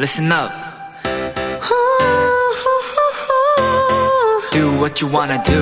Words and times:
listen 0.00 0.32
up. 0.32 0.50
Do 4.50 4.80
what 4.80 5.02
you 5.02 5.12
wanna 5.12 5.42
do. 5.44 5.60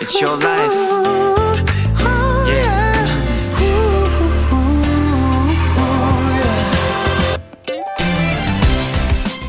It's 0.00 0.20
your 0.20 0.36
life. 0.42 0.74
Yeah. 2.48 2.82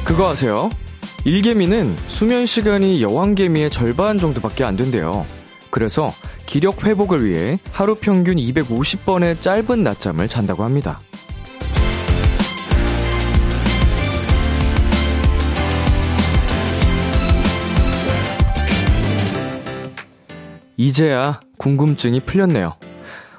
그거 0.06 0.30
아세요? 0.30 0.70
일개미는 1.26 1.98
수면 2.08 2.46
시간이 2.46 3.02
여왕개미의 3.02 3.72
절반 3.72 4.20
정도밖에 4.20 4.64
안 4.64 4.78
된대요. 4.78 5.26
그래서 5.72 6.14
기력 6.46 6.86
회복을 6.86 7.26
위해 7.26 7.58
하루 7.72 7.96
평균 7.96 8.36
250번의 8.36 9.42
짧은 9.42 9.82
낮잠을 9.82 10.28
잔다고 10.28 10.64
합니다. 10.64 11.00
이제야 20.84 21.40
궁금증이 21.58 22.20
풀렸네요. 22.22 22.76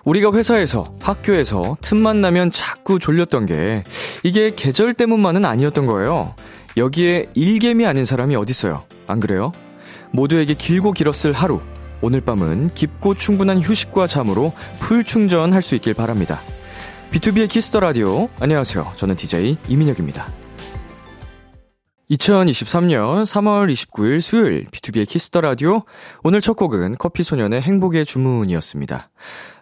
우리가 0.05 0.33
회사에서, 0.33 0.95
학교에서 1.01 1.77
틈만 1.83 2.23
나면 2.23 2.51
자꾸 2.51 2.99
졸렸던 2.99 3.45
게 3.45 3.85
이게 4.23 4.55
계절 4.55 4.95
때문만은 4.95 5.45
아니었던 5.45 5.85
거예요. 5.87 6.35
여기에 6.79 7.27
일개미 7.35 7.85
아닌 7.85 8.07
사람이 8.07 8.35
어딨어요. 8.37 8.85
안 9.07 9.21
그래요? 9.21 9.53
모두에게 10.11 10.55
길고 10.55 10.93
길었을 10.93 11.35
하루. 11.35 11.61
오늘 12.01 12.23
밤은 12.23 12.71
깊고 12.73 13.15
충분한 13.15 13.61
휴식과 13.61 14.07
잠으로 14.07 14.53
full 14.81 15.05
충전할 15.05 15.61
수 15.61 15.75
있길 15.75 15.93
바랍니다. 15.93 16.41
BTOB의 17.11 17.51
키스 17.51 17.70
더 17.70 17.81
라디오. 17.81 18.31
안녕하세요. 18.41 18.93
저는 18.97 19.17
DJ 19.17 19.59
이민혁입니다. 19.69 20.44
2023년 22.15 23.25
3월 23.25 23.73
29일 23.73 24.21
수요일 24.21 24.67
BTOB의 24.67 25.09
키스 25.09 25.29
더 25.29 25.41
라디오. 25.41 25.83
오늘 26.23 26.41
첫 26.41 26.55
곡은 26.55 26.97
커피소년의 26.99 27.63
행복의 27.63 28.05
주문이었습니다. 28.05 29.11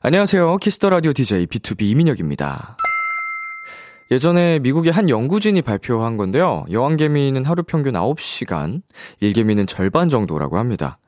안녕하세요. 0.02 0.58
키스 0.58 0.78
더 0.78 0.90
라디오 0.90 1.12
DJ 1.12 1.46
BTOB 1.46 1.82
이민혁입니다. 1.82 2.76
예전에 4.10 4.58
미국의 4.58 4.92
한 4.92 5.08
연구진이 5.08 5.62
발표한 5.62 6.16
건데요. 6.16 6.66
여왕개미는 6.70 7.44
하루 7.44 7.62
평균 7.62 7.94
9시간, 7.94 8.82
일개미는 9.20 9.66
절반 9.66 10.10
정도라고 10.10 10.58
합니다. 10.58 10.98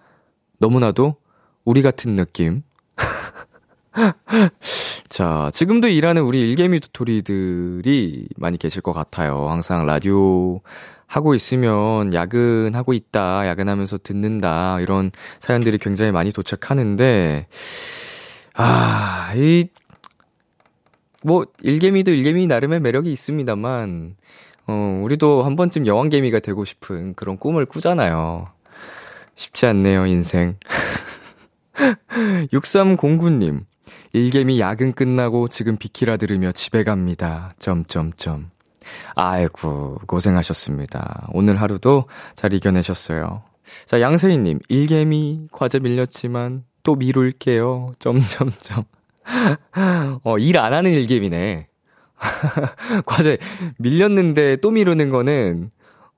너무나도 0.58 1.16
우리 1.64 1.82
같은 1.82 2.14
느낌. 2.14 2.62
자, 5.10 5.50
지금도 5.52 5.88
일하는 5.88 6.22
우리 6.22 6.40
일개미 6.40 6.80
도토리들이 6.80 8.28
많이 8.36 8.56
계실 8.56 8.80
것 8.80 8.92
같아요. 8.92 9.50
항상 9.50 9.84
라디오 9.84 10.62
하고 11.06 11.34
있으면 11.34 12.12
야근하고 12.12 12.92
있다, 12.92 13.46
야근하면서 13.46 13.98
듣는다, 13.98 14.80
이런 14.80 15.10
사연들이 15.40 15.78
굉장히 15.78 16.12
많이 16.12 16.32
도착하는데, 16.32 17.46
아, 18.54 19.32
이, 19.36 19.68
뭐, 21.22 21.46
일개미도 21.62 22.10
일개미 22.10 22.46
나름의 22.46 22.80
매력이 22.80 23.10
있습니다만, 23.12 24.16
어, 24.66 25.00
우리도 25.02 25.42
한 25.42 25.56
번쯤 25.56 25.86
여왕개미가 25.86 26.40
되고 26.40 26.64
싶은 26.64 27.14
그런 27.14 27.38
꿈을 27.38 27.66
꾸잖아요. 27.66 28.48
쉽지 29.36 29.66
않네요, 29.66 30.06
인생. 30.06 30.56
6309님, 32.52 33.64
일개미 34.12 34.60
야근 34.60 34.92
끝나고 34.92 35.48
지금 35.48 35.76
비키라 35.76 36.16
들으며 36.16 36.52
집에 36.52 36.84
갑니다. 36.84 37.54
점점점. 37.58 38.53
아이고, 39.14 39.98
고생하셨습니다. 40.06 41.28
오늘 41.32 41.60
하루도 41.60 42.04
잘 42.34 42.52
이겨내셨어요. 42.52 43.42
자, 43.86 44.00
양세희님, 44.00 44.60
일개미 44.68 45.48
과제 45.52 45.78
밀렸지만 45.78 46.64
또 46.82 46.94
미룰게요. 46.96 47.94
점점점. 47.98 48.84
어, 50.22 50.38
일 50.38 50.58
안 50.58 50.72
하는 50.72 50.90
일개미네. 50.92 51.68
과제 53.06 53.38
밀렸는데 53.78 54.56
또 54.56 54.70
미루는 54.70 55.10
거는, 55.10 55.70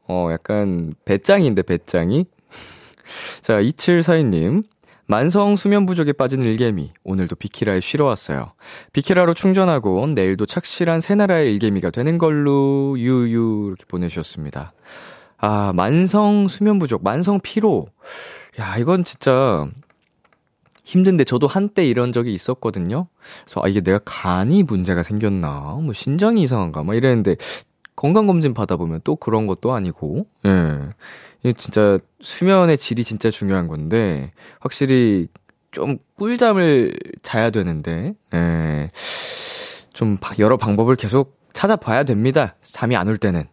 어, 0.09 0.29
약간 0.33 0.95
배짱인데, 1.05 1.63
배짱이? 1.63 2.27
자, 3.43 3.61
2742님. 3.61 4.65
만성 5.07 5.57
수면 5.57 5.87
부족에 5.87 6.13
빠진 6.13 6.43
일개미. 6.43 6.93
오늘도 7.05 7.37
비키라에 7.37 7.81
쉬러 7.81 8.07
왔어요. 8.07 8.53
비키라로 8.93 9.35
충전하고 9.35 10.07
내일도 10.09 10.47
착실한 10.47 11.01
새나라의 11.01 11.53
일개미가 11.53 11.91
되는 11.91 12.19
걸로 12.19 12.97
유유 12.99 13.67
이렇게 13.69 13.85
보내주셨습니다. 13.87 14.73
아, 15.39 15.73
만성 15.75 16.49
수면 16.49 16.79
부족, 16.79 17.05
만성 17.05 17.41
피로. 17.41 17.87
야, 18.59 18.77
이건 18.79 19.05
진짜 19.05 19.69
힘든데 20.85 21.25
저도 21.25 21.47
한때 21.47 21.87
이런 21.87 22.13
적이 22.13 22.33
있었거든요. 22.33 23.09
그래서 23.45 23.61
아 23.63 23.69
이게 23.69 23.81
내가 23.81 23.99
간이 24.05 24.63
문제가 24.63 25.03
생겼나, 25.03 25.79
뭐 25.83 25.93
신장이 25.93 26.43
이상한가, 26.43 26.85
막 26.85 26.95
이랬는데 26.95 27.37
건강 27.97 28.27
검진 28.27 28.55
받아보면 28.55 29.01
또 29.05 29.17
그런 29.17 29.47
것도 29.47 29.73
아니고, 29.73 30.27
예. 30.47 30.79
이 31.47 31.55
진짜 31.55 31.99
수면의 32.21 32.77
질이 32.79 33.05
진짜 33.05 33.31
중요한 33.31 33.69
건데 33.69 34.33
확실히 34.61 35.29
좀 35.71 35.99
꿀잠을 36.17 36.95
자야 37.23 37.51
되는데, 37.51 38.15
예. 38.35 38.91
좀 39.93 40.17
여러 40.39 40.57
방법을 40.57 40.97
계속 40.97 41.39
찾아봐야 41.53 42.05
됩니다. 42.05 42.57
잠이 42.63 42.97
안 42.97 43.09
올 43.09 43.19
때는. 43.19 43.45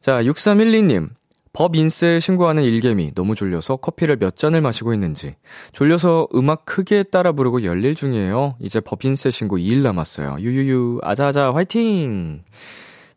자, 0.00 0.22
6312님. 0.22 1.08
법 1.52 1.76
인쇄 1.76 2.18
신고하는 2.18 2.64
일개미 2.64 3.12
너무 3.14 3.36
졸려서 3.36 3.76
커피를 3.76 4.16
몇 4.16 4.36
잔을 4.36 4.60
마시고 4.60 4.92
있는지 4.92 5.36
졸려서 5.72 6.26
음악 6.34 6.64
크게 6.64 7.04
따라 7.04 7.30
부르고 7.30 7.62
열일 7.62 7.94
중이에요. 7.94 8.56
이제 8.58 8.80
법 8.80 9.04
인쇄 9.04 9.30
신고 9.30 9.56
2일 9.56 9.82
남았어요. 9.82 10.38
유유유 10.40 10.98
아자아자 11.04 11.52
화이팅. 11.54 12.42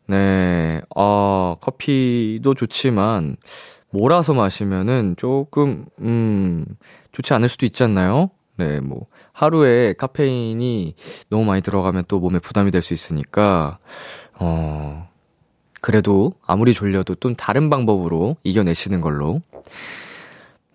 네. 0.06 0.80
어, 0.94 1.56
커피도 1.60 2.54
좋지만 2.54 3.36
몰아서 3.90 4.34
마시면은 4.34 5.14
조금 5.16 5.86
음 6.00 6.64
좋지 7.12 7.32
않을 7.34 7.48
수도 7.48 7.66
있지 7.66 7.82
않나요? 7.82 8.30
네, 8.56 8.80
뭐 8.80 9.06
하루에 9.32 9.94
카페인이 9.94 10.94
너무 11.30 11.44
많이 11.44 11.62
들어가면 11.62 12.04
또 12.08 12.18
몸에 12.18 12.38
부담이 12.38 12.70
될 12.70 12.82
수 12.82 12.92
있으니까 12.92 13.78
어 14.34 15.08
그래도 15.80 16.34
아무리 16.44 16.74
졸려도 16.74 17.14
좀 17.16 17.34
다른 17.36 17.70
방법으로 17.70 18.36
이겨내시는 18.42 19.00
걸로. 19.00 19.40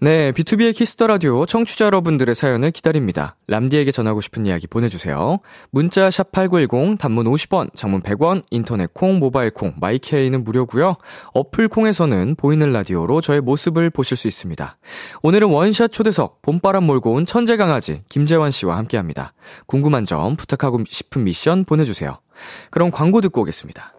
네, 0.03 0.34
비투비의 0.34 0.75
키스 0.75 0.96
더 0.96 1.07
라디오 1.08 1.46
청취자 1.46 1.86
여러분들의 1.86 2.36
사연을 2.36 2.72
기다립니다. 2.72 3.38
람디에게 3.47 3.94
전하고 3.94 4.19
싶은 4.19 4.46
이야기 4.46 4.68
보내주세요. 4.68 5.40
문자 5.72 6.12
샵 6.12 6.30
#8910 6.34 7.00
단문 7.00 7.25
50원, 7.25 7.74
장문 7.74 8.02
100원, 8.02 8.44
인터넷 8.52 8.94
콩, 8.94 9.19
모바일 9.19 9.52
콩, 9.52 9.74
마이케이는 9.80 10.44
무료고요. 10.44 10.97
어플 11.34 11.69
콩에서는 11.69 12.36
보이는 12.36 12.74
라디오로 12.74 13.22
저의 13.22 13.40
모습을 13.40 13.90
보실 13.92 14.18
수 14.18 14.28
있습니다. 14.28 14.78
오늘은 15.22 15.47
원샷 15.47 15.94
초대석 15.94 16.42
봄바람 16.42 16.84
몰고 16.84 17.13
온 17.13 17.25
천재 17.25 17.56
강아지 17.56 18.02
김재환 18.09 18.52
씨와 18.52 18.75
함께합니다. 18.75 19.31
궁금한 19.68 20.03
점 20.03 20.36
부탁하고 20.36 20.84
싶은 20.86 21.24
미션 21.24 21.63
보내주세요. 21.63 22.13
그럼 22.72 22.92
광고 22.92 23.22
듣고 23.22 23.44
오겠습니다. 23.44 23.94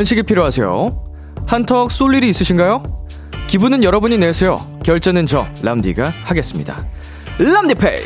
간식이 0.00 0.22
필요하세요? 0.22 1.12
한턱 1.46 1.92
쏠 1.92 2.14
일이 2.14 2.30
있으신가요? 2.30 3.04
기분은 3.48 3.84
여러분이 3.84 4.16
내세요. 4.16 4.56
결제는 4.82 5.26
저 5.26 5.46
람디가 5.62 6.14
하겠습니다. 6.24 6.86
람디페이. 7.38 7.98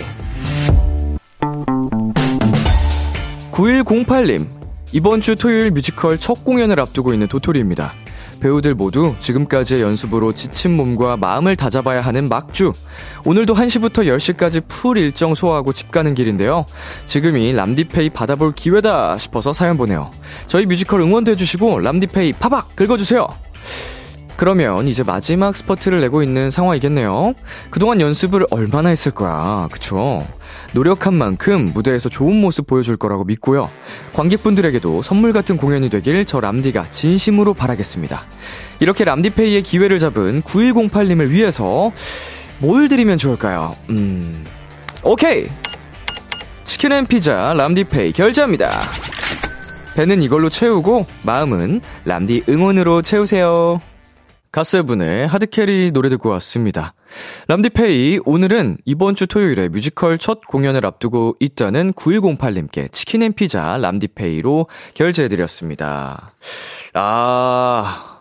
9108님. 3.53 4.45
이번 4.93 5.21
주 5.21 5.37
토요일 5.37 5.71
뮤지컬 5.71 6.19
첫 6.19 6.45
공연을 6.45 6.81
앞두고 6.81 7.13
있는 7.13 7.29
도토리입니다. 7.29 7.93
배우들 8.41 8.75
모두 8.75 9.15
지금까지의 9.21 9.83
연습으로 9.83 10.33
지친 10.33 10.77
몸과 10.77 11.17
마음을 11.17 11.57
다잡아야 11.57 12.01
하는 12.01 12.29
막주. 12.29 12.73
오늘도 13.25 13.55
1시부터 13.55 14.07
10시까지 14.07 14.63
full 14.69 14.99
일정 14.99 15.35
소화하고 15.35 15.73
집 15.73 15.91
가는 15.91 16.15
길인데요. 16.15 16.65
지금이 17.07 17.53
람디페이 17.53 18.11
받아볼 18.11 18.53
기회다 18.53 19.19
싶어서 19.19 19.53
사연 19.53 19.77
보내요. 19.77 20.11
저희 20.47 20.67
뮤지컬 20.67 21.01
응원도 21.01 21.33
해주시고 21.33 21.81
람디페이 21.81 22.35
파박 22.35 22.77
긁어주세요. 22.77 23.27
그러면 24.37 24.89
이제 24.89 25.03
마지막 25.05 25.57
스퍼트를 25.57 26.01
내고 26.01 26.23
있는 26.23 26.51
상황이겠네요. 26.51 27.35
그동안 27.71 28.01
연습을 28.01 28.47
얼마나 28.51 28.89
했을 28.89 29.13
거야. 29.13 29.69
그쵸? 29.71 30.27
노력한 30.73 31.15
만큼 31.15 31.71
무대에서 31.73 32.09
좋은 32.09 32.35
모습 32.41 32.67
보여줄 32.67 32.97
거라고 32.97 33.25
믿고요. 33.25 33.71
관객분들에게도 34.13 35.03
선물 35.03 35.33
같은 35.33 35.57
공연이 35.57 35.89
되길 35.89 36.25
저 36.25 36.41
람디가 36.41 36.91
진심으로 36.91 37.55
바라겠습니다. 37.55 38.25
이렇게 38.81 39.05
람디페이의 39.05 39.63
기회를 39.63 39.99
잡은 40.01 40.43
9108님을 40.43 41.29
위해서 41.29 41.93
뭘 42.59 42.89
드리면 42.89 43.19
좋을까요? 43.19 43.75
음, 43.91 44.45
오케이! 45.03 45.47
치킨 46.65 46.93
and 46.93 47.07
피자 47.07 47.53
람디페이 47.55 48.13
결제합니다. 48.13 48.83
배는 49.97 50.23
이걸로 50.23 50.49
채우고 50.51 51.07
마음은 51.23 51.81
람디 52.05 52.45
응원으로 52.49 53.03
채우세요. 53.03 53.79
갓세븐의 54.55 55.27
Hard 55.27 55.55
Carry 55.55 55.91
노래 55.91 56.09
듣고 56.11 56.29
왔습니다. 56.29 56.95
람디페이, 57.49 58.21
오늘은 58.25 58.79
이번 58.85 59.17
주 59.17 59.27
토요일에 59.27 59.69
뮤지컬 59.69 60.17
첫 60.17 60.47
공연을 60.47 60.87
앞두고 60.87 61.35
있다는 61.41 61.93
9108님께 61.95 62.93
치킨 62.93 63.23
and 63.23 63.33
피자 63.33 63.77
람디페이로 63.79 64.69
결제해드렸습니다. 64.95 66.35
아, 66.93 68.21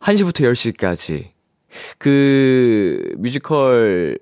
1시부터 0.00 0.40
10시까지. 0.40 1.28
그, 1.98 3.14
뮤지컬 3.18 4.18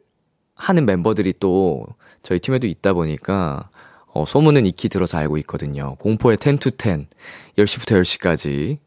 하는 0.54 0.84
멤버들이 0.84 1.32
또 1.40 1.86
저희 2.22 2.40
팀에도 2.40 2.66
있다 2.66 2.92
보니까, 2.92 3.70
어, 4.12 4.26
소문은 4.26 4.66
익히 4.66 4.90
들어서 4.90 5.16
알고 5.16 5.38
있거든요. 5.38 5.94
공포의 5.94 6.36
10 6.38 6.58
to 6.58 6.72
10, 6.76 7.08
10시부터 7.56 8.02
10시까지. 8.02 8.78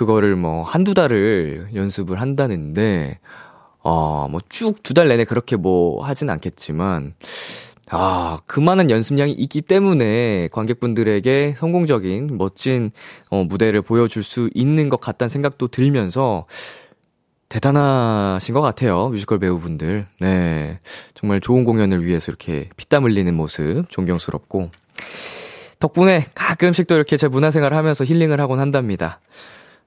그거를 0.00 0.34
뭐 0.34 0.62
한두 0.62 0.94
달을 0.94 1.68
연습을 1.74 2.22
한다는데, 2.22 3.18
어, 3.82 4.28
뭐 4.30 4.40
쭉 4.48 4.82
두 4.82 4.94
달 4.94 5.08
내내 5.08 5.24
그렇게 5.26 5.56
뭐 5.56 6.02
하진 6.02 6.30
않겠지만, 6.30 7.12
아, 7.90 8.38
그 8.46 8.60
많은 8.60 8.88
연습량이 8.90 9.32
있기 9.32 9.60
때문에 9.60 10.48
관객분들에게 10.52 11.54
성공적인 11.58 12.38
멋진 12.38 12.92
어, 13.30 13.44
무대를 13.44 13.82
보여줄 13.82 14.22
수 14.22 14.48
있는 14.54 14.88
것 14.88 15.00
같다는 15.00 15.28
생각도 15.28 15.68
들면서 15.68 16.46
대단하신 17.50 18.54
것 18.54 18.60
같아요. 18.62 19.08
뮤지컬 19.08 19.38
배우분들. 19.40 20.06
네. 20.20 20.80
정말 21.14 21.40
좋은 21.40 21.64
공연을 21.64 22.06
위해서 22.06 22.30
이렇게 22.32 22.68
피땀 22.78 23.04
흘리는 23.04 23.34
모습 23.34 23.84
존경스럽고. 23.90 24.70
덕분에 25.80 26.26
가끔씩 26.34 26.86
또 26.86 26.94
이렇게 26.94 27.16
제 27.18 27.26
문화생활을 27.28 27.76
하면서 27.76 28.04
힐링을 28.04 28.40
하곤 28.40 28.60
한답니다. 28.60 29.20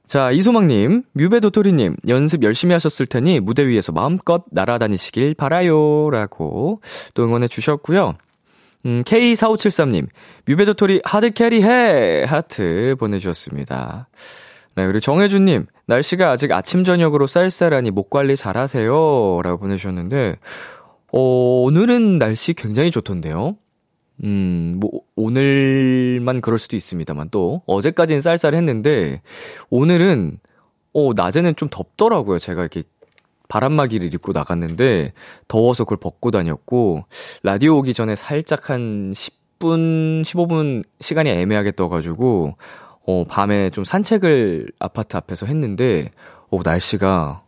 자, 0.07 0.31
이소망님, 0.31 1.03
뮤베도토리님, 1.13 1.95
연습 2.07 2.43
열심히 2.43 2.73
하셨을 2.73 3.05
테니 3.05 3.39
무대 3.39 3.65
위에서 3.65 3.91
마음껏 3.91 4.43
날아다니시길 4.51 5.35
바라요. 5.35 6.09
라고 6.11 6.81
또 7.13 7.23
응원해 7.23 7.47
주셨고요. 7.47 8.13
음, 8.85 9.03
K4573님, 9.05 10.07
뮤배도토리 10.45 11.01
hard 11.05 11.31
carry 11.31 11.63
해! 11.63 12.25
하트 12.27 12.95
보내주셨습니다. 12.99 14.09
네, 14.75 14.85
그리고 14.85 14.99
정혜준님, 14.99 15.67
날씨가 15.85 16.31
아직 16.31 16.51
아침, 16.51 16.83
저녁으로 16.83 17.25
쌀쌀하니 17.25 17.91
목 17.91 18.09
관리 18.09 18.35
잘 18.35 18.57
하세요. 18.57 19.39
라고 19.43 19.57
보내주셨는데, 19.59 20.37
어, 21.13 21.19
오늘은 21.63 22.19
날씨 22.19 22.53
굉장히 22.53 22.91
좋던데요. 22.91 23.55
음, 24.23 24.75
뭐, 24.77 25.01
오늘만 25.15 26.41
그럴 26.41 26.59
수도 26.59 26.75
있습니다만 26.75 27.29
또, 27.31 27.61
어제까지는 27.65 28.21
쌀쌀했는데, 28.21 29.21
오늘은, 29.69 30.39
어, 30.93 31.13
낮에는 31.13 31.55
좀 31.55 31.69
덥더라고요. 31.71 32.39
제가 32.39 32.61
이렇게 32.61 32.83
바람막이를 33.49 34.13
입고 34.13 34.31
나갔는데, 34.31 35.13
더워서 35.47 35.83
그걸 35.83 35.97
벗고 35.97 36.31
다녔고, 36.31 37.05
라디오 37.41 37.77
오기 37.79 37.93
전에 37.93 38.15
살짝 38.15 38.69
한 38.69 39.11
10분, 39.11 40.21
15분 40.21 40.83
시간이 40.99 41.29
애매하게 41.29 41.71
떠가지고, 41.73 42.55
어, 43.05 43.25
밤에 43.27 43.69
좀 43.71 43.83
산책을 43.83 44.71
아파트 44.79 45.17
앞에서 45.17 45.45
했는데, 45.47 46.11
어, 46.49 46.59
날씨가 46.63 47.42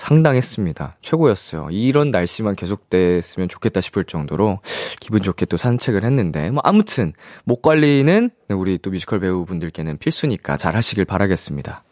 상당했습니다. 0.00 0.96
최고였어요. 1.02 1.68
이런 1.70 2.10
날씨만 2.10 2.56
계속됐으면 2.56 3.48
좋겠다 3.48 3.80
싶을 3.80 4.04
정도로 4.04 4.60
기분 4.98 5.22
좋게 5.22 5.44
또 5.46 5.56
산책을 5.56 6.04
했는데, 6.04 6.50
뭐, 6.50 6.62
아무튼, 6.64 7.12
목 7.44 7.60
관리는 7.60 8.30
우리 8.48 8.78
또 8.78 8.90
뮤지컬 8.90 9.20
배우분들께는 9.20 9.98
필수니까 9.98 10.56
잘 10.56 10.74
하시길 10.74 11.04
바라겠습니다. 11.04 11.84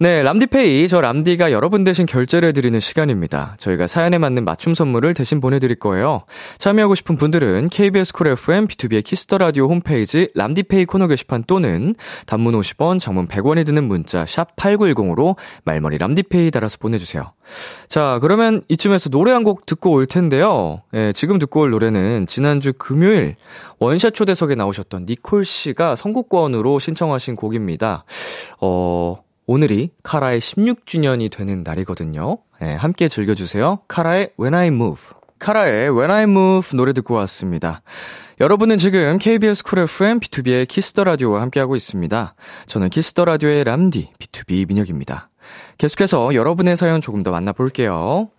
네, 0.00 0.22
람디페이. 0.24 0.88
저 0.88 1.00
람디가 1.00 1.52
여러분 1.52 1.84
대신 1.84 2.04
결제를 2.04 2.48
해드리는 2.48 2.78
시간입니다. 2.80 3.54
저희가 3.58 3.86
사연에 3.86 4.18
맞는 4.18 4.44
맞춤 4.44 4.74
선물을 4.74 5.14
대신 5.14 5.40
보내드릴 5.40 5.76
거예요. 5.76 6.24
참여하고 6.58 6.96
싶은 6.96 7.16
분들은 7.16 7.68
KBS 7.68 8.12
쿨 8.12 8.26
FM, 8.26 8.66
비투비의 8.66 9.04
키스 9.04 9.25
더 9.25 9.38
라디오 9.38 9.68
홈페이지 9.68 10.30
람디페이 10.34 10.86
코너 10.86 11.06
게시판 11.06 11.44
또는 11.46 11.94
단문 12.26 12.58
50원, 12.60 12.98
장문 12.98 13.28
100원이 13.28 13.64
드는 13.64 13.84
문자 13.84 14.26
샵 14.26 14.56
8910으로 14.56 15.36
말머리 15.64 15.98
람디페이 15.98 16.50
달아서 16.50 16.78
보내주세요. 16.78 17.32
자, 17.88 18.18
그러면 18.20 18.62
이쯤에서 18.68 19.10
노래 19.10 19.30
한 19.30 19.44
곡 19.44 19.66
듣고 19.66 19.90
올 19.92 20.06
텐데요. 20.06 20.80
예, 20.94 21.12
지금 21.14 21.38
듣고 21.38 21.60
올 21.60 21.70
노래는 21.70 22.26
지난주 22.26 22.72
금요일 22.72 23.36
원샷 23.78 24.14
초대석에 24.14 24.54
나오셨던 24.54 25.04
니콜 25.06 25.44
씨가 25.44 25.96
선곡권으로 25.96 26.78
신청하신 26.78 27.36
곡입니다. 27.36 28.06
어, 28.62 29.18
오늘이 29.46 29.90
카라의 30.02 30.40
16주년이 30.40 31.30
되는 31.30 31.62
날이거든요. 31.62 32.38
네, 32.60 32.74
함께 32.74 33.08
즐겨주세요. 33.08 33.80
카라의 33.88 34.30
When 34.40 34.54
I 34.54 34.68
Move. 34.68 35.02
카라의 35.38 35.90
When 35.90 36.10
I 36.10 36.22
Move 36.22 36.76
노래 36.76 36.92
듣고 36.94 37.14
왔습니다. 37.14 37.82
여러분은 38.40 38.78
지금 38.78 39.18
KBS 39.18 39.62
쿨 39.62 39.80
FM 39.80 40.20
비투비의 40.20 40.66
키스 40.66 40.90
더 40.90 41.04
라디오와 41.04 41.42
함께하고 41.42 41.76
있습니다. 41.76 42.34
저는 42.66 42.88
키스 42.88 43.12
더 43.12 43.26
라디오의 43.26 43.64
람디 43.64 44.12
B2B 44.18 44.66
민혁입니다. 44.66 45.28
계속해서 45.76 46.34
여러분의 46.34 46.76
사연 46.76 47.00
조금 47.02 47.22
더 47.22 47.30
만나볼게요. 47.30 48.30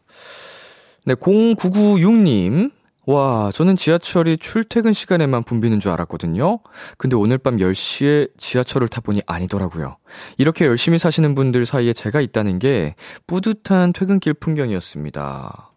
네, 1.05 1.13
0996님. 1.13 2.71
와, 3.07 3.51
저는 3.53 3.75
지하철이 3.75 4.37
출퇴근 4.37 4.93
시간에만 4.93 5.43
붐비는 5.43 5.79
줄 5.79 5.91
알았거든요. 5.91 6.59
근데 6.97 7.15
오늘 7.15 7.37
밤 7.37 7.57
10시에 7.57 8.29
지하철을 8.37 8.87
타보니 8.87 9.21
아니더라고요. 9.27 9.97
이렇게 10.37 10.65
열심히 10.65 10.97
사시는 10.97 11.35
분들 11.35 11.65
사이에 11.65 11.93
제가 11.93 12.21
있다는 12.21 12.59
게 12.59 12.95
뿌듯한 13.27 13.93
퇴근길 13.93 14.33
풍경이었습니다. 14.35 15.71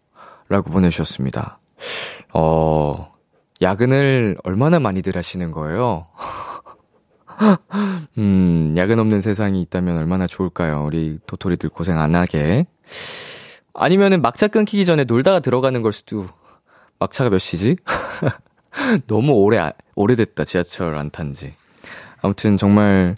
라고 0.48 0.70
보내주셨습니다. 0.70 1.58
어, 2.32 3.12
야근을 3.60 4.38
얼마나 4.44 4.78
많이들 4.78 5.16
하시는 5.16 5.50
거예요? 5.50 6.06
음, 8.18 8.74
야근 8.76 8.98
없는 8.98 9.20
세상이 9.20 9.60
있다면 9.62 9.98
얼마나 9.98 10.26
좋을까요? 10.26 10.84
우리 10.86 11.18
도토리들 11.26 11.68
고생 11.68 12.00
안 12.00 12.14
하게. 12.14 12.66
아니면은 13.74 14.22
막차 14.22 14.48
끊기기 14.48 14.86
전에 14.86 15.04
놀다가 15.04 15.40
들어가는 15.40 15.82
걸 15.82 15.92
수도 15.92 16.26
막차가 16.98 17.30
몇 17.30 17.38
시지? 17.38 17.76
너무 19.06 19.32
오래, 19.32 19.72
오래됐다, 19.94 20.44
지하철 20.44 20.96
안 20.96 21.10
탄지. 21.10 21.54
아무튼 22.22 22.56
정말 22.56 23.16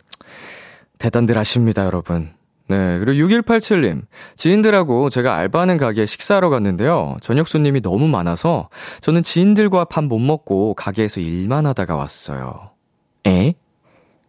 대단들 0.99 1.37
하십니다, 1.38 1.84
여러분. 1.84 2.32
네, 2.68 2.99
그리고 3.00 3.26
6187님. 3.26 4.02
지인들하고 4.37 5.10
제가 5.10 5.34
알바하는 5.34 5.76
가게에 5.76 6.06
식사하러 6.06 6.50
갔는데요. 6.50 7.16
저녁 7.20 7.49
손님이 7.49 7.80
너무 7.82 8.06
많아서 8.06 8.68
저는 9.00 9.22
지인들과 9.25 9.87
밥 9.87 10.04
못 10.04 10.18
먹고 10.20 10.75
가게에서 10.75 11.20
일만 11.20 11.66
하다가 11.66 11.96
왔어요. 11.96 12.70
에? 13.26 13.54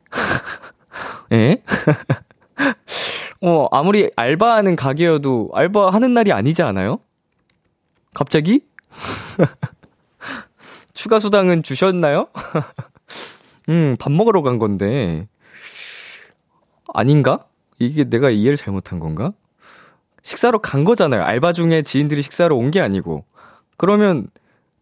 에? 1.32 1.62
어, 3.44 3.68
아무리 3.72 4.10
알바하는 4.16 4.76
가게여도 4.76 5.52
알바하는 5.54 6.14
날이 6.14 6.32
아니지 6.32 6.64
않아요? 6.64 7.00
갑자기? 8.14 8.62
추가 10.94 11.20
수당은 11.20 11.64
주셨나요? 11.64 12.28
음, 13.70 13.96
밥 14.00 14.12
먹으러 14.12 14.42
간 14.42 14.60
건데. 14.60 15.28
아닌가? 16.94 17.46
이게 17.80 18.04
내가 18.04 18.30
이해를 18.30 18.58
잘못한 18.58 19.00
건가? 19.00 19.32
식사로 20.24 20.60
간 20.60 20.84
거잖아요. 20.84 21.24
알바 21.24 21.54
중에 21.54 21.82
지인들이 21.82 22.22
식사로 22.22 22.58
온 22.58 22.72
게 22.72 22.80
아니고. 22.82 23.26
그러면 23.78 24.28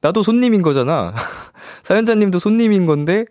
나도 0.02 0.24
손님인 0.24 0.62
거잖아. 0.62 1.14
사연자님도 1.84 2.40
손님인 2.40 2.86
건데, 2.86 3.26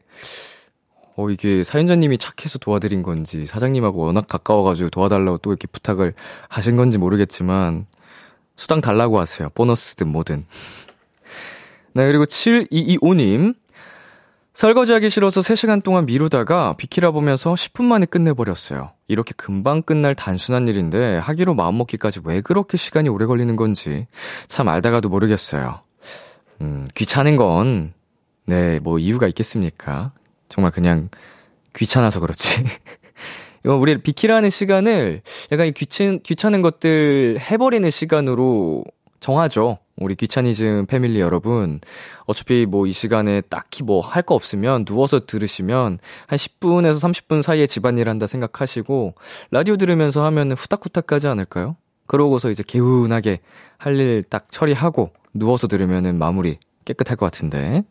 어, 1.16 1.28
이게 1.30 1.64
사연자님이 1.64 2.18
착해서 2.18 2.58
도와드린 2.58 3.02
건지, 3.02 3.46
사장님하고 3.46 4.02
워낙 4.02 4.26
가까워가지고 4.28 4.90
도와달라고 4.90 5.38
또 5.38 5.50
이렇게 5.50 5.66
부탁을 5.66 6.14
하신 6.48 6.76
건지 6.76 6.98
모르겠지만, 6.98 7.86
수당 8.58 8.80
달라고 8.80 9.20
하세요. 9.20 9.48
보너스든 9.54 10.08
뭐든. 10.08 10.44
네, 11.94 12.06
그리고 12.06 12.24
7225님. 12.24 13.54
설거지 14.52 14.92
하기 14.94 15.08
싫어서 15.08 15.40
3시간 15.40 15.84
동안 15.84 16.04
미루다가 16.04 16.74
비키라 16.76 17.12
보면서 17.12 17.54
10분 17.54 17.84
만에 17.84 18.04
끝내버렸어요. 18.06 18.90
이렇게 19.06 19.32
금방 19.36 19.82
끝날 19.82 20.16
단순한 20.16 20.66
일인데 20.66 21.18
하기로 21.18 21.54
마음먹기까지 21.54 22.22
왜 22.24 22.40
그렇게 22.40 22.76
시간이 22.76 23.08
오래 23.08 23.26
걸리는 23.26 23.54
건지 23.54 24.08
참 24.48 24.66
알다가도 24.66 25.08
모르겠어요. 25.08 25.80
음, 26.60 26.88
귀찮은 26.96 27.36
건, 27.36 27.92
네, 28.44 28.80
뭐 28.80 28.98
이유가 28.98 29.28
있겠습니까? 29.28 30.10
정말 30.48 30.72
그냥 30.72 31.10
귀찮아서 31.76 32.18
그렇지. 32.18 32.64
이거 33.68 33.76
우리 33.76 33.98
비키라는 33.98 34.48
시간을 34.48 35.20
약간 35.52 35.70
귀찮, 35.74 36.20
귀찮은 36.22 36.62
것들 36.62 37.36
해버리는 37.38 37.90
시간으로 37.90 38.82
정하죠. 39.20 39.76
우리 39.98 40.14
귀차니즘 40.14 40.86
패밀리 40.86 41.20
여러분. 41.20 41.80
어차피 42.24 42.64
뭐 42.64 42.86
이 42.86 42.92
시간에 42.92 43.42
딱히 43.42 43.82
뭐 43.82 44.00
할 44.00 44.22
거 44.22 44.34
없으면 44.34 44.86
누워서 44.86 45.20
들으시면 45.26 45.98
한 46.26 46.38
10분에서 46.38 46.94
30분 46.94 47.42
사이에 47.42 47.66
집안일 47.66 48.08
한다 48.08 48.26
생각하시고 48.26 49.14
라디오 49.50 49.76
들으면서 49.76 50.24
하면 50.24 50.52
후딱후딱 50.52 51.06
가지 51.06 51.26
않을까요? 51.28 51.76
그러고서 52.06 52.50
이제 52.50 52.62
개운하게 52.66 53.40
할 53.76 53.96
일 54.00 54.22
딱 54.30 54.50
처리하고 54.50 55.10
누워서 55.34 55.66
들으면은 55.66 56.16
마무리 56.16 56.58
깨끗할 56.86 57.16
것 57.18 57.26
같은데. 57.26 57.82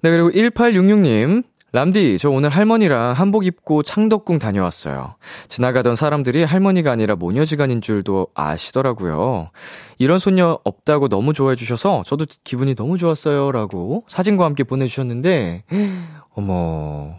네, 0.00 0.10
그리고 0.10 0.30
1866님. 0.30 1.42
람디, 1.74 2.18
저 2.20 2.30
오늘 2.30 2.50
할머니랑 2.50 3.14
한복 3.14 3.46
입고 3.46 3.82
창덕궁 3.82 4.38
다녀왔어요. 4.38 5.16
지나가던 5.48 5.96
사람들이 5.96 6.44
할머니가 6.44 6.92
아니라 6.92 7.16
모녀지간인 7.16 7.80
줄도 7.80 8.28
아시더라고요. 8.32 9.50
이런 9.98 10.20
손녀 10.20 10.60
없다고 10.62 11.08
너무 11.08 11.32
좋아해 11.32 11.56
주셔서 11.56 12.04
저도 12.06 12.26
기분이 12.44 12.76
너무 12.76 12.96
좋았어요. 12.96 13.50
라고 13.50 14.04
사진과 14.06 14.44
함께 14.44 14.62
보내주셨는데, 14.62 15.64
어머. 16.36 17.16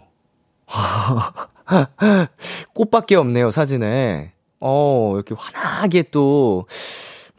꽃밖에 2.72 3.16
없네요, 3.16 3.50
사진에. 3.50 4.32
어, 4.60 5.12
이렇게 5.16 5.34
환하게 5.36 6.04
또, 6.04 6.64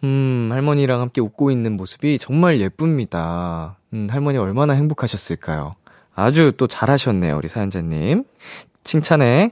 음, 0.04 0.50
할머니랑 0.52 1.02
함께 1.02 1.22
웃고 1.22 1.50
있는 1.50 1.78
모습이 1.78 2.20
정말 2.20 2.60
예쁩니다. 2.60 3.80
음, 3.94 4.08
할머니 4.12 4.38
얼마나 4.38 4.74
행복하셨을까요? 4.74 5.74
아주 6.18 6.52
또 6.58 6.66
잘하셨네요, 6.66 7.38
우리 7.38 7.48
사연자님. 7.48 8.24
칭찬해. 8.84 9.52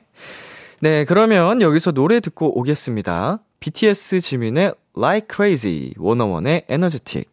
네, 0.80 1.06
그러면 1.06 1.62
여기서 1.62 1.92
노래 1.92 2.20
듣고 2.20 2.58
오겠습니다. 2.60 3.40
BTS 3.60 4.20
지민의 4.20 4.74
Like 4.98 5.28
Crazy, 5.34 5.94
워너원의 5.98 6.66
Energetic. 6.68 7.30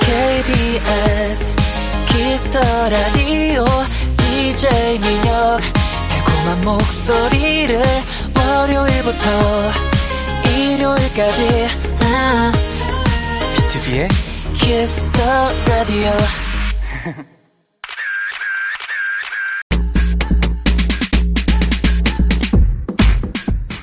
KBS 0.00 1.52
키스 2.08 2.39
더 2.39 2.58
라디오 2.88 3.64
DJ 4.16 4.98
민혁 5.00 5.60
달콤한 6.08 6.64
목소리를 6.64 7.82
월요일부터 8.36 9.28
일요일까지 10.56 11.66
아, 12.00 12.52
비투비의 13.56 14.08
키스 14.58 14.96
더 14.96 15.18
라디오 15.66 16.10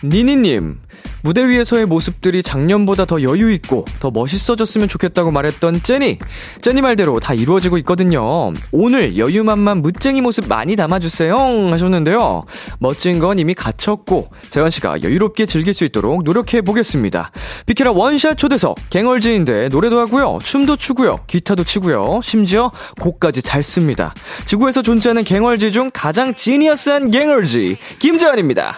니니님, 0.04 0.80
무대 1.26 1.50
위에서의 1.50 1.88
모습들이 1.88 2.44
작년보다 2.44 3.06
더 3.06 3.24
여유 3.24 3.52
있고 3.54 3.84
더 4.00 4.12
멋있어졌으면 4.12 4.88
좋겠다고 4.88 5.32
말했던 5.32 5.82
째니. 5.82 6.20
제니 6.62 6.84
말대로 6.84 7.20
다 7.20 7.34
이루어지고 7.34 7.80
있거든요. 7.80 8.54
오늘 8.72 9.18
여유만만 9.18 9.82
무쟁이 9.82 10.22
모습 10.22 10.48
많이 10.48 10.76
담아주세요. 10.76 11.36
하셨는데요. 11.72 12.46
멋진 12.78 13.18
건 13.18 13.40
이미 13.40 13.56
갖췄고, 13.56 14.30
재현 14.52 14.70
씨가 14.70 15.02
여유롭게 15.02 15.48
즐길 15.48 15.74
수 15.74 15.84
있도록 15.86 16.22
노력해 16.22 16.62
보겠습니다. 16.62 17.32
비키라 17.66 17.92
원샷 17.92 18.38
초대석, 18.38 18.78
갱얼지인데 18.92 19.70
노래도 19.70 19.98
하고요. 19.98 20.38
춤도 20.44 20.76
추고요. 20.76 21.22
기타도 21.26 21.64
치고요. 21.64 22.20
심지어 22.22 22.72
곡까지 23.02 23.42
잘 23.42 23.64
씁니다. 23.64 24.14
지구에서 24.46 24.84
존재하는 24.84 25.24
갱얼지 25.24 25.72
중 25.72 25.90
가장 25.92 26.36
지니어스한 26.36 27.10
갱얼지, 27.10 27.78
김재환입니다. 27.98 28.76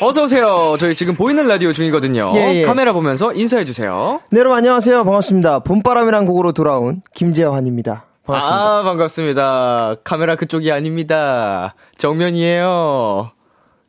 어서 0.00 0.24
오세요. 0.24 0.76
저희 0.78 0.94
지금 0.94 1.14
보이는 1.16 1.44
라디오 1.46 1.72
중이거든요. 1.72 2.32
예, 2.36 2.54
예. 2.56 2.62
카메라 2.62 2.92
보면서 2.92 3.32
인사해 3.32 3.64
주세요. 3.64 4.20
네, 4.30 4.38
여러분 4.38 4.56
안녕하세요. 4.58 5.04
반갑습니다. 5.04 5.60
봄바람이란 5.60 6.24
곡으로 6.26 6.52
돌아온 6.52 7.02
김재환입니다. 7.14 8.04
반갑습니다. 8.24 8.78
아, 8.78 8.82
반갑습니다. 8.84 9.94
카메라 10.04 10.36
그쪽이 10.36 10.70
아닙니다. 10.70 11.74
정면이에요. 11.96 13.32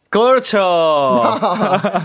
그렇죠. 0.10 0.58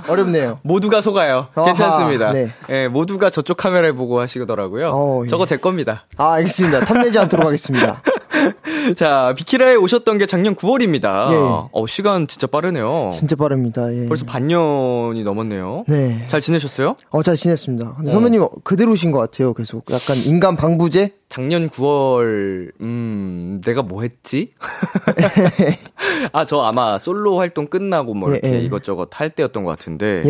어렵네요. 0.08 0.58
모두가 0.62 1.00
속아요. 1.00 1.46
아하, 1.54 1.66
괜찮습니다. 1.66 2.32
네. 2.32 2.52
예, 2.70 2.88
모두가 2.88 3.30
저쪽 3.30 3.56
카메라에 3.56 3.92
보고 3.92 4.20
하시더라고요. 4.20 4.90
어, 4.92 5.22
예. 5.24 5.28
저거 5.28 5.46
제 5.46 5.56
겁니다. 5.56 6.04
아, 6.18 6.32
알겠습니다. 6.34 6.80
탐내지 6.84 7.18
않도록 7.18 7.46
하겠습니다. 7.46 8.02
자, 8.96 9.34
비키라에 9.36 9.76
오셨던 9.76 10.18
게 10.18 10.26
작년 10.26 10.54
9월입니다. 10.54 11.30
예. 11.32 11.36
어, 11.72 11.86
시간 11.86 12.26
진짜 12.26 12.46
빠르네요. 12.46 13.10
진짜 13.12 13.36
빠릅니다. 13.36 13.92
예. 13.94 14.06
벌써 14.06 14.24
반년이 14.24 15.22
넘었네요. 15.24 15.84
네. 15.88 16.24
잘 16.28 16.40
지내셨어요? 16.40 16.94
어, 17.10 17.22
잘 17.22 17.36
지냈습니다. 17.36 17.94
근데 17.96 18.10
선배님 18.10 18.46
그대로신 18.62 19.10
것 19.10 19.18
같아요. 19.18 19.54
계속 19.54 19.84
약간 19.90 20.16
인간 20.24 20.56
방부제? 20.56 21.12
작년 21.28 21.68
9월, 21.68 22.70
음, 22.80 23.60
내가 23.64 23.82
뭐 23.82 24.02
했지? 24.02 24.50
아, 26.32 26.44
저 26.44 26.60
아마 26.60 26.98
솔로 26.98 27.38
활동 27.38 27.66
끝나고 27.66 28.14
뭐 28.14 28.30
예, 28.30 28.34
이렇게 28.36 28.54
예. 28.54 28.60
이것저것 28.60 29.08
할 29.12 29.30
때였던 29.30 29.64
것 29.64 29.70
같은데. 29.70 30.22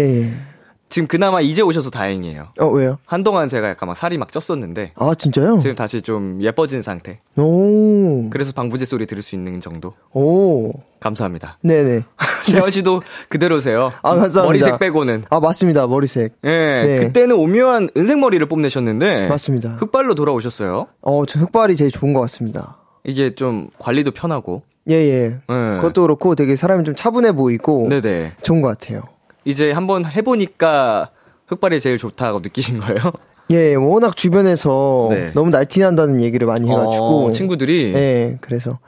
지금 0.94 1.08
그나마 1.08 1.40
이제 1.40 1.60
오셔서 1.60 1.90
다행이에요. 1.90 2.50
어, 2.60 2.66
왜요? 2.68 2.98
한동안 3.04 3.48
제가 3.48 3.68
약간 3.68 3.88
막 3.88 3.96
살이 3.96 4.16
막 4.16 4.30
쪘었는데. 4.30 4.90
아, 4.94 5.12
진짜요? 5.12 5.58
지금 5.58 5.74
다시 5.74 6.00
좀 6.00 6.38
예뻐진 6.40 6.82
상태. 6.82 7.18
오. 7.36 8.30
그래서 8.30 8.52
방부제 8.52 8.84
소리 8.84 9.04
들을 9.04 9.20
수 9.20 9.34
있는 9.34 9.58
정도. 9.58 9.94
오. 10.12 10.70
감사합니다. 11.00 11.58
네네. 11.62 12.02
재원 12.48 12.70
씨도 12.70 13.02
그대로세요. 13.28 13.90
아, 14.02 14.10
감사합니다. 14.14 14.42
머리색 14.44 14.78
빼고는. 14.78 15.24
아, 15.30 15.40
맞습니다. 15.40 15.88
머리색. 15.88 16.36
예, 16.44 16.48
네. 16.48 17.00
그때는 17.00 17.34
오묘한 17.34 17.88
은색 17.96 18.20
머리를 18.20 18.46
뽐내셨는데. 18.46 19.26
맞습니다. 19.26 19.70
흑발로 19.70 20.14
돌아오셨어요. 20.14 20.86
어, 21.00 21.26
저 21.26 21.40
흑발이 21.40 21.74
제일 21.74 21.90
좋은 21.90 22.12
것 22.12 22.20
같습니다. 22.20 22.76
이게 23.02 23.34
좀 23.34 23.68
관리도 23.80 24.12
편하고. 24.12 24.62
예, 24.88 24.94
예. 24.94 25.24
예. 25.24 25.76
그것도 25.80 26.02
그렇고 26.02 26.36
되게 26.36 26.54
사람이 26.54 26.84
좀 26.84 26.94
차분해 26.94 27.32
보이고. 27.32 27.88
네네. 27.88 28.34
좋은 28.42 28.60
것 28.60 28.68
같아요. 28.68 29.02
이제 29.44 29.72
한번 29.72 30.04
해보니까 30.04 31.10
흑발이 31.46 31.80
제일 31.80 31.98
좋다고 31.98 32.40
느끼신 32.40 32.78
거예요? 32.80 32.98
예, 33.50 33.74
워낙 33.74 34.16
주변에서 34.16 35.08
네. 35.10 35.32
너무 35.34 35.50
날티난다는 35.50 36.22
얘기를 36.22 36.46
많이 36.46 36.68
해가지고. 36.68 37.26
어, 37.26 37.32
친구들이 37.32 37.92
예, 37.94 38.38
그래서 38.40 38.78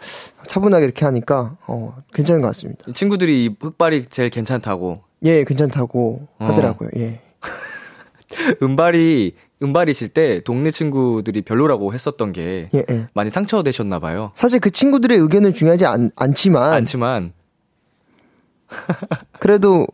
차분하게 0.48 0.84
이렇게 0.84 1.04
하니까, 1.04 1.58
어, 1.66 1.94
괜찮은 2.14 2.40
것 2.40 2.48
같습니다. 2.48 2.90
친구들이 2.92 3.44
이 3.44 3.50
흑발이 3.60 4.06
제일 4.08 4.30
괜찮다고 4.30 5.02
예, 5.24 5.44
괜찮다고 5.44 6.26
어. 6.38 6.44
하더라고요, 6.46 6.88
예. 6.96 7.20
은발이 8.62 9.34
은발이실 9.62 10.10
때 10.10 10.40
동네 10.40 10.70
친구들이 10.70 11.42
별로라고 11.42 11.92
했었던 11.92 12.32
게 12.32 12.70
예, 12.74 12.84
예. 12.90 13.06
많이 13.14 13.28
상처되셨나 13.30 13.98
봐요. 13.98 14.32
사실 14.34 14.60
그 14.60 14.70
친구들의 14.70 15.18
의견은 15.18 15.52
중요하지 15.52 15.86
않, 15.86 16.10
않지만, 16.16 16.72
않지만 16.72 17.32
그래도, 19.38 19.86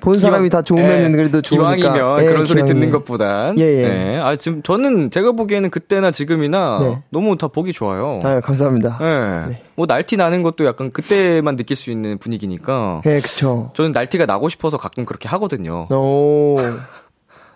본 0.00 0.18
사람이 0.18 0.50
다 0.50 0.62
좋으면은 0.62 1.08
예, 1.10 1.16
그래도 1.16 1.42
좋으니까. 1.42 1.76
기왕이면 1.76 2.22
예, 2.22 2.26
그런 2.26 2.44
소리 2.44 2.62
기왕이면. 2.62 2.66
듣는 2.66 2.90
것보단 2.92 3.58
예, 3.58 3.62
예. 3.62 3.88
네. 3.88 4.18
아 4.18 4.36
지금 4.36 4.62
저는 4.62 5.10
제가 5.10 5.32
보기에는 5.32 5.70
그때나 5.70 6.10
지금이나 6.10 6.78
네. 6.80 7.02
너무 7.10 7.36
다 7.36 7.48
보기 7.48 7.72
좋아요. 7.72 8.20
아, 8.24 8.40
감사합니다. 8.40 8.98
예. 9.00 9.50
네. 9.50 9.62
뭐 9.74 9.86
날티 9.86 10.16
나는 10.16 10.42
것도 10.42 10.64
약간 10.64 10.90
그때만 10.90 11.56
느낄 11.56 11.76
수 11.76 11.90
있는 11.90 12.18
분위기니까 12.18 13.02
예, 13.06 13.20
그쵸. 13.20 13.70
저는 13.74 13.92
날티가 13.92 14.26
나고 14.26 14.48
싶어서 14.48 14.76
가끔 14.78 15.04
그렇게 15.04 15.28
하거든요. 15.28 15.86
오, 15.90 16.56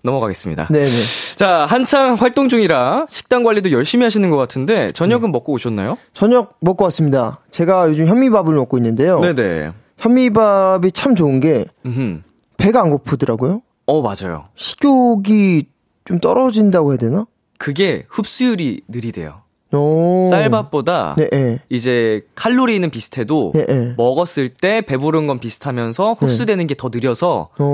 넘어가겠습니다. 0.02 0.68
네네. 0.68 0.90
자, 1.36 1.66
한창 1.66 2.14
활동 2.14 2.48
중이라 2.48 3.06
식단 3.08 3.44
관리도 3.44 3.72
열심히 3.72 4.04
하시는 4.04 4.28
것 4.30 4.36
같은데 4.36 4.92
저녁은 4.92 5.22
네. 5.22 5.28
먹고 5.32 5.52
오셨나요? 5.52 5.98
저녁 6.14 6.56
먹고 6.60 6.84
왔습니다. 6.84 7.40
제가 7.50 7.88
요즘 7.88 8.06
현미밥을 8.06 8.54
먹고 8.54 8.78
있는데요. 8.78 9.20
네네. 9.20 9.72
현미밥이 9.98 10.92
참 10.92 11.14
좋은 11.14 11.40
게, 11.40 11.66
음흠. 11.84 12.22
배가 12.56 12.82
안 12.82 12.90
고프더라고요. 12.90 13.62
어, 13.86 14.02
맞아요. 14.02 14.48
식욕이 14.54 15.64
좀 16.04 16.18
떨어진다고 16.20 16.92
해야 16.92 16.96
되나? 16.96 17.26
그게 17.58 18.06
흡수율이 18.08 18.82
느리대요. 18.88 19.42
오. 19.72 20.26
쌀밥보다 20.30 21.14
네, 21.16 21.28
네. 21.30 21.58
이제 21.68 22.22
칼로리는 22.34 22.88
비슷해도 22.90 23.52
네, 23.54 23.66
네. 23.66 23.94
먹었을 23.96 24.48
때 24.48 24.80
배부른 24.82 25.26
건 25.26 25.38
비슷하면서 25.38 26.14
흡수되는 26.14 26.66
게 26.66 26.74
더 26.76 26.88
느려서 26.92 27.50
오. 27.58 27.64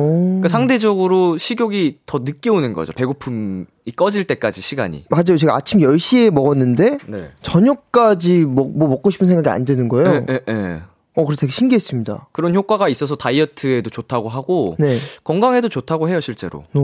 그러니까 0.40 0.48
상대적으로 0.48 1.38
식욕이 1.38 1.98
더 2.06 2.18
늦게 2.24 2.50
오는 2.50 2.72
거죠. 2.72 2.92
배고픔이 2.92 3.64
꺼질 3.94 4.24
때까지 4.24 4.60
시간이. 4.60 5.04
맞아요. 5.10 5.36
제가 5.38 5.54
아침 5.54 5.80
10시에 5.80 6.30
먹었는데 6.32 6.98
네. 7.06 7.30
저녁까지 7.42 8.40
뭐, 8.46 8.70
뭐 8.74 8.88
먹고 8.88 9.10
싶은 9.10 9.26
생각이 9.26 9.48
안 9.48 9.64
드는 9.64 9.88
거예요. 9.88 10.24
예, 10.28 10.32
예, 10.32 10.40
예. 10.48 10.80
어, 11.14 11.24
그래서 11.24 11.40
되게 11.40 11.52
신기했습니다. 11.52 12.28
그런 12.32 12.54
효과가 12.54 12.88
있어서 12.90 13.16
다이어트에도 13.16 13.88
좋다고 13.88 14.28
하고 14.28 14.76
네. 14.78 14.98
건강에도 15.24 15.68
좋다고 15.70 16.08
해요, 16.10 16.20
실제로. 16.20 16.64
오. 16.74 16.80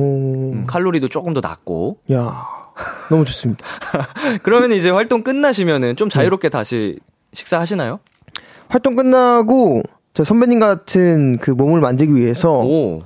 음, 0.52 0.64
칼로리도 0.66 1.09
조금 1.09 1.35
더 1.35 1.40
낮고. 1.42 1.99
야. 2.12 2.47
너무 3.11 3.25
좋습니다. 3.25 3.64
그러면 4.43 4.73
이제 4.73 4.91
활동 4.91 5.23
끝나시면은 5.23 5.97
좀 5.97 6.09
자유롭게 6.09 6.49
다시 6.49 6.99
식사하시나요? 7.33 8.00
활동 8.69 8.97
끝나고 8.97 9.83
저 10.14 10.25
선배님 10.25 10.59
같은 10.61 11.38
그 11.38 11.50
몸을 11.50 11.81
만들기 11.81 12.14
위해서 12.14 12.61
오. 12.61 13.00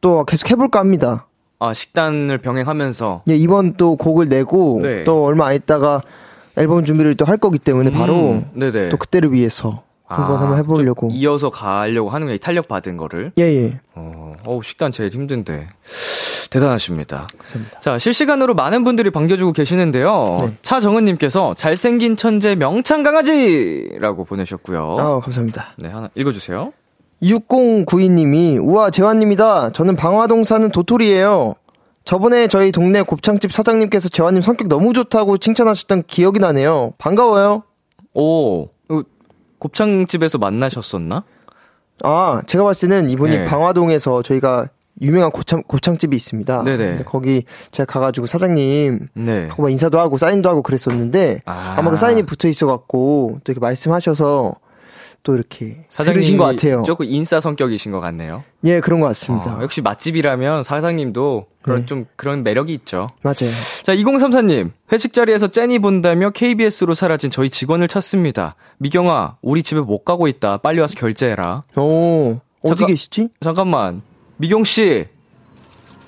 또 0.00 0.24
계속 0.24 0.50
해볼까 0.50 0.80
합니다. 0.80 1.26
아, 1.58 1.72
식단을 1.72 2.38
병행하면서. 2.38 3.22
예, 3.28 3.36
이번 3.36 3.74
또 3.74 3.96
곡을 3.96 4.28
내고 4.28 4.80
네. 4.82 5.04
또 5.04 5.24
얼마 5.24 5.46
안 5.46 5.54
있다가 5.54 6.02
앨범 6.56 6.84
준비를 6.84 7.14
또 7.16 7.24
할 7.24 7.36
거기 7.38 7.58
때문에 7.58 7.90
바로 7.90 8.14
음, 8.32 8.44
네네. 8.54 8.90
또 8.90 8.96
그때를 8.98 9.32
위해서 9.32 9.82
한번 10.06 10.36
아, 10.36 10.40
한번 10.40 10.58
해보려고. 10.58 11.08
좀 11.08 11.16
이어서 11.16 11.48
가려고 11.50 12.10
하는 12.10 12.28
게 12.28 12.36
탄력 12.36 12.68
받은 12.68 12.96
거를. 12.98 13.32
예, 13.38 13.42
예. 13.44 13.80
어, 13.94 14.34
어우, 14.46 14.62
식단 14.62 14.92
제일 14.92 15.10
힘든데. 15.12 15.68
대단하십니다. 16.54 17.26
감사합니다. 17.36 17.80
자, 17.80 17.98
실시간으로 17.98 18.54
많은 18.54 18.84
분들이 18.84 19.10
반겨주고 19.10 19.52
계시는데요. 19.52 20.38
네. 20.40 20.56
차정은님께서 20.62 21.54
잘생긴 21.54 22.16
천재 22.16 22.54
명창 22.54 23.02
강아지라고 23.02 24.24
보내셨고요. 24.24 24.96
아, 24.98 25.20
감사합니다. 25.20 25.74
네, 25.78 25.88
하나 25.88 26.10
읽어주세요. 26.14 26.72
6092님이 27.22 28.58
우와 28.62 28.90
재환님이다. 28.90 29.70
저는 29.70 29.96
방화동 29.96 30.44
사는 30.44 30.70
도토리예요. 30.70 31.54
저번에 32.04 32.46
저희 32.46 32.70
동네 32.70 33.02
곱창집 33.02 33.50
사장님께서 33.50 34.08
재환님 34.08 34.42
성격 34.42 34.68
너무 34.68 34.92
좋다고 34.92 35.38
칭찬하셨던 35.38 36.04
기억이 36.06 36.38
나네요. 36.38 36.92
반가워요. 36.98 37.64
오, 38.12 38.64
어, 38.64 39.02
곱창집에서 39.58 40.38
만나셨었나? 40.38 41.24
아, 42.02 42.42
제가 42.46 42.64
봤을 42.64 42.88
때는 42.90 43.10
이분이 43.10 43.38
네. 43.38 43.44
방화동에서 43.44 44.22
저희가 44.22 44.68
유명한 45.02 45.30
곱창, 45.30 45.62
곱창집이 45.66 46.14
있습니다. 46.14 46.62
네네. 46.62 46.76
근데 46.76 47.04
거기 47.04 47.44
제가 47.72 47.86
가가지고 47.92 48.26
사장님 48.26 49.08
네. 49.14 49.48
하고 49.48 49.62
막 49.64 49.70
인사도 49.70 49.98
하고 49.98 50.18
사인도 50.18 50.48
하고 50.48 50.62
그랬었는데 50.62 51.42
아. 51.46 51.74
아. 51.78 51.82
마그 51.82 51.96
사인이 51.96 52.22
붙어 52.24 52.46
있어갖고 52.48 53.38
또 53.44 53.52
이렇게 53.52 53.60
말씀하셔서 53.60 54.54
또 55.24 55.34
이렇게 55.34 55.86
들으신 55.90 56.36
것 56.36 56.44
같아요. 56.44 56.82
조금 56.84 57.06
인싸 57.08 57.40
성격이신 57.40 57.90
것 57.92 58.00
같네요. 58.00 58.44
예, 58.64 58.80
그런 58.80 59.00
것 59.00 59.06
같습니다. 59.06 59.56
어, 59.56 59.62
역시 59.62 59.80
맛집이라면 59.80 60.62
사장님도 60.62 61.46
그런 61.62 61.80
네. 61.80 61.86
좀 61.86 62.04
그런 62.14 62.42
매력이 62.42 62.74
있죠. 62.74 63.08
맞아요. 63.22 63.50
자, 63.84 63.96
2034님. 63.96 64.72
회식 64.92 65.14
자리에서 65.14 65.48
ចេ니 65.48 65.78
본다며 65.78 66.28
KBS로 66.28 66.92
사라진 66.92 67.30
저희 67.30 67.48
직원을 67.48 67.88
찾습니다. 67.88 68.54
미경아, 68.76 69.38
우리 69.40 69.62
집에 69.62 69.80
못 69.80 70.04
가고 70.04 70.28
있다. 70.28 70.58
빨리 70.58 70.78
와서 70.80 70.94
결제해라. 70.94 71.62
오, 71.76 72.38
어디 72.60 72.68
잠깐- 72.68 72.86
계시지? 72.88 73.28
잠깐만. 73.42 74.02
미경 74.36 74.64
씨. 74.64 75.06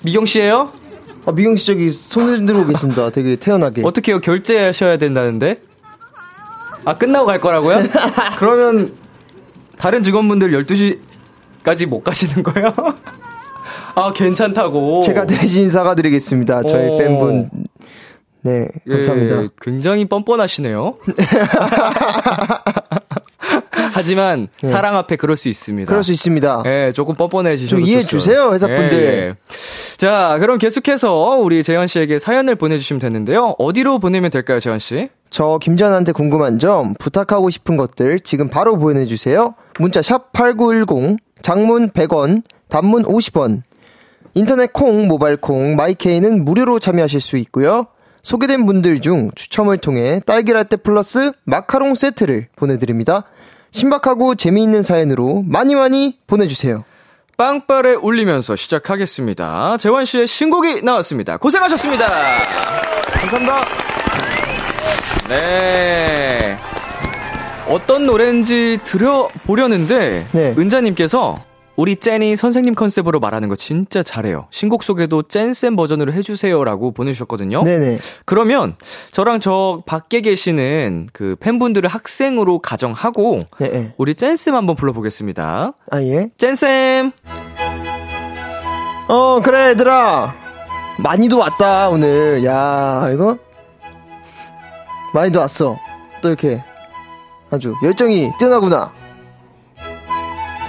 미경 0.03 0.25
씨예요? 0.25 0.71
아, 1.25 1.31
미경 1.31 1.55
씨 1.55 1.65
저기 1.65 1.89
손을 1.89 2.45
들고 2.45 2.67
계신다. 2.67 3.09
되게 3.09 3.35
태연하게. 3.35 3.83
어떻게요? 3.85 4.19
결제하셔야 4.19 4.97
된다는데? 4.97 5.61
아, 6.85 6.97
끝나고 6.97 7.25
갈 7.25 7.39
거라고요? 7.41 7.79
그러면 8.37 8.95
다른 9.77 10.03
직원분들 10.03 10.51
12시까지 10.63 11.85
못 11.87 12.03
가시는 12.03 12.43
거예요? 12.43 12.73
아, 13.95 14.13
괜찮다고. 14.13 15.01
제가 15.01 15.25
대신 15.25 15.69
사과드리겠습니다. 15.69 16.63
저희 16.63 16.87
오. 16.87 16.97
팬분. 16.97 17.49
네, 18.43 18.67
감사합니다. 18.87 19.43
예, 19.43 19.49
굉장히 19.61 20.05
뻔뻔하시네요. 20.07 20.95
하지만 23.97 24.47
네. 24.61 24.69
사랑 24.69 24.95
앞에 24.95 25.15
그럴 25.15 25.37
수 25.37 25.49
있습니다. 25.49 25.87
그럴 25.89 26.03
수 26.03 26.11
있습니다. 26.11 26.63
예, 26.65 26.91
조금 26.93 27.15
뻔뻔해지셔도 27.15 27.69
좀 27.69 27.87
이해해. 27.87 28.03
주세요, 28.03 28.51
회사분들. 28.53 28.97
예, 28.97 29.07
예. 29.07 29.35
자, 29.97 30.37
그럼 30.39 30.57
계속해서 30.57 31.37
우리 31.37 31.63
재현 31.63 31.87
씨에게 31.87 32.19
사연을 32.19 32.55
보내주시면 32.55 32.99
되는데요. 32.99 33.55
어디로 33.57 33.99
보내면 33.99 34.29
될까요, 34.29 34.59
재현 34.59 34.79
씨? 34.79 35.09
저 35.29 35.57
김전한테 35.61 36.11
궁금한 36.11 36.59
점, 36.59 36.93
부탁하고 36.99 37.49
싶은 37.49 37.75
것들 37.77 38.19
지금 38.21 38.49
바로 38.49 38.77
보내주세요. 38.77 39.55
문자 39.79 40.01
샵 40.01 40.31
8910, 40.31 41.17
장문 41.41 41.89
100원, 41.89 42.43
단문 42.69 43.03
50원. 43.03 43.63
인터넷 44.33 44.71
콩, 44.71 45.07
모바일 45.07 45.37
콩, 45.37 45.75
마이케이는 45.75 46.45
무료로 46.45 46.79
참여하실 46.79 47.21
수 47.21 47.37
있고요. 47.37 47.87
소개된 48.23 48.65
분들 48.65 48.99
중 48.99 49.31
추첨을 49.35 49.77
통해 49.77 50.19
딸기라떼 50.25 50.77
플러스 50.77 51.31
마카롱 51.45 51.95
세트를 51.95 52.47
보내드립니다. 52.55 53.23
신박하고 53.71 54.35
재미있는 54.35 54.81
사연으로 54.81 55.43
많이 55.45 55.75
많이 55.75 56.17
보내주세요. 56.27 56.83
빵빠레 57.37 57.93
울리면서 57.93 58.55
시작하겠습니다. 58.55 59.77
재환 59.77 60.05
씨의 60.05 60.25
신곡이 60.27 60.81
나왔습니다. 60.81 61.37
고생하셨습니다. 61.37 62.07
감사합니다. 63.11 63.65
네. 65.29 66.57
어떤 67.67 68.05
노래인지 68.05 68.79
들어보려는데 68.83 70.27
네. 70.31 70.55
은자님께서 70.57 71.35
우리 71.77 71.95
젠이 71.95 72.35
선생님 72.35 72.73
컨셉으로 72.73 73.19
말하는 73.19 73.49
거 73.49 73.55
진짜 73.55 74.01
잘해요. 74.01 74.47
신곡 74.49 74.83
소개도 74.83 75.23
젠쌤 75.23 75.75
버전으로 75.75 76.11
해주세요라고 76.11 76.91
보내주셨거든요. 76.91 77.63
네네. 77.63 77.99
그러면 78.25 78.75
저랑 79.11 79.39
저 79.39 79.83
밖에 79.85 80.21
계시는 80.21 81.09
그 81.13 81.35
팬분들을 81.39 81.87
학생으로 81.87 82.59
가정하고 82.59 83.41
네, 83.59 83.69
네. 83.69 83.93
우리 83.97 84.15
젠쌤 84.15 84.55
한번 84.55 84.75
불러보겠습니다. 84.75 85.73
아, 85.91 86.01
예. 86.01 86.29
젠쌤! 86.37 87.11
어, 89.07 89.39
그래, 89.41 89.69
얘들아. 89.69 90.35
많이도 90.97 91.37
왔다, 91.37 91.89
오늘. 91.89 92.43
야, 92.43 93.07
이거? 93.13 93.37
많이도 95.13 95.39
왔어. 95.39 95.77
또 96.21 96.29
이렇게 96.29 96.63
아주 97.51 97.75
열정이 97.83 98.31
뛰어나구나. 98.39 98.96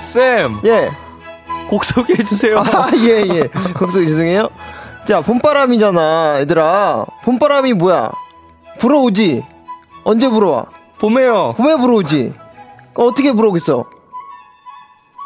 쌤! 0.08 0.60
예. 0.64 0.90
곡 1.68 1.84
소개해 1.84 2.24
주세요. 2.24 2.58
아, 2.58 2.90
예, 2.96 3.20
예. 3.28 3.48
걱정 3.74 4.04
죄송해요. 4.06 4.48
자, 5.04 5.20
봄바람이잖아, 5.20 6.38
얘들아. 6.40 7.04
봄바람이 7.24 7.74
뭐야? 7.74 8.10
불어오지? 8.78 9.44
언제 10.04 10.28
불어와? 10.30 10.66
봄에요. 10.98 11.52
봄에 11.58 11.76
불어오지? 11.76 12.32
그 12.94 13.02
어떻게 13.02 13.32
불어오겠어? 13.32 13.84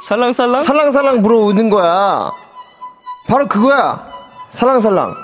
살랑살랑? 0.02 0.60
살랑살랑 0.62 1.22
불어오는 1.22 1.70
거야. 1.70 2.32
바로 3.28 3.46
그거야. 3.46 4.08
살랑살랑. 4.50 5.14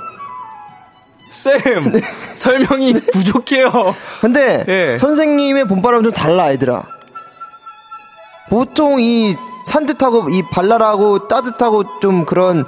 쌤! 1.31 2.01
설명이 2.35 2.93
부족해요. 3.13 3.73
근데 4.21 4.65
예. 4.69 4.97
선생님의 4.97 5.65
봄바람은 5.67 6.05
좀 6.05 6.13
달라 6.13 6.53
얘들아 6.53 6.98
보통 8.49 9.01
이 9.01 9.35
산뜻하고 9.65 10.31
이 10.31 10.43
발랄하고 10.51 11.29
따뜻하고 11.29 12.01
좀 12.01 12.25
그런 12.25 12.65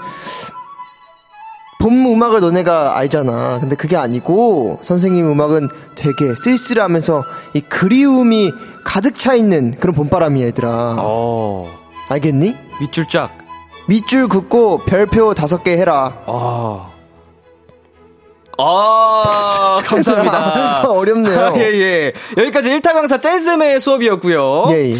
봄 1.81 2.05
음악을 2.07 2.41
너네가 2.41 2.97
알잖아 2.99 3.59
근데 3.61 3.75
그게 3.75 3.97
아니고 3.97 4.81
선생님 4.83 5.27
음악은 5.31 5.69
되게 5.95 6.35
쓸쓸하면서 6.35 7.25
이 7.55 7.61
그리움이 7.63 8.53
가득 8.85 9.17
차 9.17 9.35
있는 9.35 9.73
그런 9.81 9.95
봄바람이야 9.95 10.47
얘들아 10.49 10.97
어, 10.99 11.71
알겠니? 12.09 12.55
밑줄 12.81 13.09
쫙. 13.09 13.31
밑줄 13.89 14.29
긋고 14.29 14.85
별표 14.85 15.33
다섯 15.35 15.65
개 15.65 15.73
해라 15.77 16.19
아. 16.27 16.87
아, 18.59 19.81
감사합니다. 19.87 20.91
어렵네요 20.91 21.41
아, 21.41 21.57
예, 21.59 21.63
예. 21.81 22.13
여기까지 22.37 22.69
1타 22.77 22.93
강사 22.93 23.17
댄스의 23.17 23.81
수업이었고요. 23.81 24.67
예, 24.69 24.91
예. 24.93 24.95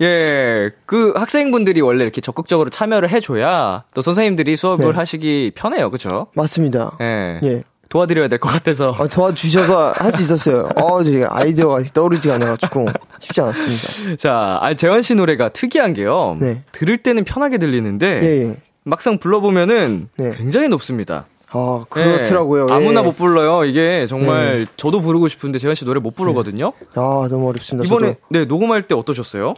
예, 0.00 0.70
그 0.86 1.12
학생분들이 1.16 1.80
원래 1.80 2.02
이렇게 2.04 2.20
적극적으로 2.20 2.70
참여를 2.70 3.10
해줘야 3.10 3.84
또 3.94 4.00
선생님들이 4.00 4.56
수업을 4.56 4.86
네. 4.86 4.92
하시기 4.92 5.52
편해요, 5.54 5.90
그죠? 5.90 6.26
맞습니다 6.34 6.96
예. 7.00 7.40
예. 7.42 7.62
도와드려야 7.88 8.26
될 8.26 8.40
것 8.40 8.48
같아서. 8.48 8.90
어, 8.98 9.06
도와주셔서 9.06 9.92
할 9.92 10.10
수 10.10 10.20
있었어요. 10.20 10.68
어, 10.80 11.04
저 11.04 11.10
아이디어가 11.30 11.80
떠오르지가 11.94 12.34
않아가지고 12.36 12.86
쉽지 13.20 13.40
않았습니다. 13.40 14.16
자, 14.16 14.58
아, 14.60 14.74
재환 14.74 15.00
씨 15.02 15.14
노래가 15.14 15.50
특이한 15.50 15.92
게요. 15.92 16.36
네. 16.40 16.62
들을 16.72 16.96
때는 16.96 17.22
편하게 17.22 17.58
들리는데, 17.58 18.20
예, 18.22 18.48
예. 18.48 18.56
막상 18.82 19.18
불러보면은 19.18 20.08
네. 20.18 20.32
굉장히 20.36 20.66
높습니다. 20.68 21.26
아, 21.50 21.84
그렇더라고요. 21.88 22.66
네, 22.66 22.74
예. 22.74 22.76
아무나 22.76 23.02
못 23.02 23.16
불러요. 23.16 23.64
이게 23.64 24.08
정말 24.08 24.66
저도 24.76 25.00
부르고 25.00 25.28
싶은데 25.28 25.60
재현 25.60 25.76
씨 25.76 25.84
노래 25.84 26.00
못 26.00 26.16
부르거든요. 26.16 26.72
아, 26.96 27.28
너무 27.30 27.48
어렵습니다. 27.48 27.86
이번에 27.86 28.14
저도. 28.14 28.20
네 28.30 28.44
녹음할 28.44 28.88
때 28.88 28.96
어떠셨어요? 28.96 29.54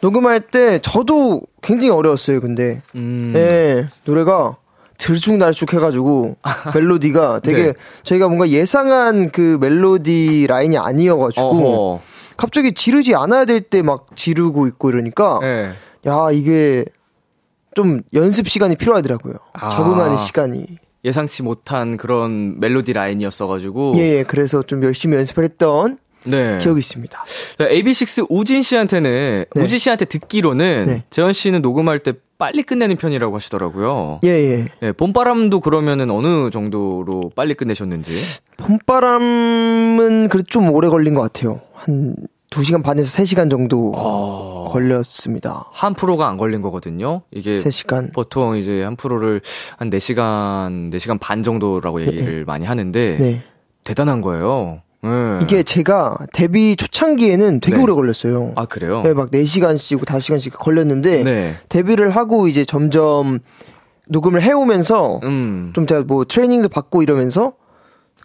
녹음할 0.00 0.40
때 0.40 0.78
저도 0.80 1.42
굉장히 1.62 1.90
어려웠어요, 1.90 2.40
근데. 2.40 2.82
음. 2.94 3.32
예, 3.36 3.86
노래가 4.04 4.56
들쑥날쑥 4.98 5.72
해가지고 5.74 6.36
멜로디가 6.74 7.40
되게 7.40 7.62
네. 7.64 7.72
저희가 8.02 8.28
뭔가 8.28 8.48
예상한 8.48 9.30
그 9.30 9.58
멜로디 9.60 10.46
라인이 10.48 10.76
아니어가지고 10.76 11.46
어허. 11.48 12.00
갑자기 12.36 12.72
지르지 12.72 13.14
않아야 13.14 13.44
될 13.44 13.60
때 13.60 13.82
막 13.82 14.06
지르고 14.16 14.66
있고 14.68 14.90
이러니까 14.90 15.38
네. 15.40 15.72
야 16.06 16.30
이게 16.32 16.84
좀 17.74 18.02
연습 18.14 18.48
시간이 18.48 18.76
필요하더라고요. 18.76 19.34
아. 19.52 19.68
적응하는 19.68 20.18
시간이. 20.18 20.64
예상치 21.04 21.44
못한 21.44 21.96
그런 21.96 22.58
멜로디 22.58 22.92
라인이었어가지고. 22.92 23.94
예, 23.98 24.18
예. 24.18 24.22
그래서 24.24 24.62
좀 24.62 24.82
열심히 24.82 25.16
연습을 25.16 25.44
했던 25.44 25.98
네. 26.30 26.58
기억이 26.58 26.78
있습니다. 26.78 27.24
AB6 27.58 28.26
우진 28.30 28.62
씨한테는 28.62 29.44
네. 29.54 29.62
우진 29.62 29.78
씨한테 29.78 30.04
듣기로는 30.04 30.86
네. 30.86 31.04
재현 31.10 31.32
씨는 31.32 31.62
녹음할 31.62 31.98
때 32.00 32.14
빨리 32.38 32.62
끝내는 32.62 32.96
편이라고 32.96 33.34
하시더라고요. 33.34 34.20
예, 34.24 34.28
예. 34.28 34.66
예, 34.82 34.92
봄바람도 34.92 35.60
그러면은 35.60 36.10
어느 36.10 36.50
정도로 36.50 37.32
빨리 37.34 37.54
끝내셨는지. 37.54 38.12
봄바람은 38.56 40.28
그래도 40.28 40.46
좀 40.48 40.70
오래 40.70 40.88
걸린 40.88 41.14
것 41.14 41.22
같아요. 41.22 41.60
한 41.74 42.14
2시간 42.50 42.82
반에서 42.82 43.22
3시간 43.22 43.50
정도 43.50 43.92
어. 43.96 44.68
걸렸습니다. 44.70 45.66
한 45.72 45.94
프로가 45.94 46.28
안 46.28 46.36
걸린 46.36 46.62
거거든요. 46.62 47.22
이게 47.30 47.56
3시간. 47.56 48.12
보통 48.14 48.56
이제 48.56 48.82
한 48.82 48.96
프로를 48.96 49.40
한 49.76 49.90
4시간, 49.90 50.90
4시간 50.92 51.18
반 51.20 51.42
정도라고 51.42 52.00
얘기를 52.02 52.44
많이 52.44 52.64
하는데 52.66 53.16
네. 53.18 53.42
대단한 53.84 54.20
거예요. 54.20 54.82
예. 55.04 55.38
이게 55.42 55.62
제가 55.62 56.18
데뷔 56.32 56.74
초창기에는 56.74 57.60
되게 57.60 57.76
네. 57.76 57.82
오래 57.82 57.92
걸렸어요. 57.92 58.52
아, 58.56 58.64
그래요? 58.64 59.00
네, 59.02 59.14
막 59.14 59.30
4시간씩, 59.30 60.04
5시간씩 60.04 60.52
걸렸는데 60.58 61.22
네. 61.22 61.54
데뷔를 61.68 62.10
하고 62.10 62.48
이제 62.48 62.64
점점 62.64 63.38
녹음을 64.08 64.42
해오면서 64.42 65.20
음. 65.22 65.72
좀 65.74 65.86
제가 65.86 66.02
뭐 66.06 66.24
트레이닝도 66.24 66.68
받고 66.68 67.02
이러면서 67.02 67.52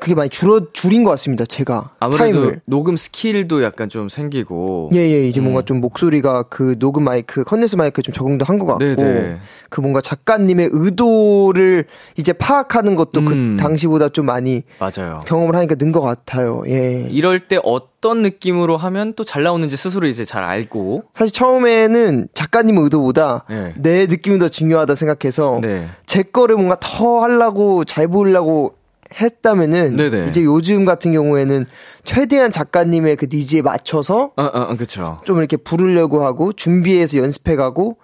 그게 0.03 0.15
많이 0.15 0.29
줄어 0.29 0.59
줄인 0.73 1.05
것 1.05 1.11
같습니다. 1.11 1.45
제가 1.45 1.91
아무래도 2.01 2.23
타임을. 2.23 2.61
녹음 2.65 2.97
skill도 2.97 3.63
약간 3.63 3.87
좀 3.87 4.09
생기고. 4.09 4.89
예예 4.93 5.25
이제 5.29 5.39
음. 5.39 5.43
뭔가 5.45 5.61
좀 5.61 5.79
목소리가 5.79 6.43
그 6.43 6.77
녹음 6.77 7.05
마이크 7.05 7.45
콘덴서 7.45 7.77
마이크 7.77 8.01
좀 8.01 8.11
적응도 8.13 8.43
한 8.43 8.59
것 8.59 8.65
같고 8.65 8.83
네네. 8.95 9.39
그 9.69 9.79
뭔가 9.79 10.01
작가님의 10.01 10.69
의도를 10.73 11.85
이제 12.17 12.33
파악하는 12.33 12.95
것도 12.95 13.21
음. 13.21 13.55
그 13.57 13.63
당시보다 13.63 14.09
좀 14.09 14.25
많이 14.25 14.63
맞아요. 14.77 15.21
경험을 15.25 15.55
하니까 15.55 15.75
는 15.75 15.93
것 15.93 16.01
같아요. 16.01 16.63
예. 16.67 17.07
이럴 17.09 17.47
때 17.47 17.57
어떤 17.63 18.21
느낌으로 18.23 18.75
하면 18.75 19.13
또 19.13 19.23
잘 19.23 19.43
나오는지 19.43 19.77
스스로 19.77 20.05
이제 20.07 20.25
잘 20.25 20.43
알고. 20.43 21.03
사실 21.13 21.31
처음에는 21.33 22.27
작가님 22.33 22.77
의도보다 22.77 23.45
네. 23.49 23.73
내 23.77 24.05
느낌이 24.07 24.37
더 24.37 24.49
중요하다 24.49 24.95
생각해서 24.95 25.59
네. 25.61 25.87
제 26.05 26.23
거를 26.23 26.57
뭔가 26.57 26.75
더 26.81 27.21
하려고 27.21 27.85
잘 27.85 28.09
보이려고 28.09 28.75
했다면은 29.19 29.95
네네. 29.95 30.27
이제 30.29 30.43
요즘 30.43 30.85
같은 30.85 31.11
경우에는 31.13 31.65
최대한 32.03 32.51
작가님의 32.51 33.15
그 33.15 33.27
니즈에 33.31 33.61
맞춰서 33.61 34.31
어, 34.35 34.43
어, 34.43 34.59
어, 34.71 34.75
그쵸. 34.77 35.19
좀 35.25 35.37
이렇게 35.37 35.57
부르려고 35.57 36.25
하고 36.25 36.51
준비해서 36.53 37.17
연습해가고 37.17 37.97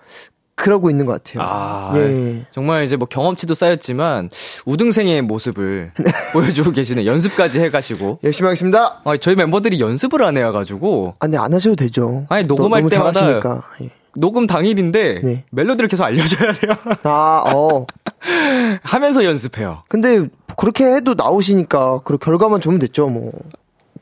그러고 0.60 0.90
있는 0.90 1.06
것 1.06 1.24
같아요. 1.24 1.44
아, 1.46 1.92
예. 1.96 2.46
정말 2.52 2.84
이제 2.84 2.96
뭐 2.98 3.08
경험치도 3.08 3.54
쌓였지만 3.54 4.30
우등생의 4.66 5.22
모습을 5.22 5.92
보여주고 6.34 6.72
계시는 6.72 7.06
연습까지 7.06 7.60
해가시고. 7.62 8.20
열심히 8.24 8.48
하겠습니다. 8.48 9.02
아, 9.04 9.18
저희 9.18 9.36
멤버들이 9.36 9.80
연습을 9.80 10.24
안 10.24 10.36
해가지고 10.38 11.16
아, 11.20 11.26
근데 11.26 11.38
안 11.38 11.54
하셔도 11.54 11.76
되죠. 11.78 12.26
아니, 12.30 12.44
너- 12.46 12.56
녹음할 12.56 12.82
너무 12.82 12.90
때마다 12.90 13.20
잘하시니까. 13.20 13.62
예. 13.84 13.90
녹음 14.16 14.48
당일인데 14.48 15.22
네. 15.24 15.44
멜로디를 15.52 15.88
계속 15.88 16.04
알려줘야 16.04 16.52
돼요. 16.52 16.74
아, 17.04 17.44
어. 17.54 17.86
하면서 18.84 19.24
연습해요. 19.24 19.84
근데 19.88 20.28
그렇게 20.58 20.84
해도 20.86 21.14
나오시니까 21.16 22.02
그 22.04 22.18
결과만 22.18 22.60
좋으면 22.60 22.80
됐죠, 22.80 23.08
뭐. 23.08 23.32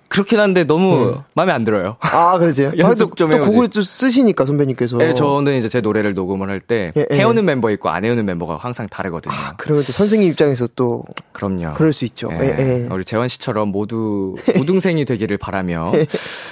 그렇긴 0.10 0.40
한데 0.40 0.64
너무 0.64 1.22
마음에 1.34 1.52
안 1.52 1.64
들어요. 1.64 1.98
아, 2.00 2.38
그러세요? 2.38 2.72
연습 2.80 3.04
아, 3.04 3.10
또, 3.10 3.16
좀또 3.16 3.38
해오지. 3.38 3.50
곡을 3.50 3.68
또 3.70 3.82
쓰시니까 3.82 4.46
선배님께서. 4.46 4.98
네, 4.98 5.14
저는 5.14 5.58
이제 5.58 5.70
제 5.70 5.82
노래를 5.82 6.14
녹음을 6.14 6.50
할때 6.50 6.92
예, 6.96 7.06
예. 7.12 7.16
해오는 7.18 7.44
멤버 7.46 7.72
있고 7.72 7.90
안 7.90 8.06
해오는 8.06 8.26
멤버가 8.26 8.58
항상 8.58 8.88
다르거든요. 8.90 9.34
아, 9.34 9.54
그러면 9.58 9.84
또 9.86 9.92
선생님 9.92 10.30
입장에서 10.32 10.68
또 10.76 11.04
그럼요. 11.34 11.74
그럴 11.74 11.94
수 11.94 12.06
있죠. 12.06 12.30
예, 12.32 12.38
예, 12.58 12.84
예. 12.84 12.88
우리 12.92 13.06
재원 13.06 13.28
씨처럼 13.28 13.70
모두 13.70 14.36
우등생이 14.60 15.06
되기를 15.06 15.38
바라며. 15.38 15.92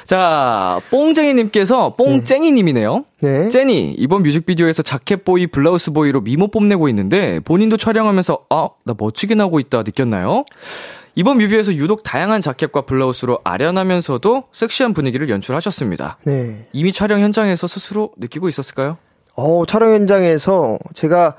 자, 0.05 0.79
뽕쟁이 0.91 1.33
님께서 1.33 1.95
뽕쟁이 1.95 2.51
님이네요. 2.51 3.05
네. 3.21 3.49
째니 3.49 3.93
이번 3.97 4.23
뮤직비디오에서 4.23 4.83
자켓보이 4.83 5.47
블라우스보이로 5.47 6.21
미모 6.21 6.49
뽐내고 6.49 6.89
있는데 6.89 7.39
본인도 7.39 7.77
촬영하면서 7.77 8.45
아 8.49 8.67
나 8.85 8.93
멋지게 8.97 9.33
나오고 9.35 9.59
있다 9.59 9.81
느꼈나요? 9.83 10.45
이번 11.15 11.37
뮤비에서 11.37 11.73
유독 11.75 12.03
다양한 12.03 12.41
자켓과 12.41 12.81
블라우스로 12.81 13.39
아련하면서도 13.43 14.43
섹시한 14.51 14.93
분위기를 14.93 15.29
연출하셨습니다. 15.29 16.17
네. 16.25 16.67
이미 16.73 16.91
촬영 16.91 17.21
현장에서 17.21 17.67
스스로 17.67 18.11
느끼고 18.17 18.49
있었을까요? 18.49 18.97
어, 19.35 19.65
촬영 19.65 19.93
현장에서 19.93 20.77
제가 20.93 21.35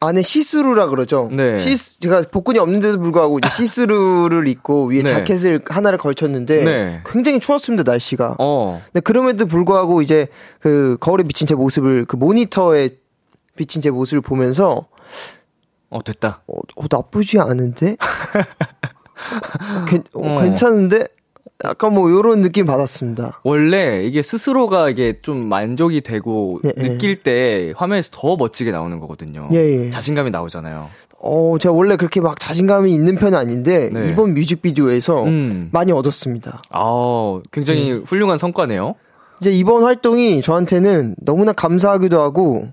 안에 0.00 0.22
시스루라 0.22 0.88
그러죠. 0.88 1.30
네. 1.32 1.58
시스 1.60 2.00
제가 2.00 2.24
복근이 2.30 2.58
없는데도 2.58 2.98
불구하고 2.98 3.38
이제 3.38 3.48
시스루를 3.56 4.48
입고 4.48 4.86
위에 4.86 5.02
네. 5.02 5.08
자켓을 5.08 5.60
하나를 5.64 5.98
걸쳤는데 5.98 6.64
네. 6.64 7.02
굉장히 7.06 7.38
추웠습니다 7.40 7.90
날씨가. 7.90 8.36
어. 8.40 8.82
근데 8.92 9.00
그럼에도 9.00 9.46
불구하고 9.46 10.02
이제 10.02 10.26
그 10.60 10.96
거울에 11.00 11.22
비친 11.22 11.46
제 11.46 11.54
모습을 11.54 12.04
그 12.06 12.16
모니터에 12.16 12.90
비친 13.56 13.80
제 13.80 13.90
모습을 13.90 14.20
보면서 14.20 14.88
어 15.94 16.02
됐다. 16.02 16.42
어, 16.48 16.54
어, 16.74 16.84
나쁘지 16.90 17.38
않은데? 17.38 17.96
괜, 19.88 20.02
어, 20.12 20.28
어. 20.28 20.42
괜찮은데? 20.42 21.06
약간 21.64 21.94
뭐 21.94 22.10
요런 22.10 22.42
느낌 22.42 22.66
받았습니다. 22.66 23.40
원래 23.44 24.02
이게 24.02 24.22
스스로가 24.22 24.90
이게 24.90 25.20
좀 25.22 25.38
만족이 25.46 26.00
되고 26.00 26.60
예, 26.64 26.72
예. 26.76 26.82
느낄 26.82 27.22
때 27.22 27.72
화면에서 27.76 28.10
더 28.12 28.34
멋지게 28.36 28.72
나오는 28.72 28.98
거거든요. 28.98 29.48
예, 29.52 29.84
예. 29.84 29.90
자신감이 29.90 30.30
나오잖아요. 30.30 30.90
어, 31.20 31.56
제가 31.60 31.72
원래 31.72 31.94
그렇게 31.96 32.20
막 32.20 32.40
자신감이 32.40 32.92
있는 32.92 33.14
편은 33.14 33.38
아닌데 33.38 33.88
네. 33.92 34.08
이번 34.10 34.34
뮤직비디오에서 34.34 35.22
음. 35.22 35.70
많이 35.72 35.92
얻었습니다. 35.92 36.60
아, 36.70 37.40
굉장히 37.52 37.92
음. 37.92 38.02
훌륭한 38.04 38.36
성과네요. 38.36 38.96
이제 39.40 39.52
이번 39.52 39.84
활동이 39.84 40.42
저한테는 40.42 41.14
너무나 41.22 41.52
감사하기도 41.52 42.20
하고 42.20 42.68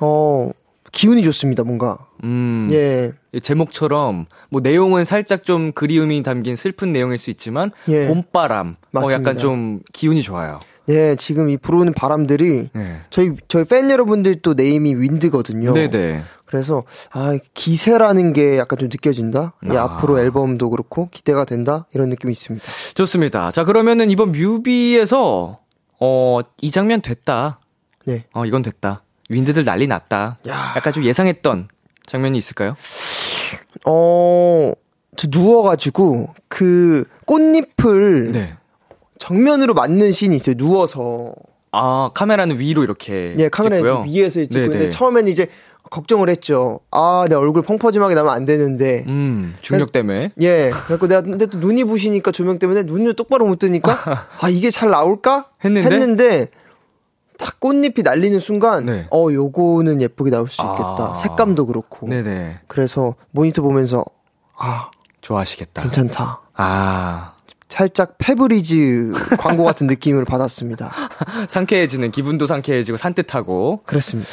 어, 0.00 0.50
기운이 0.94 1.22
좋습니다, 1.24 1.64
뭔가. 1.64 1.98
음. 2.22 2.68
예. 2.72 3.12
이 3.32 3.40
제목처럼 3.40 4.26
뭐 4.50 4.60
내용은 4.60 5.04
살짝 5.04 5.44
좀 5.44 5.72
그리움이 5.72 6.22
담긴 6.22 6.56
슬픈 6.56 6.92
내용일 6.92 7.18
수 7.18 7.30
있지만 7.30 7.70
예. 7.88 8.06
봄바람 8.06 8.76
어 8.80 8.86
맞습니다. 8.92 9.20
약간 9.30 9.38
좀 9.38 9.80
기운이 9.92 10.22
좋아요. 10.22 10.60
예, 10.88 11.16
지금 11.16 11.48
이 11.48 11.56
불어오는 11.56 11.94
바람들이 11.94 12.68
네. 12.74 13.00
저희 13.10 13.32
저희 13.48 13.64
팬 13.64 13.90
여러분들도 13.90 14.54
네임이 14.54 14.94
윈드거든요. 14.96 15.72
네네. 15.72 16.22
그래서 16.44 16.84
아 17.10 17.36
기세라는 17.54 18.32
게 18.34 18.58
약간 18.58 18.78
좀 18.78 18.88
느껴진다. 18.88 19.54
예, 19.72 19.76
아. 19.78 19.84
앞으로 19.84 20.18
앨범도 20.20 20.70
그렇고 20.70 21.08
기대가 21.10 21.44
된다 21.44 21.86
이런 21.94 22.10
느낌이 22.10 22.32
있습니다. 22.32 22.64
좋습니다. 22.94 23.50
자 23.50 23.64
그러면은 23.64 24.10
이번 24.10 24.32
뮤비에서 24.32 25.58
어 26.00 26.40
이 26.60 26.70
장면 26.70 27.00
됐다. 27.00 27.58
네. 28.04 28.26
어 28.34 28.44
이건 28.44 28.60
됐다. 28.62 29.03
윈드들 29.28 29.64
난리 29.64 29.86
났다. 29.86 30.38
약간 30.46 30.92
좀 30.92 31.04
예상했던 31.04 31.68
장면이 32.06 32.36
있을까요? 32.38 32.76
어, 33.86 34.72
저 35.16 35.28
누워가지고 35.30 36.34
그 36.48 37.04
꽃잎을 37.26 38.32
네. 38.32 38.54
정면으로 39.18 39.74
맞는 39.74 40.12
씬이 40.12 40.36
있어요. 40.36 40.54
누워서 40.56 41.34
아 41.72 42.10
카메라는 42.14 42.58
위로 42.58 42.84
이렇게 42.84 43.34
예 43.38 43.48
카메라 43.48 43.78
찍고요. 43.78 44.04
위에서 44.06 44.40
찍고 44.42 44.54
네네. 44.54 44.64
있는데 44.66 44.90
처음에는 44.90 45.30
이제 45.30 45.48
걱정을 45.90 46.28
했죠. 46.28 46.80
아, 46.90 47.26
내 47.28 47.34
얼굴 47.34 47.62
펑퍼짐하게 47.62 48.14
나면 48.14 48.32
안 48.32 48.44
되는데. 48.44 49.04
음 49.06 49.54
중력 49.60 49.92
때문에 49.92 50.30
예. 50.40 50.70
그래갖고 50.70 51.08
내가 51.08 51.22
근데 51.22 51.46
또 51.46 51.58
눈이 51.58 51.84
부시니까 51.84 52.30
조명 52.32 52.58
때문에 52.58 52.84
눈을 52.84 53.14
똑바로 53.14 53.46
못 53.46 53.58
뜨니까 53.58 54.28
아 54.40 54.48
이게 54.48 54.70
잘 54.70 54.90
나올까 54.90 55.46
했는데? 55.64 56.48
딱 57.38 57.60
꽃잎이 57.60 58.02
날리는 58.04 58.38
순간 58.38 58.86
네. 58.86 59.06
어 59.10 59.28
요거는 59.32 60.02
예쁘게 60.02 60.30
나올 60.30 60.48
수 60.48 60.62
있겠다. 60.62 61.10
아. 61.10 61.14
색감도 61.14 61.66
그렇고. 61.66 62.08
네네 62.08 62.60
그래서 62.66 63.14
모니터 63.32 63.62
보면서 63.62 64.04
아 64.56 64.90
좋아하시겠다. 65.20 65.82
괜찮다. 65.82 66.40
아 66.54 67.33
살짝 67.74 68.14
페브리즈 68.18 69.12
광고 69.36 69.64
같은 69.64 69.88
느낌을 69.88 70.24
받았습니다. 70.24 70.92
상쾌해지는 71.50 72.12
기분도 72.12 72.46
상쾌해지고 72.46 72.96
산뜻하고 72.96 73.80
그렇습니다. 73.84 74.30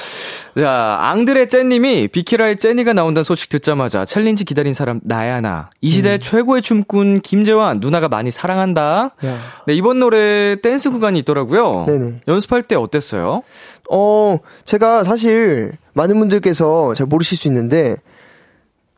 자, 0.56 0.98
앙드레 1.02 1.48
째님이 1.48 2.08
비키라에 2.08 2.58
째니가 2.58 2.94
나온다는 2.94 3.24
소식 3.24 3.50
듣자마자 3.50 4.06
challenge 4.06 4.46
기다린 4.46 4.76
사람 4.76 5.02
나야 5.04 5.42
나. 5.42 5.72
이 5.82 5.90
시대 5.90 6.14
음. 6.14 6.20
최고의 6.22 6.62
춤꾼 6.62 7.22
김재환 7.22 7.80
누나가 7.80 8.08
많이 8.08 8.30
사랑한다. 8.30 9.16
야. 9.26 9.38
네, 9.66 9.74
이번 9.74 9.98
노래 9.98 10.56
댄스 10.62 10.92
구간이 10.92 11.18
있더라고요. 11.20 11.86
네네. 11.88 12.22
연습할 12.28 12.62
때 12.62 12.76
어땠어요? 12.76 13.42
어, 13.90 14.38
제가 14.66 15.04
사실 15.04 15.72
많은 15.94 16.20
분들께서 16.20 16.94
잘 16.94 17.08
모르실 17.08 17.40
수 17.40 17.48
있는데 17.48 17.96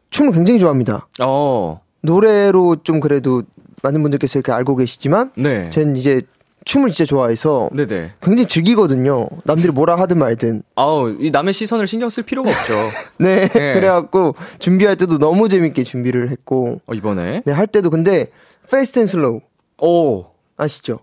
춤을 0.10 0.34
굉장히 0.34 0.60
좋아합니다. 0.60 1.08
어. 1.22 1.80
노래로 2.02 2.84
좀 2.84 3.00
그래도 3.00 3.44
많은 3.84 4.02
분들께서 4.02 4.40
이렇게 4.40 4.52
알고 4.52 4.78
계시지만 4.78 5.32
네. 5.36 5.70
전 5.70 5.96
이제 5.96 6.22
춤을 6.66 6.90
진짜 6.92 7.06
좋아해서 7.06 7.70
네네. 7.74 8.14
굉장히 8.22 8.48
즐기거든요. 8.48 9.28
남들이 9.44 9.72
뭐라 9.72 9.96
하든 9.98 10.18
말든. 10.18 10.64
아우, 10.76 11.16
이 11.20 11.30
남의 11.30 11.54
시선을 11.54 11.88
신경 11.88 12.10
쓸 12.10 12.24
필요가 12.24 12.50
없죠. 12.50 12.74
네, 13.20 13.50
네. 13.50 13.74
그래갖고 13.74 14.36
준비할 14.60 14.96
때도 14.96 15.20
너무 15.20 15.50
재밌게 15.50 15.84
준비를 15.84 16.30
했고. 16.30 16.82
어, 16.86 16.94
이번에? 16.94 17.44
네, 17.46 17.52
할 17.52 17.68
때도 17.68 17.90
근데 17.90 18.28
fast 18.72 19.00
and 19.00 19.06
slow. 19.06 19.42
오. 19.82 20.26
아시죠? 20.56 21.00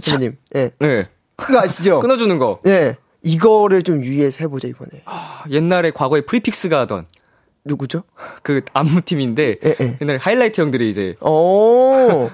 선생님. 0.00 0.36
예. 0.54 0.70
네. 0.78 0.86
네. 0.86 1.02
그거 1.34 1.58
아시죠? 1.58 1.98
끊어주는 2.00 2.38
거. 2.38 2.60
네. 2.62 2.96
이거를 3.24 3.82
좀 3.82 4.02
유의해서 4.02 4.38
해보자, 4.44 4.68
이번에. 4.68 5.02
아, 5.06 5.42
옛날에 5.50 5.90
과거에 5.90 6.20
프리픽스가 6.20 6.80
하던. 6.82 7.06
누구죠? 7.64 8.02
그 8.42 8.62
안무팀인데. 8.72 9.56
예, 9.64 9.76
예. 9.80 9.98
옛날에 10.00 10.18
하이라이트 10.18 10.60
형들이 10.60 10.90
이제. 10.90 11.16
오. 11.20 12.28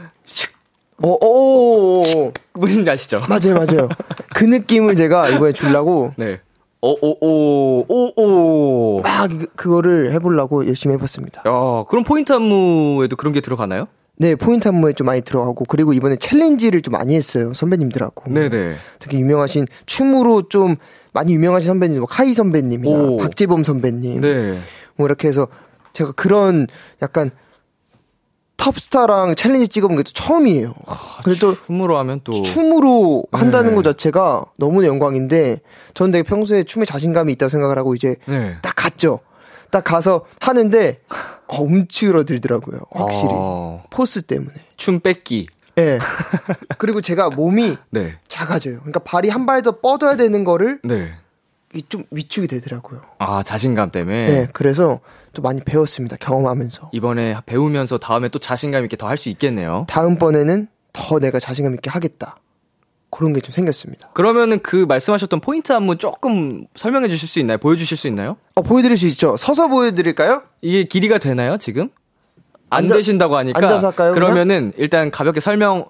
오, 1.00 1.24
오, 1.24 2.02
오. 2.02 2.32
뭔지 2.54 2.88
아시죠? 2.88 3.20
맞아요, 3.28 3.54
맞아요. 3.54 3.88
그 4.34 4.44
느낌을 4.44 4.96
제가 4.96 5.28
이번에 5.28 5.52
주려고. 5.52 6.12
네. 6.16 6.40
오, 6.80 6.90
오, 6.90 7.16
오, 7.20 7.84
오, 7.88 8.12
오. 8.16 9.00
막 9.02 9.28
그, 9.28 9.46
그거를 9.54 10.12
해보려고 10.12 10.66
열심히 10.66 10.94
해봤습니다. 10.94 11.42
어, 11.46 11.84
그럼 11.88 12.04
포인트 12.04 12.32
안무에도 12.32 13.16
그런 13.16 13.32
게 13.32 13.40
들어가나요? 13.40 13.88
네, 14.16 14.34
포인트 14.34 14.66
안무에 14.66 14.92
좀 14.94 15.06
많이 15.06 15.20
들어가고, 15.20 15.64
그리고 15.66 15.92
이번에 15.92 16.16
챌린지를 16.16 16.82
좀 16.82 16.92
많이 16.92 17.14
했어요, 17.14 17.52
선배님들하고. 17.54 18.32
네네. 18.32 18.74
특히 18.98 19.20
유명하신, 19.20 19.66
춤으로 19.86 20.48
좀 20.48 20.74
많이 21.12 21.34
유명하신 21.34 21.68
선배님, 21.68 21.98
뭐, 21.98 22.06
카이 22.08 22.34
선배님이나 22.34 22.96
오. 22.96 23.16
박재범 23.18 23.62
선배님. 23.62 24.20
네. 24.20 24.58
뭐, 24.98 25.06
이렇게 25.06 25.28
해서 25.28 25.48
제가 25.94 26.12
그런 26.12 26.66
약간 27.00 27.30
탑스타랑 28.56 29.36
챌린지 29.36 29.68
찍어본 29.68 29.96
게 29.96 30.02
또 30.02 30.10
처음이에요. 30.12 30.74
근데 31.24 31.38
또 31.38 31.54
춤으로 31.54 31.96
하면 31.98 32.20
또 32.24 32.32
춤으로 32.42 33.24
한다는 33.32 33.70
네. 33.70 33.76
것 33.76 33.82
자체가 33.84 34.44
너무나 34.58 34.88
영광인데 34.88 35.60
저는 35.94 36.10
되게 36.10 36.22
평소에 36.24 36.64
춤에 36.64 36.84
자신감이 36.84 37.32
있다고 37.34 37.48
생각을 37.50 37.78
하고 37.78 37.94
이제 37.94 38.16
네. 38.26 38.56
딱 38.62 38.74
갔죠. 38.74 39.20
딱 39.70 39.84
가서 39.84 40.24
하는데 40.40 41.00
어, 41.46 41.62
움츠러들더라고요. 41.62 42.80
확실히 42.90 43.28
아. 43.32 43.82
포스 43.90 44.22
때문에 44.22 44.54
춤 44.76 45.00
뺏기. 45.00 45.46
예. 45.78 45.84
네. 45.84 45.98
그리고 46.78 47.00
제가 47.00 47.30
몸이 47.30 47.76
네. 47.90 48.16
작아져요. 48.26 48.78
그러니까 48.78 48.98
발이 49.00 49.28
한 49.28 49.46
발 49.46 49.62
더 49.62 49.78
뻗어야 49.80 50.16
되는 50.16 50.42
거를 50.42 50.80
네. 50.82 51.12
좀 51.88 52.04
위축이 52.10 52.46
되더라고요. 52.46 53.02
아 53.18 53.42
자신감 53.42 53.90
때문에. 53.90 54.24
네. 54.24 54.46
그래서 54.52 55.00
또 55.34 55.42
많이 55.42 55.60
배웠습니다. 55.60 56.16
경험하면서. 56.16 56.90
이번에 56.92 57.36
배우면서 57.46 57.98
다음에 57.98 58.28
또 58.28 58.38
자신감 58.38 58.84
있게 58.84 58.96
더 58.96 59.06
할 59.06 59.16
수 59.18 59.28
있겠네요. 59.28 59.84
다음번에는 59.88 60.68
더 60.92 61.18
내가 61.18 61.38
자신감 61.38 61.74
있게 61.74 61.90
하겠다. 61.90 62.36
그런 63.10 63.32
게 63.32 63.40
좀 63.40 63.52
생겼습니다. 63.52 64.08
그러면은 64.14 64.60
그 64.62 64.84
말씀하셨던 64.88 65.40
포인트 65.40 65.72
안무 65.72 65.96
조금 65.96 66.66
설명해 66.74 67.08
주실 67.08 67.28
수 67.28 67.38
있나요? 67.40 67.58
보여주실 67.58 67.96
수 67.96 68.06
있나요? 68.08 68.36
어, 68.54 68.62
보여드릴 68.62 68.96
수 68.96 69.06
있죠. 69.08 69.36
서서 69.36 69.68
보여드릴까요? 69.68 70.42
이게 70.62 70.84
길이가 70.84 71.18
되나요, 71.18 71.56
지금? 71.58 71.90
안 72.70 72.84
앉아, 72.84 72.96
되신다고 72.96 73.36
하니까. 73.38 73.58
앉아서 73.58 73.86
할까요? 73.88 74.12
그러면은 74.12 74.72
그냥? 74.72 74.72
일단 74.76 75.10
가볍게 75.10 75.40
설명, 75.40 75.86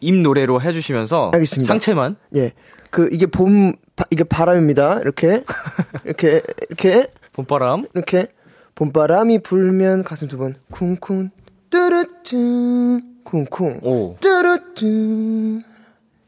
입 0.00 0.14
노래로 0.14 0.60
해주시면서. 0.60 1.30
알겠습니다. 1.32 1.66
상체만. 1.72 2.16
예. 2.36 2.52
그, 2.90 3.08
이게 3.10 3.24
봄, 3.26 3.72
이게 4.10 4.24
바람입니다. 4.24 5.00
이렇게. 5.00 5.44
이렇게, 6.04 6.42
이렇게. 6.68 7.08
봄바람. 7.32 7.86
이렇게. 7.94 8.28
봄바람이 8.74 9.38
불면 9.42 10.02
가슴 10.02 10.26
두 10.26 10.36
번 10.36 10.56
쿵쿵 10.72 11.30
뚜루뚜 11.70 13.00
쿵쿵 13.24 13.80
오. 13.84 14.16
뚜루뚜 14.20 15.62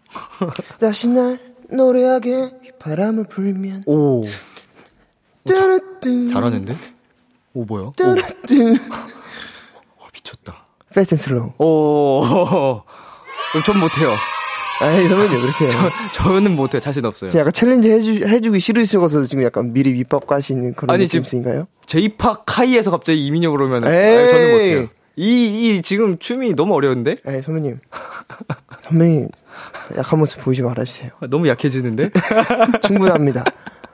다시 0.81 1.09
날 1.09 1.41
노래하게 1.69 2.53
바람을 2.79 3.25
불면 3.25 3.83
오 3.87 4.25
뚜루뚜 5.45 6.29
잘하는데? 6.29 6.77
오 7.55 7.65
뭐야? 7.65 7.91
뚜루뚜 7.97 8.77
와 9.99 10.07
미쳤다 10.15 10.67
fast 10.95 11.17
slow 11.17 11.53
오전 13.57 13.79
못해요 13.81 14.15
아이 14.81 15.09
선배님 15.09 15.41
그러세요. 15.41 15.69
저 15.71 15.91
저는 16.13 16.55
못해 16.55 16.81
자신 16.81 17.05
없어요. 17.05 17.31
제가 17.31 17.41
약간 17.41 17.53
챌린지 17.53 17.91
해주 17.91 18.27
해주기 18.27 18.61
싫으셔서 18.61 19.27
지금 19.27 19.45
약간 19.45 19.73
미리 19.73 19.93
밑밥 19.95 20.27
까시는 20.27 20.75
그런 20.75 20.95
아니, 20.95 21.05
느낌인가요? 21.05 21.67
제이팝 21.87 22.43
카이에서 22.47 22.91
갑자기 22.91 23.25
이민혁 23.27 23.53
그러면 23.53 23.85
아니, 23.85 23.95
저는 23.95 24.53
못해요. 24.53 24.89
이, 25.17 25.77
이 25.77 25.83
지금 25.83 26.19
춤이 26.19 26.55
너무 26.55 26.75
어려운데? 26.75 27.17
에이 27.27 27.41
선배님 27.41 27.79
선배님 28.91 29.29
약한 29.97 30.19
모습 30.19 30.43
보이지 30.43 30.63
말아주세요. 30.63 31.11
아, 31.21 31.27
너무 31.29 31.49
약해지는데? 31.49 32.11
충분합니다. 32.87 33.45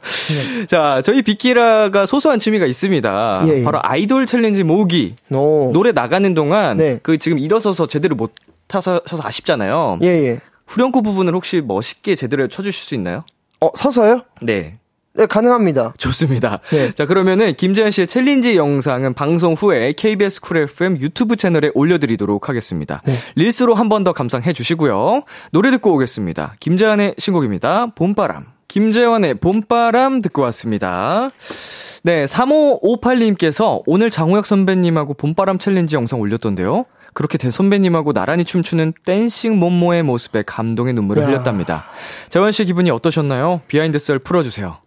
자, 0.67 1.01
저희 1.05 1.23
비키라가 1.23 2.07
소소한 2.07 2.41
취미가 2.41 2.67
있습니다. 2.67 3.45
예, 3.47 3.61
예. 3.61 3.63
바로 3.63 3.79
아이돌 3.83 4.27
챌린지 4.27 4.65
모으기. 4.65 5.15
오. 5.31 5.71
노래 5.73 5.93
나가는 5.93 6.35
동안 6.35 6.77
네. 6.77 6.99
그 7.05 7.19
지금 7.19 7.39
일어서서 7.39 7.87
제대로 7.87 8.17
못 8.17 8.33
타서 8.67 9.01
아쉽잖아요. 9.21 10.01
예, 10.03 10.09
예. 10.09 10.41
후렴구 10.73 11.03
부분을 11.03 11.35
혹시 11.35 11.61
멋있게 11.61 12.17
제대로 12.17 12.49
쳐주실 12.49 12.83
수 12.85 12.95
있나요? 12.95 13.21
어, 13.61 13.69
서서요? 13.77 14.23
네. 14.41 14.79
네, 15.15 15.27
가능합니다. 15.27 15.93
좋습니다. 15.99 16.61
네. 16.71 16.93
자, 16.95 17.05
그러면은 17.05 17.53
김재현 17.55 17.91
씨의 17.91 18.07
챌린지 18.07 18.57
영상은 18.57 19.13
방송 19.13 19.53
후에 19.53 19.93
KBS 19.93 20.41
Cool 20.41 20.57
FM 20.57 20.97
유튜브 20.99 21.37
채널에 21.37 21.71
올려드리도록 21.75 22.49
하겠습니다. 22.49 23.03
네. 23.05 23.19
릴스로 23.35 23.75
한 23.75 23.91
번 23.91 24.03
더 24.05 24.15
감상해 24.15 24.55
주시고요. 24.55 25.25
노래 25.51 25.71
듣고 25.71 25.93
오겠습니다. 25.93 26.55
김재환의 26.61 27.17
신곡입니다. 27.19 27.89
봄바람. 27.95 28.47
김재환의 28.69 29.35
봄바람 29.35 30.23
듣고 30.23 30.41
왔습니다. 30.41 31.29
네, 32.03 32.25
3558님께서 32.25 33.83
오늘 33.85 34.09
장우혁 34.09 34.47
선배님하고 34.47 35.13
봄바람 35.15 35.59
챌린지 35.59 35.95
영상 35.97 36.19
올렸던데요. 36.21 36.87
그렇게 37.15 37.37
대선배님하고 37.39 38.13
나란히 38.13 38.45
춤추는 38.45 38.95
dancing 39.05 39.59
멈무의 39.59 40.03
모습에 40.03 40.43
감동의 40.47 40.95
눈물을 40.95 41.23
야. 41.23 41.27
흘렸답니다. 41.27 41.85
재환 42.29 42.53
씨 42.53 42.65
기분이 42.65 42.91
어떠셨나요? 42.91 43.61
비하인드 43.69 43.99
썰 43.99 44.19
풀어주세요. 44.19 44.79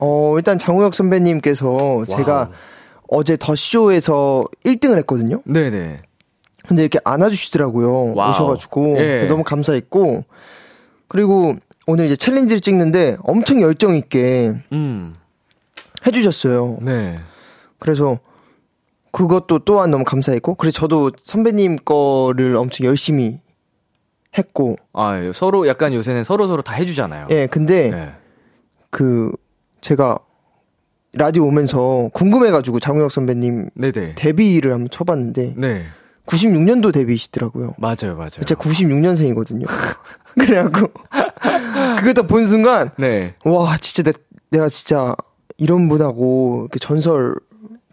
어, 0.00 0.34
일단 0.36 0.58
장우혁 0.58 0.94
선배님께서 0.94 1.70
와우. 1.70 2.06
제가 2.06 2.50
어제 3.08 3.36
더 3.38 3.54
쇼에서 3.54 4.44
1등을 4.64 4.96
했거든요. 4.98 5.40
네네. 5.44 6.00
근데 6.66 6.82
이렇게 6.82 6.98
안아주시더라고요. 7.04 8.14
와우. 8.14 8.30
오셔가지고. 8.30 8.96
예. 8.98 9.26
너무 9.26 9.44
감사했고. 9.44 10.24
그리고 11.08 11.54
오늘 11.86 12.06
이제 12.06 12.16
챌린지를 12.16 12.60
찍는데 12.60 13.18
엄청 13.22 13.60
열정 13.60 13.94
있게 13.94 14.54
음. 14.72 15.14
해주셨어요. 16.06 16.78
네. 16.80 17.20
그래서 17.78 18.18
그것도 19.14 19.60
또한 19.60 19.92
너무 19.92 20.02
감사했고, 20.02 20.56
그래서 20.56 20.80
저도 20.80 21.12
선배님 21.22 21.76
거를 21.84 22.56
엄청 22.56 22.84
열심히 22.84 23.38
했고. 24.36 24.76
아, 24.92 25.22
예. 25.22 25.32
서로 25.32 25.68
약간 25.68 25.94
요새는 25.94 26.24
서로 26.24 26.48
서로 26.48 26.62
다 26.62 26.74
해주잖아요. 26.74 27.28
예, 27.30 27.46
근데 27.46 27.90
네. 27.90 28.12
그 28.90 29.30
제가 29.80 30.18
라디오 31.12 31.46
오면서 31.46 32.10
궁금해가지고 32.12 32.80
장우혁 32.80 33.12
선배님 33.12 33.70
네네. 33.74 34.16
데뷔를 34.16 34.72
한번 34.72 34.88
쳐봤는데 34.90 35.54
네. 35.56 35.84
96년도 36.26 36.92
데뷔시더라고요. 36.92 37.74
맞아요, 37.78 38.16
맞아요. 38.16 38.42
제가 38.44 38.60
96년생이거든요. 38.60 39.66
그래갖고 40.34 40.90
그거 41.98 42.12
다본 42.14 42.46
순간 42.46 42.90
네. 42.98 43.36
와 43.44 43.76
진짜 43.76 44.10
내, 44.10 44.18
내가 44.50 44.68
진짜 44.68 45.14
이런 45.56 45.88
분하고 45.88 46.68
전설 46.80 47.36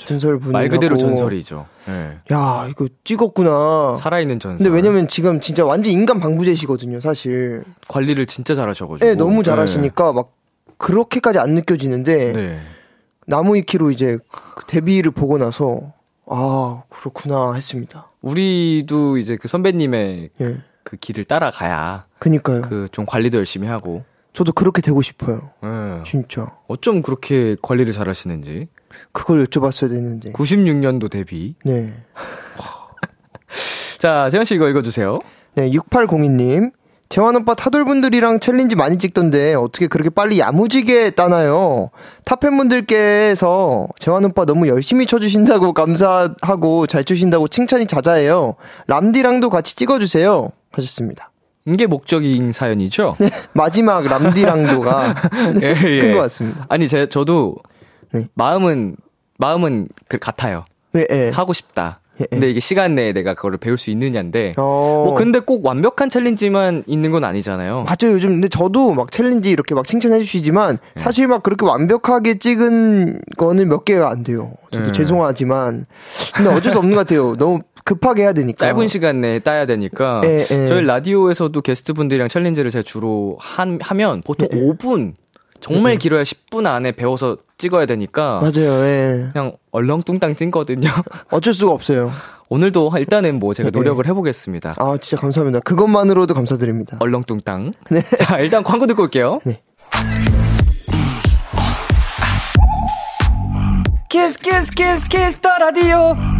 전설분 0.06 0.52
말 0.52 0.70
그대로 0.70 0.98
전설이죠. 0.98 1.66
네. 1.88 2.18
야 2.32 2.68
이거 2.70 2.88
찍었구나. 3.04 3.98
살아있는 4.00 4.40
전설. 4.40 4.58
근데 4.58 4.70
왜냐면 4.76 5.08
지금 5.08 5.40
진짜 5.42 5.66
완전 5.66 5.92
인간 5.92 6.20
방부제시거든요, 6.20 7.00
사실. 7.00 7.64
관리를 7.88 8.26
진짜 8.26 8.56
잘하셔가지고. 8.56 9.06
네, 9.06 9.16
너무 9.16 9.44
잘하시니까 9.44 10.08
네. 10.08 10.14
막 10.14 10.34
그렇게까지 10.78 11.40
안 11.40 11.52
느껴지는데 11.56 12.32
네. 12.34 12.62
나무 13.28 13.56
위키로 13.56 13.92
이제 13.92 14.18
데뷔를 14.68 15.12
보고 15.12 15.38
나서 15.38 15.94
아 16.26 16.84
그렇구나 16.90 17.54
했습니다. 17.54 18.08
우리도 18.22 19.18
이제 19.18 19.36
그 19.38 19.48
선배님의 19.48 20.30
예. 20.42 20.58
그 20.84 20.98
길을 20.98 21.26
따라가야. 21.26 22.06
그니까요. 22.20 22.62
그 22.62 22.88
좀 22.92 23.06
관리도 23.06 23.38
열심히 23.38 23.68
하고. 23.68 24.04
저도 24.34 24.54
그렇게 24.54 24.82
되고 24.82 25.02
싶어요. 25.02 25.50
예. 25.64 26.04
진짜. 26.06 26.48
어쩜 26.68 27.02
그렇게 27.02 27.56
관리를 27.62 27.92
잘 27.94 28.08
하시는지. 28.10 28.68
그걸 29.12 29.46
여쭤봤어야 29.46 29.90
되는데. 29.90 30.32
96년도 30.34 31.10
데뷔. 31.10 31.56
네. 31.64 31.94
자, 34.00 34.30
재현 34.32 34.46
씨 34.46 34.56
이거 34.56 34.68
읽어주세요. 34.70 35.20
네, 35.56 35.70
6802님. 35.70 36.72
재환 37.12 37.36
오빠 37.36 37.54
타돌분들이랑 37.56 38.40
챌린지 38.40 38.78
많이 38.78 38.98
찍던데 38.98 39.54
어떻게 39.54 39.88
그렇게 39.88 40.10
빨리 40.10 40.40
야무지게 40.40 41.10
따나요? 41.10 41.90
타팬분들께서 42.24 43.90
재환 44.00 44.24
오빠 44.24 44.46
너무 44.46 44.70
열심히 44.70 45.06
쳐주신다고 45.06 45.74
감사하고 45.74 46.88
잘 46.88 47.04
추신다고 47.04 47.50
칭찬이 47.50 47.86
자자해요. 47.86 48.56
람디랑도 48.88 49.50
같이 49.50 49.76
찍어주세요. 49.76 50.52
하셨습니다. 50.72 51.32
이게 51.66 51.86
목적인 51.86 52.54
사연이죠? 52.54 53.16
네, 53.20 53.30
마지막 53.54 54.06
람디랑도가 54.06 55.16
예, 55.62 55.76
예. 55.84 56.00
큰것 56.00 56.22
같습니다. 56.22 56.66
아니, 56.70 56.88
제, 56.88 57.08
저도 57.08 57.58
네. 58.14 58.28
마음은, 58.34 58.96
마음은 59.38 59.88
그 60.08 60.18
같아요. 60.18 60.66
네, 60.94 61.06
예. 61.10 61.30
하고 61.30 61.54
싶다. 61.54 62.02
예, 62.20 62.24
예. 62.24 62.28
근데 62.30 62.50
이게 62.50 62.60
시간 62.60 62.96
내에 62.96 63.14
내가 63.14 63.34
그거를 63.34 63.58
배울 63.58 63.78
수 63.78 63.90
있느냐인데. 63.90 64.54
어. 64.58 65.04
뭐 65.06 65.16
근데 65.16 65.40
꼭 65.40 65.66
완벽한 65.66 66.10
챌린지만 66.10 66.84
있는 66.86 67.12
건 67.12 67.24
아니잖아요. 67.24 67.86
맞아요. 67.86 68.16
요즘 68.16 68.30
근데 68.30 68.48
저도 68.48 68.94
막 68.94 69.12
챌린지 69.12 69.52
이렇게 69.52 69.74
막 69.74 69.88
칭찬해 69.88 70.20
주시지만 70.20 70.78
네. 70.96 71.02
사실 71.02 71.28
막 71.28 71.44
그렇게 71.44 71.66
완벽하게 71.66 72.38
찍은 72.38 73.22
거는 73.38 73.70
몇 73.70 73.86
개가 73.86 74.10
안 74.10 74.24
돼요. 74.24 74.54
저도 74.72 74.86
네. 74.86 74.92
죄송하지만 74.92 75.86
근데 76.36 76.50
어쩔 76.52 76.72
수 76.72 76.80
없는 76.80 76.96
것 76.96 77.08
같아요. 77.08 77.34
너무 77.36 77.62
급하게 77.84 78.24
해야 78.24 78.34
되니까. 78.34 78.68
짧은 78.68 78.88
시간 78.88 79.22
내에 79.22 79.40
따야 79.40 79.66
되니까. 79.66 80.22
예, 80.26 80.46
예. 80.52 80.68
저희 80.68 80.84
라디오에서도 80.86 81.60
게스트분들이랑 81.62 82.28
챌린지를 82.28 82.70
제가 82.70 82.84
주로 82.84 83.38
한, 83.40 83.80
하면 83.82 84.22
보통 84.22 84.48
예, 84.54 84.58
예. 84.58 84.62
5분, 84.62 85.14
정말 85.62 85.96
길어야 85.98 86.24
10분 86.24 86.66
안에 86.68 86.92
배워서 86.92 87.38
찍어야 87.58 87.86
되니까. 87.86 88.40
맞아요. 88.42 88.84
예. 88.86 89.30
그냥 89.32 89.54
얼렁뚱땅 89.72 90.36
찐거든요. 90.36 90.90
어쩔 91.32 91.54
수가 91.54 91.72
없어요. 91.72 92.12
오늘도 92.50 92.92
일단은 92.98 93.40
뭐 93.40 93.54
제가 93.54 93.68
예, 93.68 93.72
예. 93.74 93.78
노력을 93.78 94.06
해보겠습니다. 94.06 94.74
아 94.78 94.98
진짜 95.00 95.22
감사합니다. 95.22 95.62
그것만으로도 95.62 96.34
감사드립니다. 96.34 96.98
얼렁뚱땅. 97.00 97.74
네. 97.90 98.02
자, 98.20 98.40
일단 98.40 98.64
광고 98.64 98.88
듣고 98.88 99.04
올게요. 99.04 99.40
네. 99.46 99.62
Kiss 104.10 104.38
kiss 104.40 104.72
kiss 104.72 105.08
kiss 105.08 105.40
the 105.40 105.58
radio. 105.58 106.31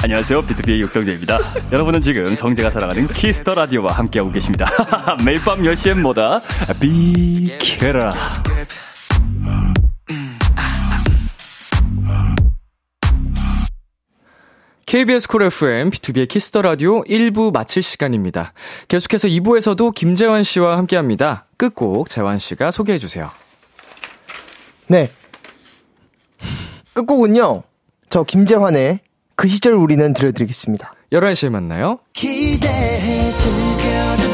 안녕하세요. 0.00 0.42
비투비의 0.42 0.80
육성재입니다. 0.82 1.38
여러분은 1.72 2.00
지금 2.00 2.34
성재가 2.34 2.70
사랑하는 2.70 3.08
Kiss 3.08 3.34
the 3.34 3.54
Radio와 3.54 3.92
함께하고 3.92 4.30
계십니다. 4.30 4.66
매일 5.26 5.40
밤 5.40 5.60
10시엔 5.60 6.00
뭐다? 6.00 6.40
비키라. 6.78 8.14
KBS 14.86 15.28
쿨 15.28 15.42
FM, 15.42 15.90
B2B의 15.90 16.28
키스터 16.28 16.62
라디오 16.62 17.02
1부 17.02 17.52
마칠 17.52 17.82
시간입니다. 17.82 18.52
계속해서 18.86 19.28
2부에서도 19.28 19.94
김재환 19.94 20.44
씨와 20.44 20.78
함께 20.78 20.96
합니다. 20.96 21.46
끝곡 21.56 22.08
재환 22.08 22.38
씨가 22.38 22.70
소개해 22.70 22.98
주세요. 22.98 23.30
네. 24.86 25.10
끝곡은요. 26.94 27.64
저 28.08 28.22
김재환의 28.22 29.00
그 29.38 29.46
시절 29.46 29.74
우리는 29.74 30.12
들려드리겠습니다. 30.14 30.94
11시에 31.12 31.48
만나요. 31.48 32.00
기대해 32.12 33.32
즐겨듣 33.32 34.27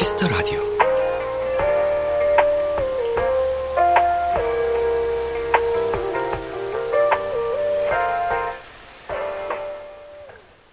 Kiss 0.00 0.16
the 0.16 0.28
Radio. 0.28 0.58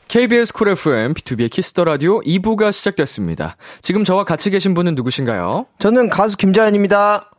KBS 0.07 0.53
쿨 0.53 0.69
FM, 0.69 1.13
B2B의 1.13 1.51
키스터 1.51 1.83
라디오 1.83 2.21
2부가 2.21 2.71
시작됐습니다. 2.71 3.57
지금 3.81 4.05
저와 4.05 4.23
같이 4.23 4.49
계신 4.49 4.73
분은 4.73 4.95
누구신가요? 4.95 5.65
저는 5.79 6.07
가수 6.09 6.37
김재환입니다. 6.37 7.29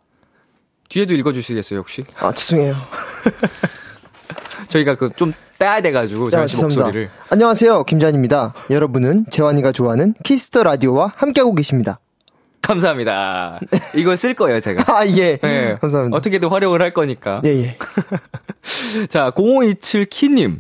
뒤에도 0.90 1.14
읽어주시겠어요, 1.14 1.78
혹시? 1.80 2.04
아 2.18 2.34
죄송해요. 2.34 2.76
저희가 4.68 4.96
그 4.96 5.08
좀 5.16 5.32
따야 5.58 5.80
돼가지고, 5.80 6.28
아, 6.28 6.30
재환 6.30 6.48
씨 6.48 6.62
목소리를. 6.62 7.10
안녕하세요. 7.30 7.84
김재환입니다. 7.84 8.54
여러분은 8.70 9.26
재환이가 9.30 9.72
좋아하는 9.72 10.14
Kiss 10.22 10.45
the 10.45 10.62
Radio와 10.62 11.12
함께하고 11.16 11.54
계십니다. 11.54 11.98
감사합니다. 12.62 13.60
이거 13.96 14.14
쓸 14.14 14.34
거예요, 14.34 14.60
제가. 14.60 14.84
아 14.94 15.06
예. 15.06 15.38
네. 15.38 15.76
감사합니다. 15.80 16.16
어떻게든 16.16 16.50
활용을 16.50 16.82
할 16.82 16.92
거니까. 16.92 17.40
예 17.46 17.48
예. 17.48 17.76
자, 19.08 19.30
0527키님. 19.30 20.58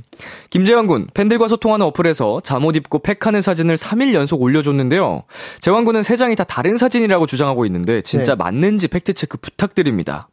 김재환 0.48 0.86
군, 0.86 1.06
팬들과 1.12 1.48
소통하는 1.48 1.84
어플에서 1.86 2.40
잠옷 2.42 2.76
입고 2.76 3.00
팩하는 3.00 3.42
사진을 3.42 3.76
3일 3.76 4.14
연속 4.14 4.40
올려줬는데요. 4.40 5.24
재환 5.60 5.84
군은 5.84 6.02
세 6.02 6.16
장이 6.16 6.34
다 6.34 6.44
다른 6.44 6.78
사진이라고 6.78 7.26
주장하고 7.26 7.66
있는데, 7.66 8.00
진짜 8.00 8.32
네. 8.34 8.36
맞는지 8.42 8.88
팩트체크 8.88 9.36
부탁드립니다. 9.38 10.28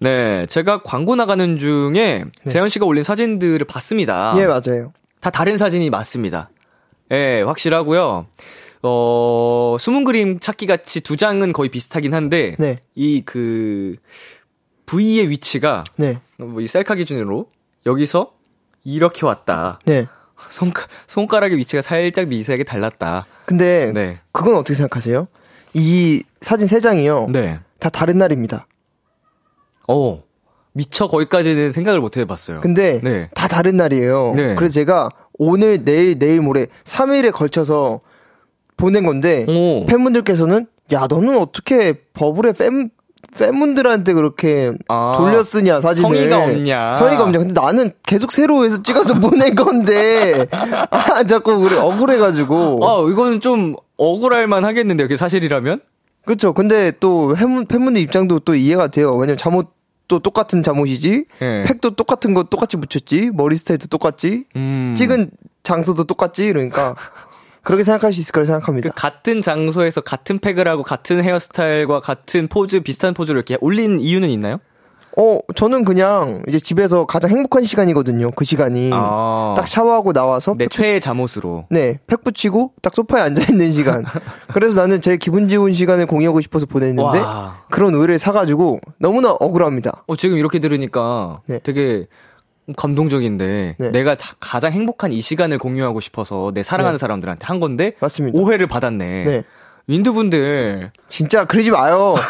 네, 0.00 0.46
제가 0.46 0.82
광고 0.82 1.16
나가는 1.16 1.56
중에 1.56 2.24
재현 2.50 2.68
씨가 2.68 2.86
올린 2.86 3.02
사진들을 3.02 3.66
봤습니다. 3.66 4.34
예 4.38 4.46
맞아요. 4.46 4.92
다 5.20 5.30
다른 5.30 5.56
사진이 5.56 5.90
맞습니다. 5.90 6.50
예, 7.12 7.42
확실하고요. 7.42 8.26
어, 8.82 9.76
숨은 9.80 10.04
그림 10.04 10.38
찾기 10.38 10.66
같이 10.66 11.00
두 11.00 11.16
장은 11.16 11.52
거의 11.54 11.70
비슷하긴 11.70 12.12
한데, 12.12 12.56
네. 12.58 12.76
이 12.94 13.22
그, 13.24 13.96
V의 14.84 15.30
위치가, 15.30 15.84
네. 15.96 16.18
뭐이 16.36 16.66
셀카 16.66 16.94
기준으로, 16.94 17.46
여기서 17.86 18.32
이렇게 18.84 19.24
왔다. 19.24 19.78
네. 19.86 20.06
손가, 20.50 20.86
손가락의 21.06 21.56
위치가 21.56 21.80
살짝 21.80 22.28
미세하게 22.28 22.64
달랐다. 22.64 23.26
근데 23.46 23.92
네. 23.94 24.18
그건 24.32 24.56
어떻게 24.56 24.74
생각하세요? 24.74 25.28
이 25.72 26.22
사진 26.42 26.66
세 26.66 26.80
장이요. 26.80 27.28
네. 27.32 27.60
다 27.80 27.88
다른 27.88 28.18
날입니다. 28.18 28.66
어, 29.88 30.22
미처 30.72 31.06
거기까지는 31.06 31.72
생각을 31.72 32.00
못 32.00 32.16
해봤어요. 32.16 32.60
근데 32.60 33.00
네. 33.02 33.30
다 33.34 33.46
다른 33.48 33.76
날이에요. 33.76 34.32
네. 34.34 34.54
그래서 34.56 34.72
제가 34.74 35.08
오늘, 35.38 35.84
내일, 35.84 36.18
내일 36.18 36.40
모레 36.40 36.66
3일에 36.84 37.32
걸쳐서 37.32 38.00
보낸 38.76 39.04
건데 39.06 39.46
오. 39.48 39.86
팬분들께서는 39.86 40.66
야 40.92 41.06
너는 41.08 41.38
어떻게 41.38 41.92
버블의 42.12 42.54
팬 42.54 42.90
팬분들한테 43.38 44.12
그렇게 44.12 44.72
아, 44.88 45.14
돌려 45.16 45.42
쓰냐 45.42 45.80
사진을 45.80 46.08
성의가 46.16 46.38
없냐. 46.44 46.94
성의가 46.94 47.22
없냐 47.24 47.38
근데 47.38 47.60
나는 47.60 47.90
계속 48.06 48.30
새로 48.32 48.64
해서 48.64 48.82
찍어서 48.82 49.14
보낸 49.18 49.54
건데 49.54 50.46
아 50.52 51.24
자꾸 51.24 51.58
그래 51.60 51.76
억울해가지고 51.78 52.80
아, 52.86 53.10
이거는 53.10 53.40
좀 53.40 53.74
억울할 53.96 54.46
만 54.46 54.64
하겠는데요. 54.64 55.06
그게 55.08 55.16
사실이라면? 55.16 55.80
그렇죠 56.24 56.52
근데 56.52 56.92
또 57.00 57.34
팬분, 57.34 57.66
팬분들 57.66 58.00
입장도 58.02 58.40
또 58.40 58.54
이해가 58.54 58.88
돼요 58.88 59.10
왜냐면 59.10 59.36
잠옷도 59.36 60.20
똑같은 60.22 60.62
잠옷이지 60.62 61.26
예. 61.42 61.62
팩도 61.66 61.96
똑같은 61.96 62.34
거 62.34 62.44
똑같이 62.44 62.76
붙였지 62.76 63.30
머리 63.32 63.56
스타일도 63.56 63.88
똑같지 63.88 64.44
음. 64.56 64.94
찍은 64.96 65.30
장소도 65.62 66.04
똑같지 66.04 66.44
이러니까 66.44 66.94
그렇게 67.64 67.82
생각할 67.82 68.12
수 68.12 68.20
있을 68.20 68.32
거라 68.32 68.44
생각합니다. 68.44 68.90
그 68.90 68.94
같은 68.94 69.40
장소에서 69.40 70.02
같은 70.02 70.38
팩을 70.38 70.68
하고 70.68 70.82
같은 70.82 71.24
헤어스타일과 71.24 72.00
같은 72.00 72.46
포즈 72.46 72.80
비슷한 72.80 73.14
포즈를 73.14 73.38
이렇게 73.38 73.56
올린 73.60 73.98
이유는 73.98 74.28
있나요? 74.28 74.60
어 75.16 75.38
저는 75.54 75.84
그냥 75.84 76.42
이제 76.48 76.58
집에서 76.58 77.06
가장 77.06 77.30
행복한 77.30 77.62
시간이거든요. 77.62 78.30
그 78.32 78.44
시간이 78.44 78.90
아. 78.92 79.54
딱 79.56 79.68
샤워하고 79.68 80.12
나와서 80.12 80.54
내 80.58 80.66
최애 80.66 80.98
잠옷으로. 80.98 81.66
네, 81.70 81.98
팩 82.08 82.24
붙이고 82.24 82.72
딱 82.82 82.94
소파에 82.94 83.22
앉아 83.22 83.42
있는 83.50 83.70
시간. 83.70 84.04
그래서 84.52 84.80
나는 84.80 85.00
제일 85.00 85.18
기분 85.18 85.48
좋은 85.48 85.72
시간을 85.72 86.06
공유하고 86.06 86.40
싶어서 86.40 86.66
보냈는데 86.66 87.20
와. 87.20 87.58
그런 87.70 87.94
의뢰를 87.94 88.18
사가지고 88.18 88.80
너무나 88.98 89.30
억울합니다. 89.32 90.02
어, 90.08 90.16
지금 90.16 90.36
이렇게 90.36 90.58
들으니까 90.58 91.40
네. 91.46 91.60
되게 91.62 92.06
감동적인데 92.76 93.76
네. 93.78 93.90
내가 93.90 94.16
자- 94.16 94.34
가장 94.40 94.72
행복한 94.72 95.12
이 95.12 95.20
시간을 95.20 95.58
공유하고 95.58 96.00
싶어서 96.00 96.50
내 96.54 96.62
사랑하는 96.62 96.96
네. 96.96 97.00
사람들한테 97.00 97.46
한 97.46 97.60
건데 97.60 97.92
맞습니다. 98.00 98.38
오해를 98.38 98.66
받았네. 98.66 99.24
네, 99.24 99.42
윈드분들 99.86 100.90
진짜 101.08 101.44
그러지 101.44 101.70
마요. 101.70 102.14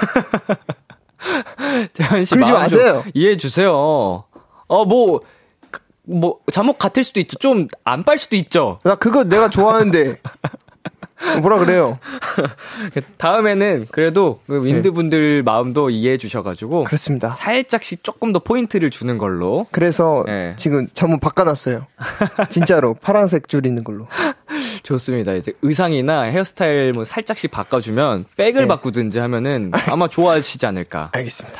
재환 1.92 2.24
씨 2.24 2.34
그러지 2.34 2.52
마세요. 2.52 3.04
이해해 3.14 3.36
주세요. 3.36 3.72
어, 4.66 4.84
뭐, 4.86 5.20
뭐, 6.02 6.38
잠옷 6.52 6.78
같을 6.78 7.04
수도 7.04 7.20
있죠. 7.20 7.36
좀 7.38 7.68
안 7.84 8.02
빨 8.04 8.18
수도 8.18 8.36
있죠. 8.36 8.78
나 8.84 8.94
그거 8.94 9.24
내가 9.24 9.48
좋아하는데. 9.48 10.20
뭐라 11.40 11.58
그래요? 11.58 11.98
다음에는 13.16 13.86
그래도 13.90 14.40
그 14.46 14.62
윈드분들 14.64 15.42
마음도 15.42 15.88
이해해 15.88 16.18
주셔가지고. 16.18 16.84
그렇습니다. 16.84 17.32
살짝씩 17.32 18.04
조금 18.04 18.32
더 18.32 18.40
포인트를 18.40 18.90
주는 18.90 19.16
걸로. 19.16 19.66
그래서 19.70 20.24
네. 20.26 20.54
지금 20.58 20.86
잠옷 20.92 21.20
바꿔놨어요. 21.20 21.86
진짜로 22.50 22.94
파란색 22.94 23.48
줄 23.48 23.64
있는 23.64 23.84
걸로. 23.84 24.06
좋습니다. 24.84 25.32
이제 25.32 25.52
의상이나 25.62 26.22
헤어스타일 26.22 26.92
뭐 26.92 27.04
살짝씩 27.04 27.50
바꿔주면 27.50 28.26
백을 28.36 28.62
네. 28.62 28.68
바꾸든지 28.68 29.18
하면은 29.18 29.72
아마 29.90 30.08
좋아하시지 30.08 30.64
않을까. 30.66 31.08
알겠습니다. 31.12 31.58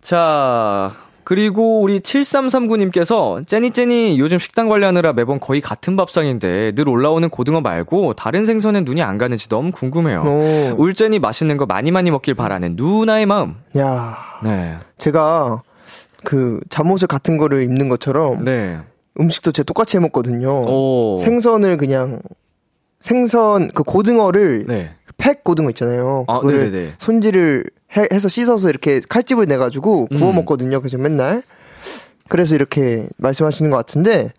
자, 0.00 0.92
그리고 1.22 1.80
우리 1.80 2.00
7339님께서 2.00 3.46
ចេ니ចេ니 3.46 4.18
요즘 4.18 4.38
식당 4.38 4.68
관리하느라 4.68 5.12
매번 5.12 5.38
거의 5.38 5.60
같은 5.60 5.96
밥상인데 5.96 6.72
늘 6.72 6.88
올라오는 6.88 7.28
고등어 7.28 7.60
말고 7.60 8.14
다른 8.14 8.46
생선엔 8.46 8.84
눈이 8.84 9.02
안 9.02 9.18
가는지 9.18 9.48
너무 9.48 9.70
궁금해요. 9.70 10.22
오. 10.22 10.82
울제니 10.82 11.18
맛있는 11.18 11.56
거 11.56 11.66
많이 11.66 11.90
많이 11.90 12.10
먹길 12.10 12.34
바라는 12.34 12.76
누나의 12.76 13.26
마음. 13.26 13.56
야, 13.76 14.16
네. 14.42 14.78
제가 14.98 15.62
그 16.24 16.60
잠옷을 16.70 17.06
같은 17.06 17.36
거를 17.36 17.62
입는 17.62 17.88
것처럼 17.88 18.44
네. 18.44 18.80
음식도 19.18 19.52
제 19.52 19.62
똑같이 19.62 19.96
해 19.96 20.00
먹거든요. 20.00 20.48
오. 20.48 21.18
생선을 21.18 21.76
그냥 21.76 22.20
생선 23.06 23.70
그 23.72 23.84
고등어를 23.84 24.64
네. 24.66 24.90
팩 25.16 25.44
고등어 25.44 25.68
있잖아요. 25.70 26.24
아, 26.26 26.40
그거를 26.40 26.72
네네네. 26.72 26.94
손질을 26.98 27.64
해, 27.96 28.06
해서 28.12 28.28
씻어서 28.28 28.68
이렇게 28.68 29.00
칼집을 29.08 29.46
내 29.46 29.56
가지고 29.56 30.06
구워 30.06 30.30
음. 30.30 30.36
먹거든요. 30.36 30.80
그래서 30.80 30.98
맨날. 30.98 31.44
그래서 32.28 32.56
이렇게 32.56 33.06
말씀하시는 33.18 33.70
것 33.70 33.76
같은데 33.76 34.30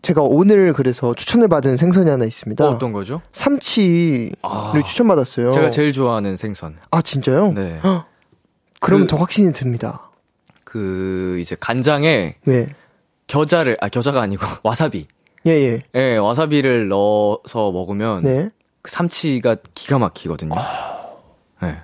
제가 0.00 0.22
오늘 0.22 0.72
그래서 0.72 1.14
추천을 1.14 1.48
받은 1.48 1.76
생선이 1.76 2.08
하나 2.08 2.24
있습니다. 2.24 2.66
어 2.66 2.78
떤 2.78 2.92
거죠? 2.92 3.20
삼치를 3.32 4.32
아. 4.42 4.72
추천받았어요. 4.82 5.50
제가 5.50 5.68
제일 5.68 5.92
좋아하는 5.92 6.38
생선. 6.38 6.76
아 6.90 7.02
진짜요? 7.02 7.52
네. 7.52 7.78
그럼 8.80 9.02
그- 9.02 9.06
더 9.06 9.16
확신이 9.18 9.52
듭니다. 9.52 10.10
그 10.64 11.36
이제 11.40 11.56
간장에 11.60 12.36
네. 12.46 12.68
겨자를 13.26 13.76
아 13.82 13.90
겨자가 13.90 14.22
아니고 14.22 14.46
와사비. 14.64 15.06
예 15.46 15.50
예. 15.50 15.82
예, 15.94 16.16
와사비를 16.16 16.88
넣어서 16.88 17.70
먹으면 17.70 18.22
네. 18.22 18.50
그 18.82 18.90
삼치가 18.90 19.56
기가 19.74 19.98
막히거든요. 19.98 20.54
예. 21.62 21.78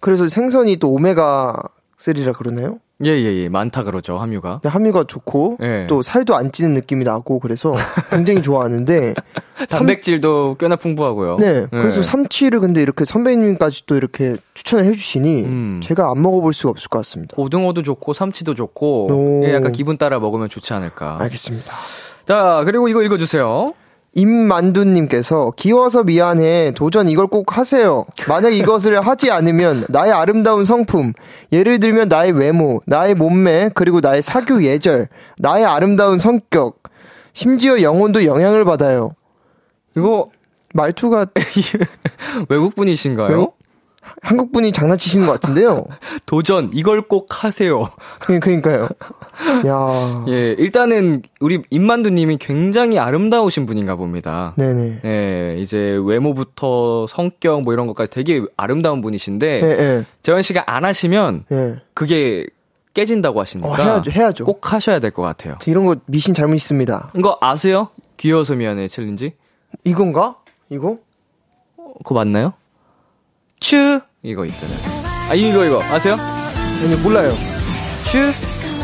그래서 0.00 0.28
생선이 0.28 0.76
또 0.76 0.92
오메가 0.92 1.62
3라 1.98 2.34
그러나요? 2.34 2.78
예, 3.04 3.10
예, 3.10 3.34
예. 3.34 3.48
많다 3.48 3.82
그러죠, 3.82 4.18
함유가. 4.18 4.60
근데 4.60 4.68
함유가 4.68 5.04
좋고 5.04 5.56
예. 5.62 5.86
또 5.88 6.02
살도 6.02 6.34
안 6.34 6.52
찌는 6.52 6.74
느낌이 6.74 7.04
나고 7.04 7.38
그래서 7.38 7.72
굉장히 8.10 8.42
좋아하는데 8.42 9.14
단백질도 9.70 10.56
꽤나 10.58 10.76
풍부하고요. 10.76 11.38
네. 11.38 11.46
예. 11.62 11.66
그래서 11.70 12.02
삼치를 12.02 12.60
근데 12.60 12.82
이렇게 12.82 13.06
선배님까지 13.06 13.86
또 13.86 13.96
이렇게 13.96 14.36
추천을 14.52 14.84
해주시니 14.84 15.42
음. 15.44 15.80
제가 15.82 16.10
안 16.10 16.20
먹어볼 16.20 16.52
수가 16.52 16.70
없을 16.70 16.88
것 16.88 16.98
같습니다. 16.98 17.34
고등어도 17.36 17.82
좋고 17.82 18.12
삼치도 18.12 18.54
좋고 18.54 19.06
오. 19.06 19.44
예, 19.46 19.54
약간 19.54 19.72
기분 19.72 19.96
따라 19.96 20.18
먹으면 20.18 20.50
좋지 20.50 20.74
않을까. 20.74 21.18
알겠습니다. 21.20 21.74
자, 22.26 22.62
그리고 22.64 22.88
이거 22.88 23.02
읽어주세요. 23.02 23.74
임만두님께서 24.14 25.52
귀여워서 25.56 26.02
미안해 26.02 26.72
도전 26.74 27.08
이걸 27.08 27.26
꼭 27.28 27.56
하세요. 27.56 28.06
만약 28.28 28.50
이것을 28.50 29.00
하지 29.06 29.30
않으면 29.30 29.86
나의 29.88 30.12
아름다운 30.12 30.64
성품, 30.64 31.12
예를 31.52 31.78
들면 31.78 32.08
나의 32.08 32.32
외모, 32.32 32.80
나의 32.86 33.14
몸매, 33.14 33.70
그리고 33.74 34.00
나의 34.00 34.22
사교 34.22 34.64
예절, 34.64 35.08
나의 35.38 35.64
아름다운 35.64 36.18
성격, 36.18 36.82
심지어 37.32 37.82
영혼도 37.82 38.24
영향을 38.24 38.64
받아요. 38.64 39.14
이거 39.96 40.28
말투가 40.74 41.26
외국 42.48 42.74
분이신가요? 42.74 43.52
한국 44.22 44.52
분이 44.52 44.72
장난치시는 44.72 45.26
것 45.26 45.32
같은데요. 45.40 45.86
도전 46.26 46.70
이걸 46.74 47.02
꼭 47.02 47.42
하세요. 47.44 47.90
그- 48.20 48.38
그러니까요. 48.38 48.88
야, 49.66 50.24
예, 50.28 50.54
일단은 50.58 51.22
우리 51.40 51.62
임만두님이 51.70 52.36
굉장히 52.38 52.98
아름다우신 52.98 53.66
분인가 53.66 53.96
봅니다. 53.96 54.54
네네. 54.58 55.00
예, 55.04 55.56
이제 55.58 55.98
외모부터 56.04 57.06
성격 57.08 57.62
뭐 57.62 57.72
이런 57.72 57.86
것까지 57.86 58.10
되게 58.10 58.42
아름다운 58.56 59.00
분이신데 59.00 59.60
예, 59.62 59.66
예, 59.66 60.06
재원 60.22 60.42
씨가 60.42 60.64
안 60.66 60.84
하시면 60.84 61.44
예. 61.52 61.76
그게 61.94 62.46
깨진다고 62.92 63.40
하시니까 63.40 63.70
어, 63.70 63.74
해야죠, 63.74 64.10
해야죠. 64.10 64.44
꼭 64.44 64.72
하셔야 64.72 64.98
될 65.00 65.10
것 65.12 65.22
같아요. 65.22 65.56
이런 65.66 65.86
거 65.86 65.96
미신 66.06 66.34
잘못 66.34 66.54
있습니다. 66.54 67.12
이거 67.16 67.38
아세요? 67.40 67.88
귀여워서 68.18 68.54
미안해 68.54 68.88
챌린지? 68.88 69.32
이건가? 69.84 70.36
이거? 70.68 70.98
그거 72.04 72.14
맞나요? 72.16 72.52
추 73.60 74.00
이거 74.22 74.44
있잖아요. 74.44 74.78
아 75.30 75.34
이거 75.34 75.64
이거 75.64 75.82
아세요? 75.82 76.16
아니 76.18 76.94
몰라요. 76.96 77.34
추 78.04 78.32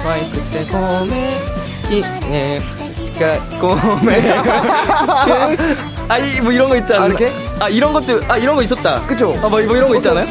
마이크 0.04 0.38
때 0.52 0.64
고메 0.66 1.36
이네 1.90 2.60
가 3.18 3.58
고메 3.60 4.30
아이 6.08 6.40
뭐 6.40 6.52
이런 6.52 6.68
거 6.68 6.76
있잖아요. 6.76 7.02
아, 7.02 7.06
이렇게? 7.06 7.32
아 7.60 7.68
이런 7.68 7.92
것도 7.92 8.20
아 8.28 8.38
이런 8.38 8.56
거 8.56 8.62
있었다. 8.62 9.04
그죠? 9.06 9.32
아뭐 9.38 9.50
뭐 9.50 9.60
이런 9.60 9.88
거 9.88 9.96
있잖아요. 9.96 10.26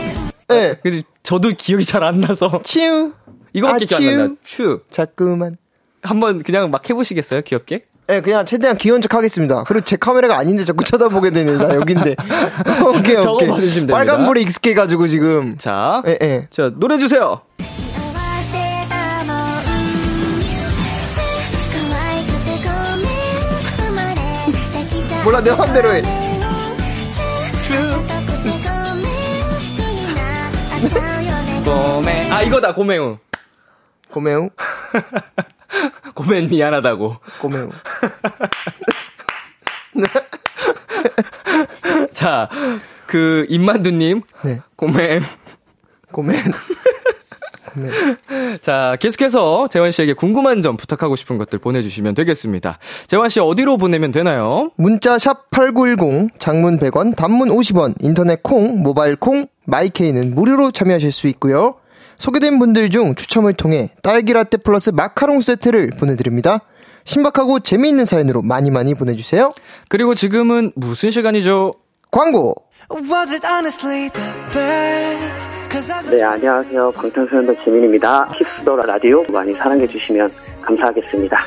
예. 0.52 0.78
근데 0.82 1.02
저도 1.24 1.50
기억이 1.58 1.86
잘 1.86 2.04
안 2.04 2.22
나서 2.22 2.62
치우. 2.64 3.12
이거밖에 3.54 3.86
아, 3.86 3.98
기억 3.98 4.12
안. 4.12 4.18
나요. 4.18 4.36
추 4.44 4.82
자꾸만. 4.90 5.58
한번 6.02 6.44
그냥 6.44 6.70
막 6.72 6.88
해보시겠어요? 6.88 7.42
귀엽게? 7.42 7.86
네, 8.08 8.22
그냥 8.22 8.46
최대한 8.46 8.78
귀여운 8.78 9.02
척 9.02 9.16
하겠습니다. 9.16 9.64
그리고 9.64 9.84
제 9.84 9.96
카메라가 9.96 10.38
아닌데 10.38 10.64
자꾸 10.64 10.84
쳐다보게 10.84 11.32
되네. 11.32 11.58
나 11.58 11.76
여긴데. 11.76 12.16
오케이, 12.96 13.16
오케이. 13.16 13.50
받으시면 13.50 13.88
됩니다. 13.88 13.94
빨간불에 13.96 14.42
익숙해가지고 14.42 15.08
지금. 15.08 15.58
자. 15.58 16.04
예, 16.06 16.18
예. 16.22 16.48
자, 16.52 16.72
노래 16.76 17.00
주세요. 17.00 17.42
몰라, 25.24 25.42
내 25.42 25.52
맘대로 25.52 25.92
해. 25.92 26.04
고메. 31.66 32.30
아, 32.30 32.44
이거다, 32.44 32.76
고메우. 32.76 33.16
고메우? 34.12 34.50
고멘 36.16 36.50
미안하다고. 36.50 37.18
고매우. 37.42 37.70
자, 42.12 42.50
그 43.08 43.46
임만두님 43.50 44.22
네. 44.44 44.60
고멘. 44.76 45.22
고맨. 46.12 46.38
고맨. 47.74 47.92
자, 48.62 48.98
계속해서 49.00 49.68
재환 49.70 49.92
씨에게 49.92 50.14
궁금한 50.14 50.62
점 50.62 50.78
부탁하고 50.78 51.16
싶은 51.16 51.38
것들 51.38 51.60
보내주시면 51.60 52.16
되겠습니다. 52.16 52.80
재환 53.08 53.30
씨 53.30 53.40
어디로 53.40 53.78
보내면 53.78 54.12
되나요? 54.12 54.72
문자 54.78 55.18
샵 55.18 55.50
8910, 55.52 56.40
장문 56.40 56.80
100원, 56.80 57.16
단문 57.16 57.50
50원, 57.50 57.96
인터넷 58.02 58.42
콩, 58.44 58.82
모바일 58.82 59.16
콩, 59.18 59.46
마이케이는 59.66 60.36
무료로 60.36 60.72
참여하실 60.72 61.12
수 61.12 61.28
있고요. 61.28 61.76
소개된 62.18 62.60
분들 62.60 62.90
중 62.90 63.16
추첨을 63.16 63.54
통해 63.54 63.90
딸기라떼 64.04 64.58
플러스 64.58 64.90
마카롱 64.92 65.42
세트를 65.42 65.92
보내드립니다. 66.00 66.60
신박하고 67.04 67.60
재미있는 67.60 68.06
사연으로 68.06 68.42
많이 68.42 68.72
많이 68.72 68.94
보내주세요. 68.94 69.52
그리고 69.90 70.16
지금은 70.16 70.72
무슨 70.76 71.12
시간이죠? 71.12 71.74
광고! 72.12 72.56
네, 76.12 76.24
안녕하세요. 76.24 76.92
방탄소년단 76.92 77.64
지민입니다. 77.64 78.30
Kiss 78.38 78.59
the 78.59 78.76
Radio 78.76 79.24
많이 79.32 79.54
사랑해 79.54 79.88
주시면 79.88 80.30
감사하겠습니다. 80.62 81.38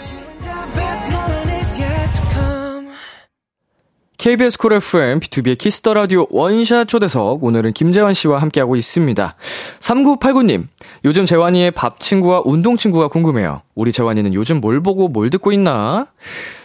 KBS 4.18 4.58
쿨 4.58 4.72
FM, 4.72 5.20
B2B의 5.20 5.56
키스터 5.56 5.94
라디오 5.94 6.26
원샷 6.30 6.88
초대석. 6.88 7.44
오늘은 7.44 7.72
김재환 7.72 8.14
씨와 8.14 8.40
함께하고 8.42 8.74
있습니다. 8.74 9.36
3989님, 9.78 10.64
요즘 11.04 11.24
재환이의 11.24 11.70
밥 11.70 12.00
친구와 12.00 12.42
운동 12.44 12.76
친구가 12.76 13.06
궁금해요. 13.08 13.62
우리 13.76 13.92
재환이는 13.92 14.34
요즘 14.34 14.60
뭘 14.60 14.82
보고 14.82 15.06
뭘 15.06 15.30
듣고 15.30 15.52
있나? 15.52 16.08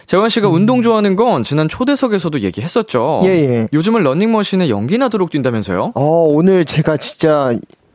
재환 0.06 0.30
씨가 0.30 0.48
운동 0.48 0.82
좋아하는 0.82 1.14
건 1.14 1.44
지난 1.44 1.68
초대석에서도 1.68 2.40
얘기했었죠. 2.42 3.20
예, 3.22 3.28
예. 3.28 3.68
요즘은 3.72 4.02
러닝머신에 4.02 4.68
연기 4.68 4.98
나도록 4.98 5.30
뛴다면서요? 5.30 5.92
어, 5.94 6.02
오늘 6.26 6.64
제가 6.64 6.96
진짜 6.96 7.52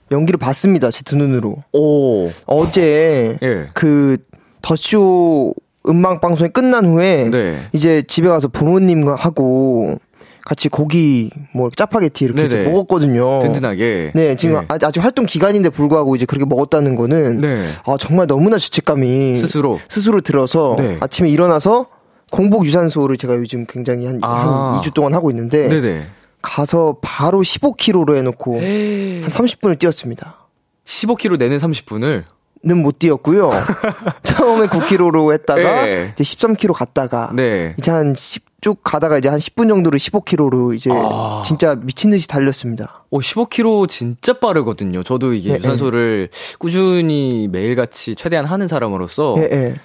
연기를 0.09 0.37
봤습니다. 0.37 0.89
제 0.89 1.03
두 1.03 1.17
눈으로. 1.17 1.57
오. 1.73 2.31
어제 2.45 3.37
예. 3.43 3.67
그 3.73 4.15
더쇼 4.61 5.53
음악 5.89 6.21
방송이 6.21 6.49
끝난 6.51 6.85
후에 6.85 7.29
네. 7.31 7.67
이제 7.73 8.01
집에 8.03 8.27
가서 8.29 8.47
부모님과 8.47 9.15
하고 9.15 9.97
같이 10.45 10.67
고기 10.69 11.29
뭐 11.53 11.69
짜파게티 11.69 12.25
이렇게 12.25 12.43
해서. 12.43 12.57
먹었거든요. 12.57 13.39
든든하게. 13.39 14.13
네, 14.15 14.35
지금 14.35 14.59
네. 14.61 14.65
아- 14.69 14.77
아직 14.81 15.03
활동 15.03 15.25
기간인데 15.25 15.69
불구하고 15.69 16.15
이제 16.15 16.25
그렇게 16.25 16.45
먹었다는 16.45 16.95
거는 16.95 17.41
네. 17.41 17.67
아 17.85 17.97
정말 17.99 18.25
너무나 18.27 18.57
죄책감이 18.57 19.35
스스로. 19.35 19.79
스스로 19.89 20.21
들어서 20.21 20.75
네. 20.77 20.97
아침에 21.01 21.29
일어나서 21.29 21.87
공복 22.31 22.65
유산소를 22.65 23.17
제가 23.17 23.35
요즘 23.35 23.65
굉장히 23.67 24.05
한, 24.07 24.19
아. 24.21 24.71
한 24.73 24.79
2주 24.81 24.93
동안 24.93 25.13
하고 25.13 25.29
있는데 25.29 25.67
네네. 25.67 26.07
가서 26.41 26.97
바로 27.01 27.41
15km로 27.41 28.15
해놓고 28.15 28.55
한 28.59 28.63
30분을 29.27 29.77
뛰었습니다. 29.77 30.47
15km 30.85 31.37
내는 31.37 31.57
30분을 31.59 32.23
는못 32.61 32.99
뛰었고요. 32.99 33.51
처음에 34.23 34.67
9km로 34.67 35.33
했다가 35.33 35.85
네. 35.85 36.11
이제 36.13 36.23
13km 36.23 36.73
갔다가 36.73 37.31
네. 37.33 37.73
이제 37.77 37.91
한 37.91 38.13
10 38.13 38.49
쭉 38.61 38.81
가다가 38.83 39.17
이제 39.17 39.29
한 39.29 39.39
10분 39.39 39.69
정도로 39.69 39.97
15km로 39.97 40.75
이제 40.75 40.89
아. 40.93 41.43
진짜 41.45 41.75
미친 41.75 42.09
듯이 42.09 42.27
달렸습니다. 42.27 43.05
오, 43.09 43.19
15km 43.19 43.87
진짜 43.87 44.33
빠르거든요. 44.33 45.01
저도 45.03 45.33
이게 45.33 45.51
네, 45.51 45.57
유산소를 45.59 46.27
꾸준히 46.57 47.47
매일같이 47.49 48.15
최대한 48.15 48.43
하는 48.45 48.67
사람으로서 48.67 49.35
예, 49.37 49.43
예. 49.43 49.75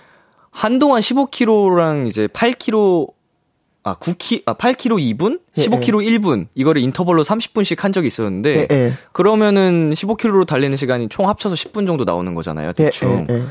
한동안 0.51 1.01
15km랑 1.01 2.09
이제 2.09 2.27
8km 2.27 3.13
아, 3.87 3.97
9km, 3.97 4.43
아, 4.47 4.55
8km 4.55 5.15
2분? 5.17 5.41
예, 5.59 5.63
15km 5.63 6.19
1분. 6.19 6.47
이거를 6.55 6.81
인터벌로 6.83 7.23
30분씩 7.23 7.81
한 7.81 7.93
적이 7.93 8.07
있었는데, 8.09 8.67
예, 8.71 8.75
예. 8.75 8.93
그러면은 9.13 9.91
15km로 9.95 10.47
달리는 10.47 10.75
시간이 10.77 11.09
총 11.11 11.29
합쳐서 11.29 11.55
10분 11.55 11.87
정도 11.87 12.05
나오는 12.05 12.35
거잖아요, 12.35 12.69
예, 12.69 12.73
대충. 12.73 13.27
예, 13.29 13.35
예. 13.35 13.43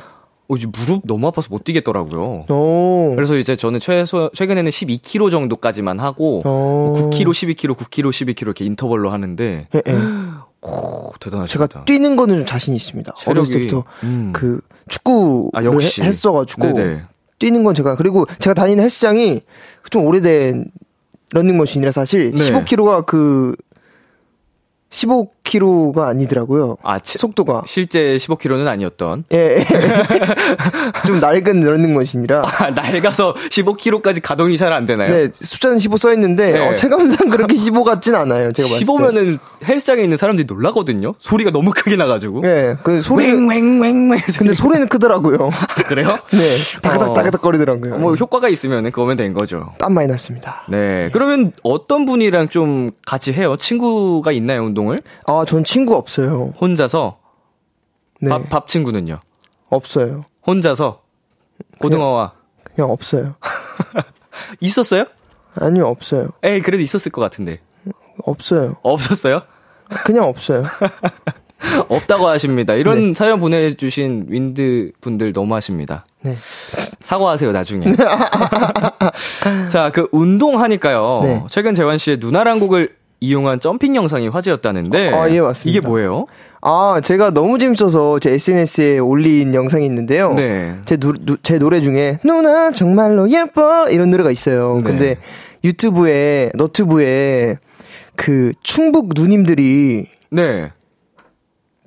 어, 0.49 0.55
이제 0.57 0.67
무릎 0.67 1.03
너무 1.05 1.27
아파서 1.27 1.47
못 1.51 1.63
뛰겠더라고요. 1.63 2.45
오. 2.49 3.13
그래서 3.15 3.37
이제 3.37 3.55
저는 3.55 3.79
최소, 3.79 4.29
최근에는 4.33 4.69
12km 4.71 5.29
정도까지만 5.31 5.99
하고, 5.99 6.41
어. 6.45 6.93
9km, 7.11 7.27
12km, 7.29 7.75
9km, 7.77 8.09
12km 8.09 8.41
이렇게 8.41 8.65
인터벌로 8.65 9.11
하는데, 9.11 9.67
예, 9.73 9.81
예. 9.87 9.93
오, 10.65 11.11
대단하시다. 11.19 11.67
제가 11.67 11.85
뛰는 11.85 12.15
거는 12.15 12.37
좀 12.37 12.45
자신 12.45 12.73
있습니다. 12.73 13.13
체력이- 13.13 13.27
어렸을 13.29 13.61
때부터 13.67 13.83
음. 14.03 14.31
그 14.33 14.61
축구를 14.87 15.49
아, 15.53 15.63
역시. 15.63 16.01
해- 16.01 16.05
했어가지고 16.07 16.73
네네. 16.73 17.03
뛰는 17.39 17.63
건 17.63 17.73
제가 17.73 17.95
그리고 17.95 18.25
제가 18.39 18.53
다니는 18.53 18.83
헬스장이 18.83 19.41
좀 19.89 20.05
오래된 20.05 20.71
런닝머신이라 21.31 21.91
사실 21.91 22.31
네. 22.31 22.37
15km가 22.37 23.05
그 23.05 23.55
15km가 25.43 26.07
아니더라고요. 26.07 26.77
아, 26.83 26.99
치- 26.99 27.17
속도가 27.17 27.63
실제 27.65 28.15
15km는 28.17 28.67
아니었던. 28.67 29.25
예, 29.33 29.37
예. 29.59 29.65
좀 31.05 31.19
낡은 31.19 31.61
런닝 31.61 31.93
머신이라 31.93 32.41
아, 32.59 32.69
낡아서 32.71 33.33
15km까지 33.49 34.21
가동이 34.21 34.57
잘 34.57 34.73
안 34.73 34.87
되나요? 34.87 35.09
네 35.13 35.27
숫자는 35.31 35.77
15 35.77 35.97
써 35.97 36.11
있는데 36.13 36.51
네. 36.53 36.67
어, 36.67 36.73
체감상 36.73 37.29
그렇게 37.29 37.53
15 37.55 37.83
같진 37.83 38.15
않아요. 38.15 38.51
제가 38.53 38.67
봤을 38.69 38.79
때. 38.79 38.85
15면은 38.91 39.37
헬스장에 39.63 40.01
있는 40.01 40.17
사람들이 40.17 40.47
놀라거든요. 40.47 41.13
소리가 41.19 41.51
너무 41.51 41.71
크게 41.71 41.95
나가지고. 41.95 42.41
예, 42.45 42.75
그 42.81 43.01
소리 43.03 43.27
웽웽웽웽. 43.27 44.39
근데 44.39 44.53
소리는 44.55 44.87
크더라고요. 44.87 45.51
그래요? 45.87 46.17
네, 46.31 46.57
다그닥 46.81 47.09
어. 47.11 47.13
다그닥 47.13 47.41
거리더라고요. 47.41 47.99
뭐 47.99 48.15
효과가 48.15 48.49
있으면 48.49 48.85
그거면 48.85 49.15
된 49.17 49.33
거죠. 49.33 49.73
땀 49.77 49.93
많이 49.93 50.07
났습니다. 50.07 50.63
네. 50.69 51.09
그러면 51.13 51.51
어떤 51.61 52.05
분이랑 52.07 52.49
좀 52.49 52.91
같이 53.05 53.31
해요? 53.33 53.55
친구가 53.57 54.31
있나요, 54.31 54.63
운동을? 54.63 54.97
아, 55.39 55.45
전 55.45 55.63
친구 55.63 55.95
없어요. 55.95 56.53
혼자서? 56.61 57.19
네, 58.21 58.29
밥, 58.29 58.49
밥 58.49 58.67
친구는요? 58.67 59.19
없어요. 59.69 60.25
혼자서? 60.45 61.01
고등어와 61.79 62.33
그냥 62.75 62.91
없어요. 62.91 63.35
있었어요? 64.59 65.05
아니요, 65.55 65.87
없어요. 65.87 66.29
에이, 66.43 66.61
그래도 66.61 66.83
있었을 66.83 67.11
것 67.11 67.21
같은데. 67.21 67.59
없어요. 68.23 68.75
없었어요? 68.83 69.41
그냥 70.05 70.25
없어요. 70.25 70.63
없다고 71.89 72.27
하십니다. 72.27 72.73
이런 72.73 73.09
네. 73.09 73.13
사연 73.13 73.39
보내주신 73.39 74.25
윈드 74.29 74.91
분들 75.01 75.33
너무 75.33 75.55
하십니다. 75.55 76.05
네. 76.23 76.35
사과하세요, 77.01 77.51
나중에. 77.51 77.85
자, 79.71 79.91
그 79.91 80.07
운동하니까요. 80.11 81.19
네. 81.23 81.43
최근 81.49 81.73
재환 81.73 81.97
씨의 81.97 82.17
누나란 82.19 82.59
곡을 82.59 82.95
이용한 83.23 83.61
jumping 83.61 83.95
영상이 83.95 84.27
화제였다는데. 84.27 85.13
아, 85.13 85.29
예, 85.29 85.39
맞습니다. 85.39 85.77
이게 85.79 85.87
뭐예요? 85.87 86.25
아, 86.61 86.99
제가 87.01 87.31
너무 87.31 87.57
재밌어서 87.57 88.19
제 88.19 88.31
SNS에 88.31 88.99
올린 88.99 89.53
영상이 89.53 89.85
있는데요. 89.85 90.33
네. 90.33 90.77
제, 90.83 90.97
노, 90.97 91.13
누- 91.13 91.37
제 91.41 91.57
노래 91.57 91.79
중에 91.79 92.19
누나 92.25 92.71
정말로 92.71 93.31
예뻐 93.31 93.87
이런 93.89 94.11
노래가 94.11 94.29
있어요. 94.29 94.77
네. 94.77 94.83
근데 94.83 95.17
유튜브에 95.63 96.51
너튜브에 96.55 97.55
그 98.17 98.51
충북 98.61 99.11
누님들이 99.15 100.05
네. 100.29 100.71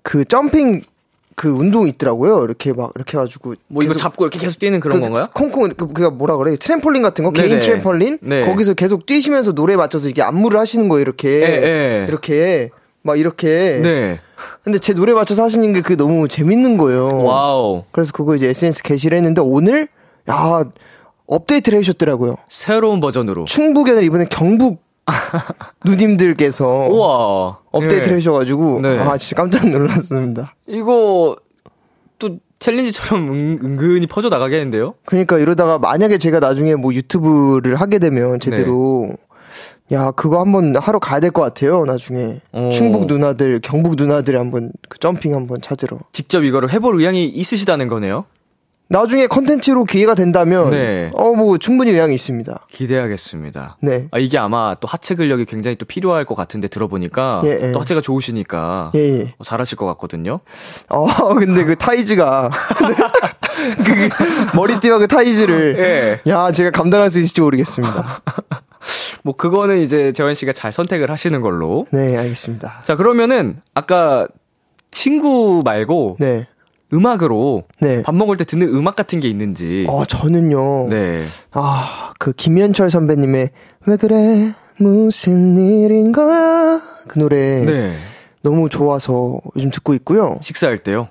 그 0.03 0.24
jumping 0.24 0.82
그 1.37 1.51
운동 1.51 1.87
있더라고요. 1.87 2.43
이렇게 2.45 2.72
막 2.72 2.91
이렇게 2.97 3.18
해가지고 3.18 3.55
뭐 3.68 3.82
이거 3.82 3.95
잡고 3.95 4.24
이렇게 4.24 4.39
계속 4.39 4.59
뛰는 4.59 4.80
그런 4.80 4.99
그 4.99 5.05
건가요? 5.05 5.26
콩콩 5.34 5.68
그 5.68 5.93
그가 5.93 6.11
뭐라 6.11 6.37
그래? 6.37 6.57
트램폴린 6.57 7.03
같은 7.03 7.24
거 7.24 7.30
개인 7.30 7.51
네네. 7.51 7.61
트램폴린 7.61 8.18
네. 8.22 8.41
거기서 8.41 8.72
계속 8.72 9.05
뛰시면서 9.05 9.53
노래 9.53 9.76
맞춰서 9.76 10.07
이렇게 10.07 10.22
안무를 10.22 10.59
하시는 10.59 10.89
거예요. 10.89 11.03
이렇게 11.03 11.28
예, 11.28 11.45
예. 12.03 12.07
이렇게 12.09 12.70
막 13.03 13.18
이렇게. 13.18 13.80
네. 13.82 14.20
근데 14.64 14.78
제 14.78 14.95
노래 14.95 15.12
맞춰서 15.12 15.45
하시는 15.45 15.72
게 15.74 15.82
그게 15.82 15.95
너무 15.95 16.26
재밌는 16.26 16.78
거예요. 16.78 17.22
와우. 17.22 17.84
그래서 17.93 18.12
그거 18.12 18.34
이제 18.34 18.49
SNS 18.49 18.82
게시를 18.82 19.18
했는데 19.18 19.43
오늘 19.43 19.89
야 20.30 20.64
업데이트를 21.26 21.78
해주셨더라고요. 21.78 22.37
새로운 22.49 22.99
버전으로. 23.01 23.45
충북이 23.45 23.91
아니라 23.91 24.07
이번에 24.07 24.24
경북 24.30 24.86
누님들께서 25.84 26.88
우와. 26.90 27.59
업데이트를 27.72 28.12
예. 28.12 28.16
해주셔가지고 28.16 28.80
네. 28.80 28.98
아 28.98 29.16
진짜 29.16 29.36
깜짝 29.36 29.68
놀랐습니다. 29.68 30.54
이거 30.66 31.36
또 32.18 32.38
챌린지처럼 32.59 33.28
은, 33.28 33.59
은근히 33.62 34.07
퍼져 34.07 34.28
나가겠는데요? 34.28 34.94
그러니까 35.04 35.38
이러다가 35.38 35.78
만약에 35.78 36.18
제가 36.18 36.40
나중에 36.40 36.74
뭐 36.74 36.92
유튜브를 36.94 37.76
하게 37.76 37.98
네. 37.98 38.09
되면 38.11 38.40
제대로 38.40 39.09
야 39.92 40.11
그거 40.11 40.40
한번 40.40 40.74
하러 40.76 40.98
가야 40.98 41.20
될 41.20 41.30
것 41.30 41.42
같아요 41.42 41.84
나중에 41.84 42.40
어. 42.52 42.70
충북 42.72 43.07
누나들 43.07 43.61
경북 43.62 43.94
누나들 43.96 44.36
한번 44.38 44.72
그 44.88 44.98
점핑 44.98 45.34
한번 45.34 45.61
찾으러 45.61 45.98
직접 46.12 46.42
이거를 46.42 46.72
해볼 46.72 46.98
의향이 46.98 47.24
있으시다는 47.26 47.86
거네요? 47.88 48.24
나중에 48.89 49.26
컨텐츠로 49.26 49.84
기회가 49.84 50.14
된다면 50.14 50.70
네. 50.70 51.11
어뭐 51.14 51.59
충분히 51.59 51.91
의향이 51.91 52.14
있습니다. 52.14 52.66
기대하겠습니다. 52.70 53.78
네. 53.80 54.07
아, 54.12 54.18
이게 54.18 54.39
아마 54.39 54.76
또 54.80 54.87
하체 54.87 55.14
근력이 55.14 55.45
굉장히 55.45 55.76
또 55.76 55.84
필요할 55.87 56.24
것 56.24 56.34
같은데 56.34 56.68
들어보니까 56.68 57.43
예, 57.45 57.59
예. 57.62 57.72
또 57.72 57.80
하체가 57.80 58.01
좋으시니까 58.01 58.93
예, 58.95 59.01
예. 59.01 59.34
어, 59.39 59.45
잘하실 59.45 59.76
것 59.76 59.87
같거든요. 59.87 60.41
어, 60.89 61.07
근데 61.34 61.64
그 61.64 61.76
타이즈가. 61.76 62.51
그 63.84 64.57
머리띠와 64.57 64.99
그 64.99 65.09
타이즈를. 65.09 66.20
야, 66.28 66.53
제가 66.53 66.70
감당할 66.70 67.11
수 67.11 67.18
있을지 67.18 67.41
모르겠습니다. 67.41 68.22
뭐 69.24 69.34
그거는 69.34 69.78
이제 69.78 70.12
재환 70.12 70.34
씨가 70.34 70.53
잘 70.53 70.72
선택을 70.72 71.11
하시는 71.11 71.41
걸로. 71.41 71.87
네, 71.91 72.16
알겠습니다. 72.16 72.82
자 72.84 72.95
그러면은 72.95 73.61
아까 73.74 74.28
친구 74.93 75.62
말고 75.64 76.16
네. 76.20 76.47
음악으로 76.97 77.64
네. 77.80 78.03
밥 78.03 78.14
먹을 78.14 78.36
때 78.36 78.44
듣는 78.44 78.68
음악 78.68 78.97
같은 78.97 79.20
게 79.20 79.28
있는지. 79.28 79.84
어, 79.88 80.05
저는요. 80.05 80.88
네. 80.88 81.24
아, 81.53 82.12
그 82.18 82.32
김현철 82.32 82.90
선배님의 82.90 83.51
왜 83.86 83.97
그래? 83.97 84.55
무슨 84.78 85.57
일인 85.57 86.12
거야? 86.12 86.80
그 87.09 87.18
노래. 87.18 87.64
네. 87.64 87.97
너무 88.42 88.68
좋아서 88.68 89.40
요즘 89.57 89.70
듣고 89.70 89.94
있고요. 89.94 90.38
식사할 90.42 90.78
때요. 90.78 91.09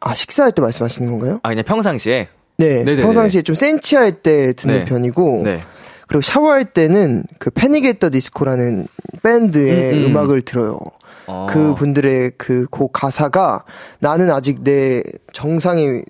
아, 0.00 0.14
식사할 0.14 0.52
때 0.52 0.62
말씀하시는 0.62 1.10
건가요? 1.10 1.40
아 1.42 1.48
그냥 1.48 1.64
평상시에. 1.64 2.28
네. 2.58 2.68
네네네. 2.84 3.02
평상시에 3.02 3.42
좀 3.42 3.54
센치할 3.54 4.12
때 4.12 4.52
듣는 4.52 4.80
네. 4.80 4.84
편이고. 4.84 5.42
네. 5.44 5.60
그리고 6.08 6.22
샤워할 6.22 6.64
때는 6.64 7.24
그 7.38 7.50
Panic! 7.50 7.84
At 7.84 8.10
The 8.10 8.26
Disco라는 8.26 8.86
밴드의 9.22 9.92
음, 9.92 9.98
음, 9.98 10.04
음. 10.06 10.16
악을 10.16 10.42
들어요. 10.42 10.80
어. 11.28 11.46
그 11.48 11.74
분들의 11.74 12.32
그 12.36 12.66
곡 12.70 12.92
가사가 12.92 13.64
나는 14.00 14.30
아직 14.30 14.64
내 14.64 15.02
정상의 15.32 16.04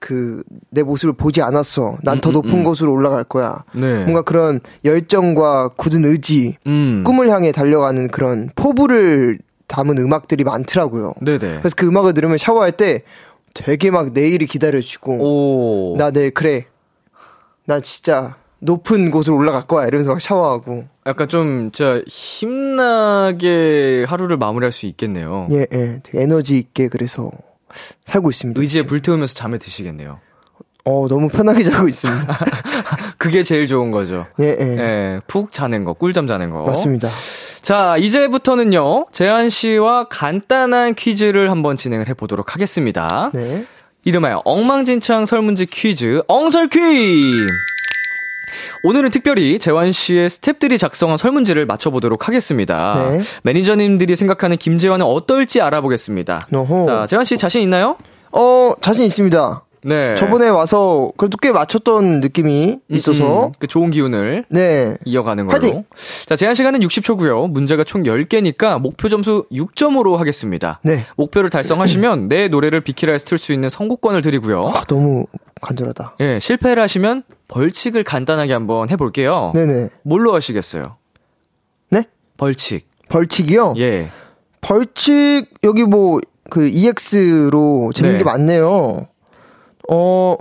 그 0.00 0.42
내 0.70 0.82
모습을 0.82 1.14
보지 1.14 1.42
않았어. 1.42 1.96
난 2.02 2.16
더 2.16 2.30
음, 2.30 2.32
높은 2.32 2.50
음. 2.58 2.64
곳으로 2.64 2.92
올라갈 2.92 3.24
거야. 3.24 3.64
네. 3.74 4.02
뭔가 4.04 4.22
그런 4.22 4.60
열정과 4.84 5.70
굳은 5.76 6.04
의지, 6.04 6.56
음. 6.66 7.02
꿈을 7.04 7.30
향해 7.30 7.52
달려가는 7.52 8.08
그런 8.08 8.50
포부를 8.54 9.38
담은 9.66 9.98
음악들이 9.98 10.44
많더라고요. 10.44 11.14
네네. 11.20 11.38
그래서 11.38 11.74
그 11.76 11.86
음악을 11.86 12.14
들으면 12.14 12.38
샤워할 12.38 12.72
때 12.72 13.02
되게 13.54 13.90
막 13.90 14.12
내일이 14.12 14.46
기다려지고 14.46 15.92
오. 15.92 15.96
나 15.96 16.10
내일 16.10 16.32
그래. 16.32 16.66
나 17.64 17.80
진짜 17.80 18.36
높은 18.60 19.10
곳으로 19.10 19.36
올라갈 19.36 19.62
거야. 19.62 19.86
이러면서 19.86 20.10
막 20.10 20.20
샤워하고. 20.20 20.84
약간 21.06 21.28
좀 21.28 21.70
진짜 21.72 22.00
힘나게 22.06 24.04
하루를 24.08 24.36
마무리할 24.36 24.72
수 24.72 24.86
있겠네요. 24.86 25.48
예, 25.52 25.66
예. 25.72 26.00
되게 26.02 26.22
에너지 26.22 26.58
있게 26.58 26.88
그래서 26.88 27.30
살고 28.04 28.30
있습니다. 28.30 28.60
의지에 28.60 28.82
불태우면서 28.82 29.34
잠에 29.34 29.58
드시겠네요. 29.58 30.18
어, 30.84 31.06
너무 31.08 31.28
편하게 31.28 31.62
자고 31.64 31.86
있습니다. 31.86 32.38
그게 33.18 33.42
제일 33.42 33.66
좋은 33.66 33.90
거죠. 33.90 34.26
예, 34.40 34.56
예. 34.58 34.64
예, 34.78 35.20
푹 35.26 35.50
자는 35.50 35.84
거, 35.84 35.92
꿀잠 35.92 36.26
자는 36.26 36.50
거. 36.50 36.64
맞습니다. 36.64 37.08
자, 37.62 37.96
이제부터는요, 37.98 39.06
재한 39.12 39.50
씨와 39.50 40.08
간단한 40.08 40.94
퀴즈를 40.94 41.50
한번 41.50 41.76
진행을 41.76 42.08
해 42.08 42.14
보도록 42.14 42.54
하겠습니다. 42.54 43.30
네. 43.34 43.66
이름하여 44.04 44.42
엉망진창 44.44 45.26
설문지 45.26 45.66
퀴즈, 45.66 46.22
엉설 46.28 46.68
퀴! 46.68 46.78
오늘은 48.82 49.10
특별히 49.10 49.58
재환 49.58 49.92
씨의 49.92 50.30
스탭들이 50.30 50.78
작성한 50.78 51.16
설문지를 51.16 51.66
맞춰보도록 51.66 52.28
하겠습니다. 52.28 53.08
네. 53.10 53.20
매니저님들이 53.42 54.16
생각하는 54.16 54.56
김재환은 54.56 55.04
어떨지 55.04 55.60
알아보겠습니다. 55.60 56.48
어허. 56.52 56.86
자, 56.86 57.06
재환 57.06 57.24
씨 57.24 57.36
자신 57.36 57.62
있나요? 57.62 57.96
어, 58.32 58.74
자신 58.80 59.04
있습니다. 59.04 59.62
네. 59.82 60.14
저번에 60.16 60.48
와서 60.48 61.12
그래도 61.16 61.36
꽤 61.38 61.52
맞췄던 61.52 62.20
느낌이 62.20 62.78
있어서. 62.88 63.46
음, 63.46 63.52
그 63.58 63.66
좋은 63.66 63.90
기운을 63.90 64.44
네. 64.48 64.96
이어가는 65.04 65.46
걸로. 65.46 65.60
화이팅! 65.60 65.84
자, 66.26 66.36
제한 66.36 66.54
시간은 66.54 66.80
60초고요. 66.80 67.48
문제가 67.50 67.84
총 67.84 68.02
10개니까 68.02 68.80
목표 68.80 69.08
점수 69.08 69.46
6점으로 69.52 70.16
하겠습니다. 70.16 70.80
네. 70.82 71.04
목표를 71.16 71.50
달성하시면 71.50 72.28
내 72.28 72.48
노래를 72.48 72.80
비키라에서 72.82 73.24
틀 73.24 73.38
수 73.38 73.52
있는 73.52 73.68
선곡권을 73.68 74.22
드리고요. 74.22 74.68
아, 74.68 74.82
너무 74.84 75.24
간절하다. 75.60 76.16
예, 76.20 76.38
실패를 76.40 76.82
하시면 76.82 77.22
벌칙을 77.48 78.04
간단하게 78.04 78.52
한번 78.52 78.90
해 78.90 78.96
볼게요. 78.96 79.52
네 79.54 79.66
네. 79.66 79.88
뭘로 80.02 80.34
하시겠어요? 80.34 80.96
네? 81.90 82.04
벌칙. 82.36 82.88
벌칙이요? 83.08 83.74
예. 83.78 84.10
벌칙, 84.60 85.46
여기 85.64 85.84
뭐, 85.84 86.20
그, 86.50 86.68
EX로 86.68 87.92
재밌는 87.94 88.14
네. 88.14 88.18
게 88.18 88.24
많네요. 88.24 89.06
어, 89.88 90.36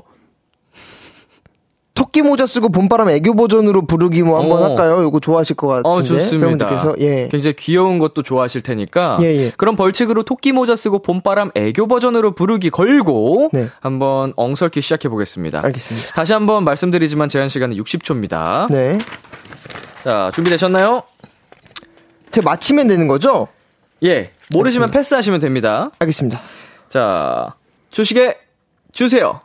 토끼 1.97 2.21
모자 2.21 2.45
쓰고 2.45 2.69
봄바람 2.69 3.09
애교 3.09 3.35
버전으로 3.35 3.87
부르기 3.87 4.21
뭐 4.21 4.39
한번 4.39 4.61
어. 4.61 4.65
할까요? 4.65 5.03
이거 5.07 5.19
좋아하실 5.19 5.55
것 5.55 5.67
같은데. 5.67 5.89
어, 5.89 6.03
좋습니다. 6.03 6.65
여러분들께서. 6.67 6.95
예. 6.99 7.27
굉장히 7.29 7.55
귀여운 7.55 7.97
것도 7.97 8.21
좋아하실 8.21 8.61
테니까. 8.61 9.17
예, 9.21 9.25
예. 9.25 9.51
그럼 9.57 9.75
벌칙으로 9.75 10.21
토끼 10.21 10.51
모자 10.51 10.75
쓰고 10.75 10.99
봄바람 10.99 11.49
애교 11.55 11.87
버전으로 11.87 12.33
부르기 12.33 12.69
걸고 12.69 13.49
네. 13.51 13.69
한번 13.79 14.31
엉설기 14.35 14.81
시작해 14.81 15.09
보겠습니다. 15.09 15.61
알겠습니다. 15.65 16.13
다시 16.13 16.33
한번 16.33 16.63
말씀드리지만 16.65 17.29
제한 17.29 17.49
시간은 17.49 17.75
60초입니다. 17.77 18.67
네. 18.69 18.99
자, 20.03 20.29
준비되셨나요? 20.35 21.01
제가 22.29 22.45
맞히면 22.47 22.89
되는 22.89 23.07
거죠? 23.07 23.47
예. 24.03 24.31
모르시면 24.51 24.91
패스하시면 24.91 25.39
됩니다. 25.39 25.89
알겠습니다. 25.97 26.39
자, 26.89 27.55
주시게 27.89 28.37
주세요. 29.01 29.39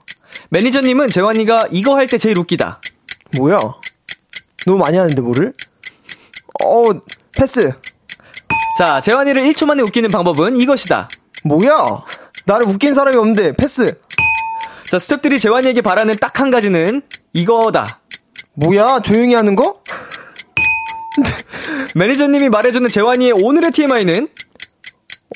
매니저님은 0.49 1.11
재환이가 1.11 1.69
이거 1.73 1.95
할 1.95 2.07
때 2.07 2.17
제일 2.17 2.39
웃기다. 2.39 2.81
뭐야? 3.37 3.61
너무 4.67 4.79
많이 4.79 4.97
하는데, 4.97 5.21
뭐를? 5.21 5.53
어, 6.65 6.85
패스. 7.37 7.71
자, 8.79 9.03
재환이를 9.03 9.43
1초 9.43 9.67
만에 9.67 9.83
웃기는 9.83 10.11
방법은 10.11 10.57
이것이다. 10.57 11.11
뭐야? 11.45 12.03
나를 12.47 12.67
웃긴 12.67 12.95
사람이 12.95 13.15
없는데, 13.19 13.53
패스. 13.53 14.01
자, 14.91 14.97
스탭들이 14.97 15.39
재환이에게 15.39 15.83
바라는 15.83 16.15
딱 16.15 16.41
한 16.41 16.51
가지는 16.51 17.03
이거다. 17.35 18.01
뭐야? 18.55 19.01
조용히 19.01 19.35
하는 19.35 19.55
거? 19.55 19.83
매니저님이 21.95 22.49
말해주는 22.49 22.89
재환이의 22.89 23.33
오늘의 23.43 23.71
TMI는 23.73 24.29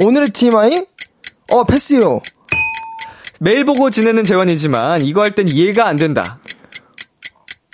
오늘의 0.01 0.31
TMI? 0.31 0.87
어, 1.53 1.65
패스요. 1.65 2.23
매일 3.41 3.65
보고 3.65 3.91
지내는 3.91 4.25
재환이지만 4.25 5.03
이거 5.03 5.23
할 5.23 5.35
땐 5.35 5.49
이해가 5.49 5.87
안 5.87 5.97
된다. 5.97 6.39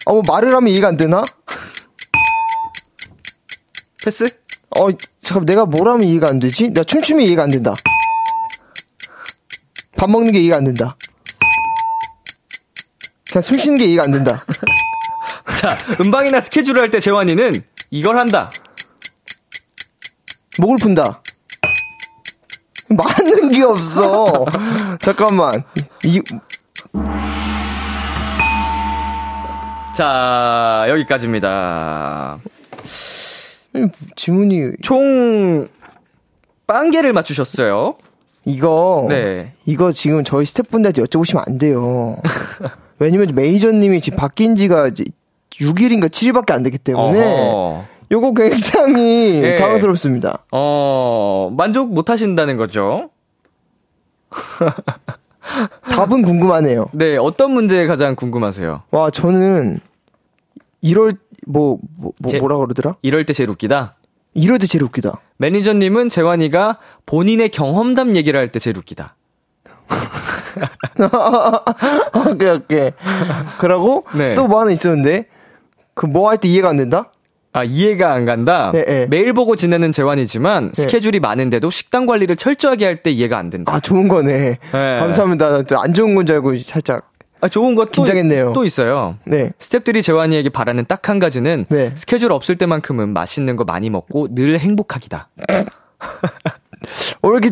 어, 0.06 0.14
뭐 0.14 0.22
말을 0.26 0.54
하면 0.54 0.68
이해가 0.68 0.88
안 0.88 0.96
되나? 0.96 1.24
패스? 4.02 4.26
어, 4.78 4.88
잠깐 5.22 5.44
내가 5.46 5.64
뭘 5.66 5.86
하면 5.88 6.02
이해가 6.04 6.28
안 6.28 6.40
되지? 6.40 6.68
내가 6.70 6.82
춤추면 6.82 7.24
이해가 7.26 7.44
안 7.44 7.50
된다. 7.50 7.74
밥 9.96 10.10
먹는 10.10 10.32
게 10.32 10.40
이해가 10.40 10.56
안 10.56 10.64
된다. 10.64 10.96
그냥 13.30 13.42
숨 13.42 13.56
쉬는 13.56 13.78
게 13.78 13.84
이해가 13.84 14.02
안 14.02 14.10
된다. 14.12 14.44
자, 15.60 15.78
음방이나 16.00 16.40
스케줄을 16.40 16.80
할 16.82 16.90
때 16.90 16.98
재환이는 16.98 17.62
이걸 17.90 18.18
한다. 18.18 18.50
목을 20.58 20.78
푼다. 20.78 21.21
맞는 22.96 23.50
게 23.50 23.62
없어. 23.62 24.44
잠깐만. 25.00 25.62
이, 26.04 26.20
자, 29.94 30.86
여기까지입니다. 30.88 32.38
지문이, 34.16 34.72
총, 34.82 35.68
빵개를 36.66 37.12
맞추셨어요. 37.12 37.92
이거. 38.44 39.06
네. 39.08 39.52
이거 39.66 39.92
지금 39.92 40.24
저희 40.24 40.46
스태프분들한테 40.46 41.02
여쭤보시면 41.02 41.46
안 41.46 41.58
돼요. 41.58 42.16
왜냐면 42.98 43.28
메이저님이 43.34 44.00
지금 44.00 44.16
바뀐 44.18 44.56
지가 44.56 44.88
이제 44.88 45.04
6일인가 45.50 46.08
7일밖에 46.08 46.52
안 46.52 46.62
되기 46.62 46.78
때문에. 46.78 47.20
어허. 47.20 47.84
요거 48.12 48.34
굉장히 48.34 49.40
예. 49.42 49.54
당황스럽습니다. 49.56 50.44
어, 50.52 51.50
만족 51.56 51.92
못 51.94 52.10
하신다는 52.10 52.58
거죠? 52.58 53.08
답은 55.90 56.22
궁금하네요. 56.22 56.86
네, 56.92 57.16
어떤 57.16 57.52
문제 57.52 57.86
가장 57.86 58.14
궁금하세요? 58.14 58.82
와, 58.90 59.10
저는 59.10 59.80
이럴 60.82 61.14
뭐, 61.46 61.78
뭐, 61.96 62.12
뭐 62.18 62.30
제- 62.30 62.38
뭐라 62.38 62.58
그러더라? 62.58 62.96
이럴 63.02 63.24
때 63.24 63.32
제일 63.32 63.50
웃기다? 63.50 63.96
이럴 64.34 64.58
때 64.58 64.66
제일 64.66 64.84
웃기다. 64.84 65.20
매니저님은 65.38 66.08
재환이가 66.08 66.78
본인의 67.06 67.48
경험담 67.50 68.14
얘기를 68.16 68.38
할 68.38 68.52
때 68.52 68.58
제일 68.58 68.78
웃기다. 68.78 69.16
오케이, 72.32 72.50
오케이. 72.50 72.90
그러고 73.58 74.04
네. 74.14 74.34
또 74.34 74.46
뭐 74.46 74.60
하나 74.60 74.70
있었는데 74.70 75.26
그 75.94 76.06
뭐 76.06 76.28
할 76.30 76.36
때 76.38 76.48
이해가 76.48 76.68
안 76.68 76.76
된다? 76.76 77.10
아, 77.54 77.64
이해가 77.64 78.12
안 78.12 78.24
간다? 78.24 78.70
네, 78.72 78.84
네. 78.84 79.06
매일 79.10 79.32
보고 79.34 79.56
지내는 79.56 79.92
재환이지만 79.92 80.70
스케줄이 80.74 81.20
많은데도 81.20 81.68
식단 81.70 82.06
관리를 82.06 82.36
철저하게 82.36 82.84
할 82.86 82.96
때 83.02 83.10
이해가 83.10 83.36
안 83.36 83.50
된다. 83.50 83.74
아, 83.74 83.80
좋은 83.80 84.08
거네. 84.08 84.58
네. 84.72 84.98
감사합니다. 84.98 85.62
또안 85.62 85.92
좋은 85.92 86.14
건 86.14 86.24
줄 86.26 86.36
알고 86.36 86.56
살짝 86.58 87.10
아, 87.40 87.48
좋은 87.48 87.74
것 87.74 87.90
긴장했네요. 87.90 88.52
또 88.54 88.64
있어요. 88.64 89.16
네. 89.26 89.50
스탭들이 89.58 90.02
재환이에게 90.04 90.48
바라는 90.50 90.84
딱 90.86 91.08
한 91.08 91.18
가지는 91.18 91.66
네. 91.68 91.90
스케줄 91.96 92.30
없을 92.32 92.56
때만큼은 92.56 93.12
맛있는 93.12 93.56
거 93.56 93.64
많이 93.64 93.90
먹고 93.90 94.28
늘 94.34 94.58
행복하기다. 94.60 95.28
어, 97.22 97.28
왜 97.28 97.30
이렇게 97.38 97.50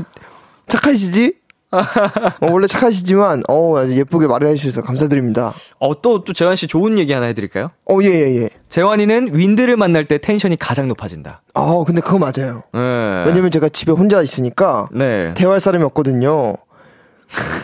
착하시지? 0.69 1.35
어, 1.73 2.51
원래 2.51 2.67
착하시지만 2.67 3.45
어, 3.49 3.77
아주 3.79 3.97
예쁘게 3.97 4.27
말을 4.27 4.49
해주셔서 4.51 4.83
감사드립니다. 4.83 5.55
어, 5.79 6.01
또, 6.01 6.25
또 6.25 6.33
재환 6.33 6.57
씨 6.57 6.67
좋은 6.67 6.99
얘기 6.99 7.13
하나 7.13 7.27
해드릴까요? 7.27 7.71
어, 7.89 7.99
예, 8.03 8.09
예, 8.09 8.43
예. 8.43 8.51
재환이는 8.69 9.31
윈드를 9.33 9.77
만날 9.77 10.05
때 10.05 10.19
텐션이 10.19 10.57
가장 10.57 10.89
높아진다. 10.89 11.43
아, 11.55 11.85
근데 11.87 12.01
그거 12.01 12.19
맞아요. 12.19 12.63
네. 12.73 13.25
왜냐면 13.27 13.51
제가 13.51 13.69
집에 13.69 13.93
혼자 13.93 14.21
있으니까 14.23 14.89
네. 14.93 15.35
대화할 15.35 15.61
사람이 15.61 15.85
없거든요. 15.85 16.55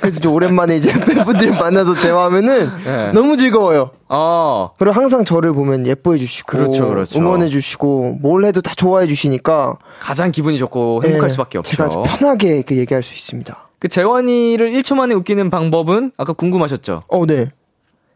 그래서 0.00 0.20
좀 0.20 0.32
오랜만에 0.32 0.76
이제 0.76 0.92
팬분들 1.04 1.50
만나서 1.50 1.94
대화하면은 1.94 2.70
네. 2.84 3.12
너무 3.12 3.36
즐거워요. 3.36 3.90
어, 4.08 4.70
그리고 4.78 4.94
항상 4.94 5.24
저를 5.24 5.52
보면 5.52 5.86
예뻐해 5.86 6.18
주시고 6.18 6.46
그렇죠, 6.46 6.88
그렇죠. 6.88 7.18
응원해 7.18 7.48
주시고 7.48 8.18
뭘 8.20 8.44
해도 8.44 8.60
다 8.60 8.72
좋아해 8.76 9.08
주시니까 9.08 9.76
가장 9.98 10.30
기분이 10.30 10.58
좋고 10.58 11.02
행복할 11.02 11.28
예, 11.28 11.32
수밖에 11.32 11.58
없죠. 11.58 11.74
제가 11.76 12.02
편하게 12.02 12.62
그 12.62 12.76
얘기할 12.76 13.02
수 13.02 13.14
있습니다. 13.14 13.65
그 13.86 13.88
재환이를 13.88 14.72
1초 14.72 14.96
만에 14.96 15.14
웃기는 15.14 15.48
방법은 15.48 16.10
아까 16.16 16.32
궁금하셨죠? 16.32 17.04
어, 17.06 17.26
네. 17.26 17.50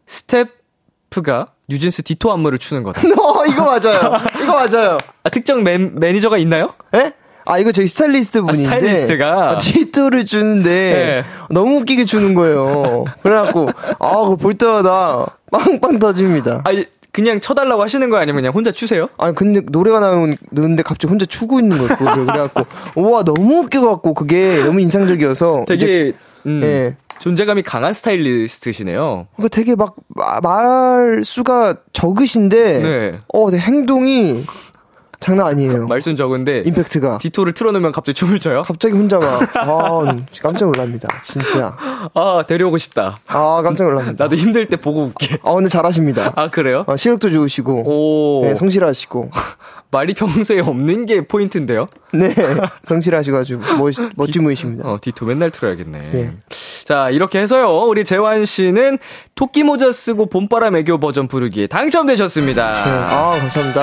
스태프가 0.05 1.53
뉴진스 1.69 2.03
디토 2.03 2.29
안무를 2.33 2.57
추는 2.57 2.83
거다. 2.83 3.01
어, 3.07 3.45
이거 3.45 3.63
맞아요. 3.63 4.21
이거 4.43 4.53
맞아요. 4.53 4.97
아, 5.23 5.29
특정 5.29 5.63
매, 5.63 5.77
매니저가 5.77 6.37
있나요? 6.39 6.73
예? 6.93 7.13
아, 7.45 7.57
이거 7.57 7.71
저희 7.71 7.87
스타일리스트 7.87 8.41
분인데. 8.41 8.63
스타일리스트가? 8.65 9.51
아, 9.51 9.57
티토를 9.59 10.25
주는데. 10.25 10.69
네. 10.69 11.23
너무 11.49 11.77
웃기게 11.77 12.03
추는 12.03 12.33
거예요. 12.33 13.05
그래갖고, 13.23 13.69
아, 13.99 14.17
그거 14.23 14.35
볼 14.35 14.53
때마다 14.55 15.37
빵빵 15.51 15.99
터집니다. 15.99 16.63
아, 16.65 16.71
그냥 17.11 17.39
춰달라고 17.39 17.81
하시는 17.83 18.09
거 18.09 18.17
아니면 18.17 18.41
그냥 18.41 18.53
혼자 18.53 18.71
추세요? 18.71 19.09
아니, 19.17 19.35
근데 19.35 19.61
노래가 19.69 19.99
나오는데 19.99 20.83
갑자기 20.83 21.09
혼자 21.11 21.25
추고 21.25 21.59
있는 21.59 21.77
거예요. 21.77 21.95
그거를. 21.97 22.25
그래갖고, 22.25 22.63
우와, 22.95 23.23
너무 23.23 23.59
웃겨갖고, 23.63 24.13
그게 24.13 24.63
너무 24.63 24.79
인상적이어서. 24.79 25.65
이제, 25.69 25.77
되게 25.85 26.13
음, 26.45 26.61
예. 26.63 26.95
존재감이 27.19 27.63
강한 27.63 27.93
스타일리스트시네요. 27.93 29.27
그러니까 29.35 29.55
되게 29.55 29.75
막, 29.75 29.95
마- 30.07 30.39
말 30.41 31.21
수가 31.23 31.75
적으신데. 31.93 32.79
네. 32.79 33.19
어, 33.33 33.51
네, 33.51 33.57
행동이 33.57 34.43
장난 35.21 35.47
아니에요. 35.47 35.87
말씀 35.87 36.15
적은데 36.17 36.63
임팩트가. 36.65 37.19
디토를 37.19 37.53
틀어놓으면 37.53 37.91
갑자기 37.93 38.15
춤을 38.17 38.39
춰요? 38.39 38.63
갑자기 38.63 38.95
혼자 38.95 39.17
막, 39.19 39.41
아, 39.55 40.17
깜짝 40.41 40.65
놀랍니다. 40.65 41.07
진짜. 41.23 41.77
아 42.13 42.43
데려오고 42.45 42.77
싶다. 42.77 43.19
아, 43.27 43.61
깜짝 43.63 43.85
놀랍니다. 43.85 44.25
나도 44.25 44.35
힘들 44.35 44.65
때 44.65 44.75
보고 44.75 45.03
웃게. 45.03 45.37
아, 45.43 45.53
근데 45.53 45.69
잘하십니다. 45.69 46.33
아 46.35 46.49
그래요? 46.49 46.83
어, 46.87 46.97
시력도 46.97 47.31
좋으시고, 47.31 47.83
오 47.85 48.45
네, 48.45 48.55
성실하시고, 48.55 49.29
말이 49.91 50.13
평소에 50.13 50.59
없는 50.61 51.05
게 51.05 51.27
포인트인데요. 51.27 51.87
네, 52.13 52.33
성실하시가지고, 52.83 53.61
멋, 53.77 53.93
멋진 54.15 54.43
분이십니다. 54.43 54.89
어 54.89 54.97
디토 55.01 55.25
맨날 55.25 55.51
틀어야겠네. 55.51 56.11
네. 56.11 56.31
자 56.85 57.09
이렇게 57.09 57.39
해서요 57.39 57.67
우리 57.87 58.03
재환 58.05 58.45
씨는 58.45 58.97
토끼 59.35 59.63
모자 59.63 59.91
쓰고 59.91 60.27
봄바람 60.27 60.75
애교 60.77 60.99
버전 60.99 61.27
부르기에 61.27 61.67
당첨되셨습니다. 61.67 62.83
네, 62.83 62.89
아, 62.89 63.31
감사합니다. 63.39 63.81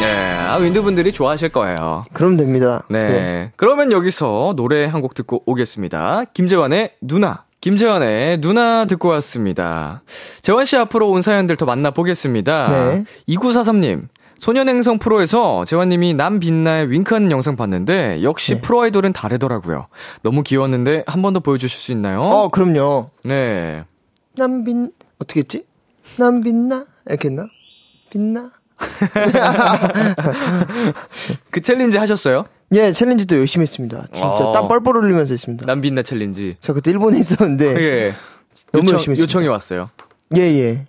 네, 0.00 0.36
아, 0.48 0.56
윈드분들이 0.56 1.12
좋아하실 1.12 1.50
거예요. 1.50 2.04
그럼 2.12 2.36
됩니다. 2.36 2.84
네. 2.88 3.52
그러면 3.56 3.92
여기서 3.92 4.54
노래 4.56 4.84
한 4.86 5.02
곡 5.02 5.14
듣고 5.14 5.42
오겠습니다. 5.46 6.24
김재환의 6.32 6.92
누나. 7.00 7.44
김재환의 7.60 8.40
누나 8.40 8.84
듣고 8.86 9.08
왔습니다. 9.08 10.02
재환 10.42 10.64
씨 10.64 10.76
앞으로 10.76 11.10
온 11.10 11.22
사연들 11.22 11.56
더 11.56 11.64
만나보겠습니다. 11.66 12.68
네. 12.68 13.04
2943님. 13.28 14.08
소년행성 14.46 14.98
프로에서 14.98 15.64
재환님이 15.64 16.14
남 16.14 16.40
빛나의 16.40 16.90
윙크하는 16.90 17.30
영상 17.30 17.54
봤는데 17.54 18.24
역시 18.24 18.56
네. 18.56 18.60
프로 18.60 18.82
아이돌은 18.82 19.12
다르더라고요. 19.12 19.86
너무 20.24 20.42
귀여웠는데 20.42 21.04
한 21.06 21.22
번 21.22 21.32
더 21.32 21.38
보여주실 21.38 21.78
수 21.78 21.92
있나요? 21.92 22.20
어, 22.22 22.48
그럼요. 22.48 23.10
네. 23.22 23.84
남빈, 24.36 24.90
어떻게 25.20 25.38
했지? 25.40 25.64
난 26.18 26.42
빛나? 26.42 26.86
이렇게 27.08 27.28
했나? 27.28 27.44
빛나? 28.10 28.50
그 31.52 31.60
챌린지 31.60 31.98
하셨어요? 31.98 32.46
예, 32.72 32.90
챌린지도 32.90 33.36
열심히 33.36 33.62
했습니다. 33.62 34.06
진짜 34.12 34.26
어. 34.26 34.50
땀 34.50 34.66
뻘뻘 34.66 34.96
흘리면서 34.96 35.34
했습니다. 35.34 35.66
난 35.66 35.80
빛나 35.80 36.02
챌린지. 36.02 36.56
저 36.60 36.72
그때 36.72 36.90
일본에 36.90 37.16
있었는데, 37.20 37.64
예. 37.76 38.14
너무 38.72 38.86
요청, 38.86 38.92
열심히 38.94 39.12
했습니다. 39.12 39.22
요청이 39.22 39.46
왔어요. 39.46 39.88
예, 40.36 40.40
예. 40.40 40.86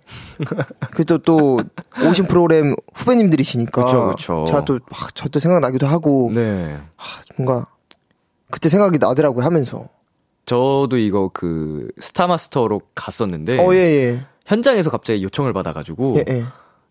그또 0.92 1.18
또, 1.18 1.60
오디션 2.06 2.26
프로그램 2.26 2.74
후배님들이시니까. 2.94 3.84
그쵸, 3.84 4.14
그쵸. 4.16 4.44
제가 4.48 4.64
또, 4.64 4.78
막, 4.90 5.14
저때 5.14 5.40
생각나기도 5.40 5.86
하고, 5.86 6.30
네. 6.34 6.78
뭔가, 7.36 7.66
그때 8.50 8.68
생각이 8.68 8.98
나더라고요, 8.98 9.44
하면서. 9.44 9.88
저도 10.46 10.98
이거 10.98 11.30
그 11.32 11.88
스타마스터로 11.98 12.82
갔었는데 12.94 13.58
어, 13.58 13.74
예, 13.74 13.78
예. 13.78 14.26
현장에서 14.46 14.90
갑자기 14.90 15.22
요청을 15.22 15.52
받아가지고 15.52 16.16
예, 16.18 16.24
예. 16.28 16.44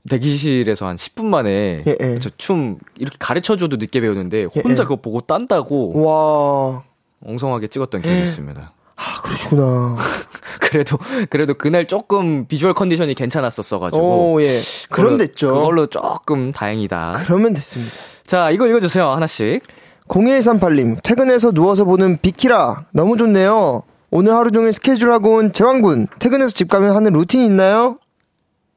대기실에서 0.10 0.88
한 0.88 0.96
10분 0.96 1.26
만에 1.26 1.84
예, 1.86 1.96
예. 2.00 2.20
저춤 2.20 2.78
이렇게 2.98 3.18
가르쳐줘도 3.20 3.78
늦게 3.78 4.02
배우는데 4.02 4.46
혼자 4.46 4.84
예. 4.84 4.86
그거 4.86 4.96
보고 4.98 5.22
딴다고 5.22 6.02
와, 6.02 6.84
엉성하게 7.26 7.68
찍었던 7.68 8.02
기억이 8.02 8.24
있습니다. 8.24 8.70
아, 8.96 9.22
그러시구나. 9.24 9.98
그래도 10.62 10.98
그래도 11.30 11.54
그날 11.56 11.88
조금 11.88 12.46
비주얼 12.48 12.74
컨디션이 12.74 13.14
괜찮았었어 13.16 13.80
가지고 13.80 14.34
오, 14.34 14.42
예. 14.42 14.60
그럼 14.90 15.18
됐죠. 15.18 15.48
그걸로 15.50 15.86
조금 15.88 16.52
다행이다. 16.52 17.24
그러면 17.26 17.54
됐습니다. 17.54 17.94
자 18.26 18.50
이거 18.52 18.68
읽어 18.68 18.80
주세요 18.80 19.10
하나씩. 19.10 19.62
0138님, 20.08 21.02
퇴근해서 21.02 21.52
누워서 21.52 21.86
보는 21.86 22.18
비키라. 22.18 22.86
너무 22.92 23.18
좋네요. 23.18 23.84
오늘 24.12 24.34
하루 24.34 24.52
종일 24.52 24.74
스케줄하고 24.74 25.36
온 25.36 25.54
재왕군. 25.54 26.08
퇴근해서 26.20 26.54
집 26.54 26.70
가면 26.70 26.96
하는 26.96 27.14
루틴 27.14 27.42
있나요? 27.42 27.98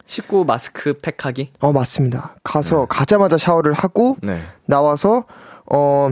식구 0.06 0.44
마스크 0.44 0.94
팩하기. 0.94 1.52
어, 1.60 1.72
맞습니다. 1.72 2.36
가서, 2.44 2.86
가자마자 2.86 3.36
샤워를 3.36 3.72
하고, 3.72 4.16
네. 4.22 4.40
나와서, 4.66 5.24
어, 5.70 6.10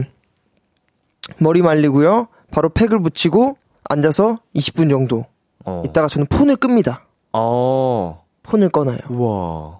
머리 1.37 1.61
말리고요. 1.61 2.27
바로 2.51 2.69
팩을 2.69 3.01
붙이고, 3.01 3.57
앉아서 3.89 4.39
20분 4.55 4.89
정도. 4.89 5.25
어. 5.65 5.83
이따가 5.85 6.07
저는 6.07 6.27
폰을 6.27 6.57
끕니다. 6.57 7.05
어. 7.33 8.23
폰을 8.43 8.69
꺼놔요. 8.69 8.99
우와. 9.09 9.79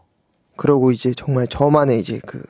그러고 0.58 0.92
이제 0.92 1.14
정말 1.16 1.48
저만의 1.48 2.00
이제 2.00 2.20
그, 2.26 2.42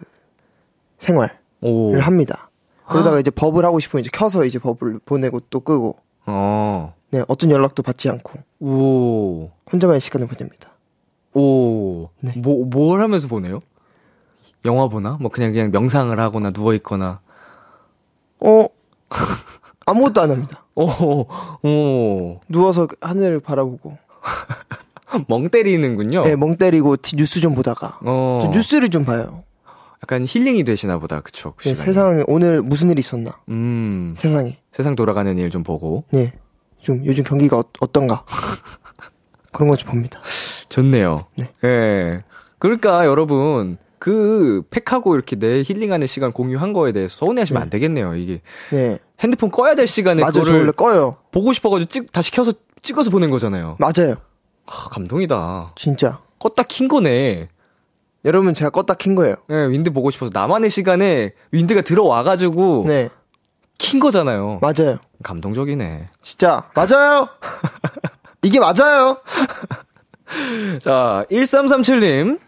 생활을 0.97 1.35
오. 1.61 1.97
합니다. 1.99 2.49
그러다가 2.87 3.19
이제 3.19 3.31
버블 3.31 3.65
하고 3.65 3.79
싶으면 3.79 4.01
이제 4.01 4.09
켜서 4.13 4.45
이제 4.45 4.59
버블 4.59 4.99
보내고 5.05 5.41
또 5.49 5.59
끄고, 5.59 5.97
어. 6.27 6.93
네, 7.09 7.23
어떤 7.27 7.49
연락도 7.49 7.81
받지 7.83 8.09
않고, 8.09 8.39
오. 8.59 9.49
혼자만의 9.71 9.99
시간을 10.01 10.27
보냅니다. 10.27 10.71
오. 11.33 12.05
네. 12.19 12.33
뭐, 12.37 12.65
뭘 12.65 13.01
하면서 13.01 13.27
보내요? 13.27 13.59
영화 14.65 14.87
보나? 14.87 15.17
뭐 15.19 15.29
그냥 15.31 15.51
그냥 15.51 15.71
명상을 15.71 16.17
하거나 16.19 16.51
누워 16.51 16.73
있거나. 16.75 17.21
어, 18.43 18.67
아무것도 19.85 20.21
안 20.21 20.31
합니다. 20.31 20.64
오. 20.75 21.25
오. 21.67 22.39
누워서 22.49 22.87
하늘을 23.01 23.39
바라보고, 23.39 23.97
멍 25.27 25.47
때리는군요. 25.49 26.23
네, 26.25 26.35
멍 26.35 26.57
때리고 26.57 26.97
티- 26.97 27.15
뉴스 27.15 27.39
좀 27.39 27.55
보다가, 27.55 27.99
어. 28.03 28.41
저 28.43 28.49
뉴스를 28.49 28.89
좀 28.89 29.05
봐요. 29.05 29.43
약간 30.03 30.23
힐링이 30.27 30.63
되시나 30.65 30.99
보다. 30.99 31.21
그쵸. 31.21 31.53
그 31.55 31.69
네. 31.69 31.75
세상에 31.75 32.23
오늘 32.27 32.61
무슨 32.61 32.91
일이 32.91 32.99
있었나? 32.99 33.31
음. 33.49 34.13
세상에. 34.17 34.57
세상 34.71 34.95
돌아가는 34.95 35.35
일 35.37 35.49
좀 35.49 35.63
보고. 35.63 36.03
네. 36.11 36.31
좀 36.79 37.03
요즘 37.05 37.23
경기가 37.23 37.57
어, 37.79 37.91
떤가 37.91 38.23
그런 39.51 39.69
거 39.69 39.75
좀 39.75 39.89
봅니다. 39.91 40.19
좋네요. 40.69 41.25
네. 41.37 41.45
예. 41.63 42.23
그러니까 42.59 43.05
여러분 43.05 43.77
그 43.99 44.63
팩하고 44.69 45.15
이렇게 45.15 45.35
내 45.35 45.61
힐링하는 45.63 46.07
시간 46.07 46.31
공유한 46.31 46.73
거에 46.73 46.91
대해서 46.91 47.17
서운해하시면 47.17 47.61
안 47.61 47.69
되겠네요. 47.69 48.15
이게 48.15 48.41
네. 48.71 48.99
핸드폰 49.19 49.51
꺼야 49.51 49.75
될 49.75 49.87
시간에 49.87 50.21
맞아요. 50.21 50.31
저 50.33 50.39
그거를 50.41 50.59
원래 50.61 50.71
꺼요. 50.71 51.17
보고 51.31 51.53
싶어가지고 51.53 51.89
찍 51.89 52.11
다시 52.11 52.31
켜서 52.31 52.51
찍어서 52.81 53.09
보낸 53.09 53.29
거잖아요. 53.29 53.77
맞아요. 53.79 54.15
아, 54.67 54.89
감동이다. 54.91 55.73
진짜. 55.75 56.19
껐다 56.39 56.67
킨 56.67 56.87
거네. 56.87 57.49
여러분 58.25 58.53
제가 58.53 58.71
껐다 58.71 58.97
킨 58.97 59.15
거예요. 59.15 59.35
예, 59.51 59.67
윈드 59.67 59.91
보고 59.91 60.09
싶어서 60.11 60.31
나만의 60.33 60.69
시간에 60.69 61.33
윈드가 61.51 61.81
들어와가지고 61.81 62.85
네. 62.87 63.09
킨 63.77 63.99
거잖아요. 63.99 64.59
맞아요. 64.61 64.97
감동적이네. 65.23 66.09
진짜. 66.21 66.69
맞아요. 66.75 67.27
이게 68.43 68.59
맞아요. 68.59 69.17
자, 70.81 71.25
1337님. 71.31 72.39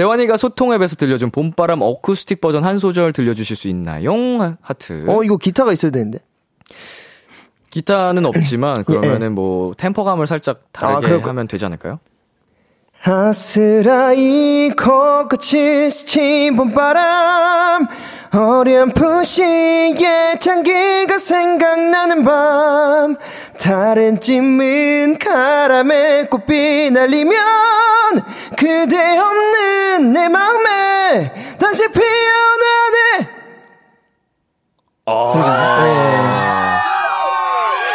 재환이가 0.00 0.38
소통 0.38 0.72
앱에서 0.72 0.96
들려준 0.96 1.30
봄바람 1.30 1.82
어쿠스틱 1.82 2.40
버전 2.40 2.64
한 2.64 2.78
소절 2.78 3.12
들려주실 3.12 3.54
수 3.54 3.68
있나요? 3.68 4.14
하- 4.40 4.56
하트. 4.62 5.04
어, 5.06 5.22
이거 5.22 5.36
기타가 5.36 5.74
있어야 5.74 5.90
되는데. 5.90 6.20
기타는 7.68 8.24
없지만 8.24 8.84
그러면은 8.88 9.34
뭐 9.34 9.74
템포감을 9.76 10.26
살짝 10.26 10.62
다르게 10.72 11.22
아, 11.22 11.28
하면 11.28 11.46
되지 11.46 11.66
않을까요? 11.66 11.98
아스라이 13.04 14.70
코끝이 14.70 15.90
스친 15.90 16.56
봄바람 16.56 17.86
어렴풋이 18.32 19.42
향기가 20.46 21.18
생각나는 21.18 22.22
밤 22.24 23.16
다른 23.60 24.20
찜은 24.20 25.18
가람에 25.18 26.26
꽃비 26.26 26.90
날리면 26.92 27.36
그대 28.56 29.18
없는 29.18 30.12
내 30.12 30.28
마음에 30.28 31.32
다시 31.58 31.88
피어나네 31.90 33.28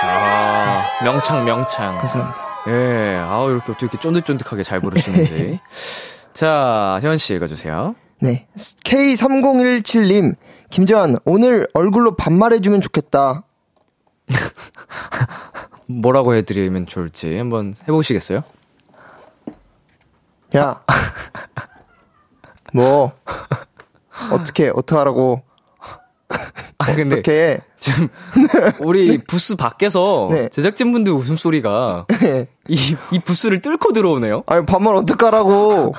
아, 0.01 0.83
명창 1.03 1.45
명창. 1.45 1.97
감사합니다 1.97 2.45
예, 2.67 3.17
아우 3.29 3.51
이렇게 3.51 3.71
어떻게 3.71 3.97
쫀득쫀득하게 3.99 4.63
잘 4.63 4.79
부르시는지. 4.79 5.59
자, 6.33 6.97
현 7.01 7.17
씨 7.19 7.35
읽어주세요. 7.35 7.93
네 8.19 8.47
K3017님 8.55 10.35
김재환 10.69 11.17
오늘 11.25 11.67
얼굴로 11.73 12.15
반말해주면 12.15 12.81
좋겠다 12.81 13.43
뭐라고 15.87 16.33
해드리면 16.35 16.87
좋을지 16.87 17.37
한번 17.37 17.73
해보시겠어요? 17.87 18.43
야. 20.55 20.81
뭐, 22.73 23.13
어떻게, 24.31 24.71
어떡하라고. 24.73 25.41
아 26.77 26.93
근데 26.93 27.17
어떻게. 27.17 27.61
지금 27.79 28.09
우리 28.81 29.17
부스 29.19 29.55
밖에서 29.55 30.27
네. 30.31 30.49
제작진분들 30.49 31.13
웃음소리가 31.13 32.07
이, 32.67 32.95
이 33.11 33.19
부스를 33.19 33.61
뚫고 33.61 33.93
들어오네요. 33.93 34.43
아니, 34.47 34.65
반말 34.65 34.95
어떡하라고. 34.95 35.93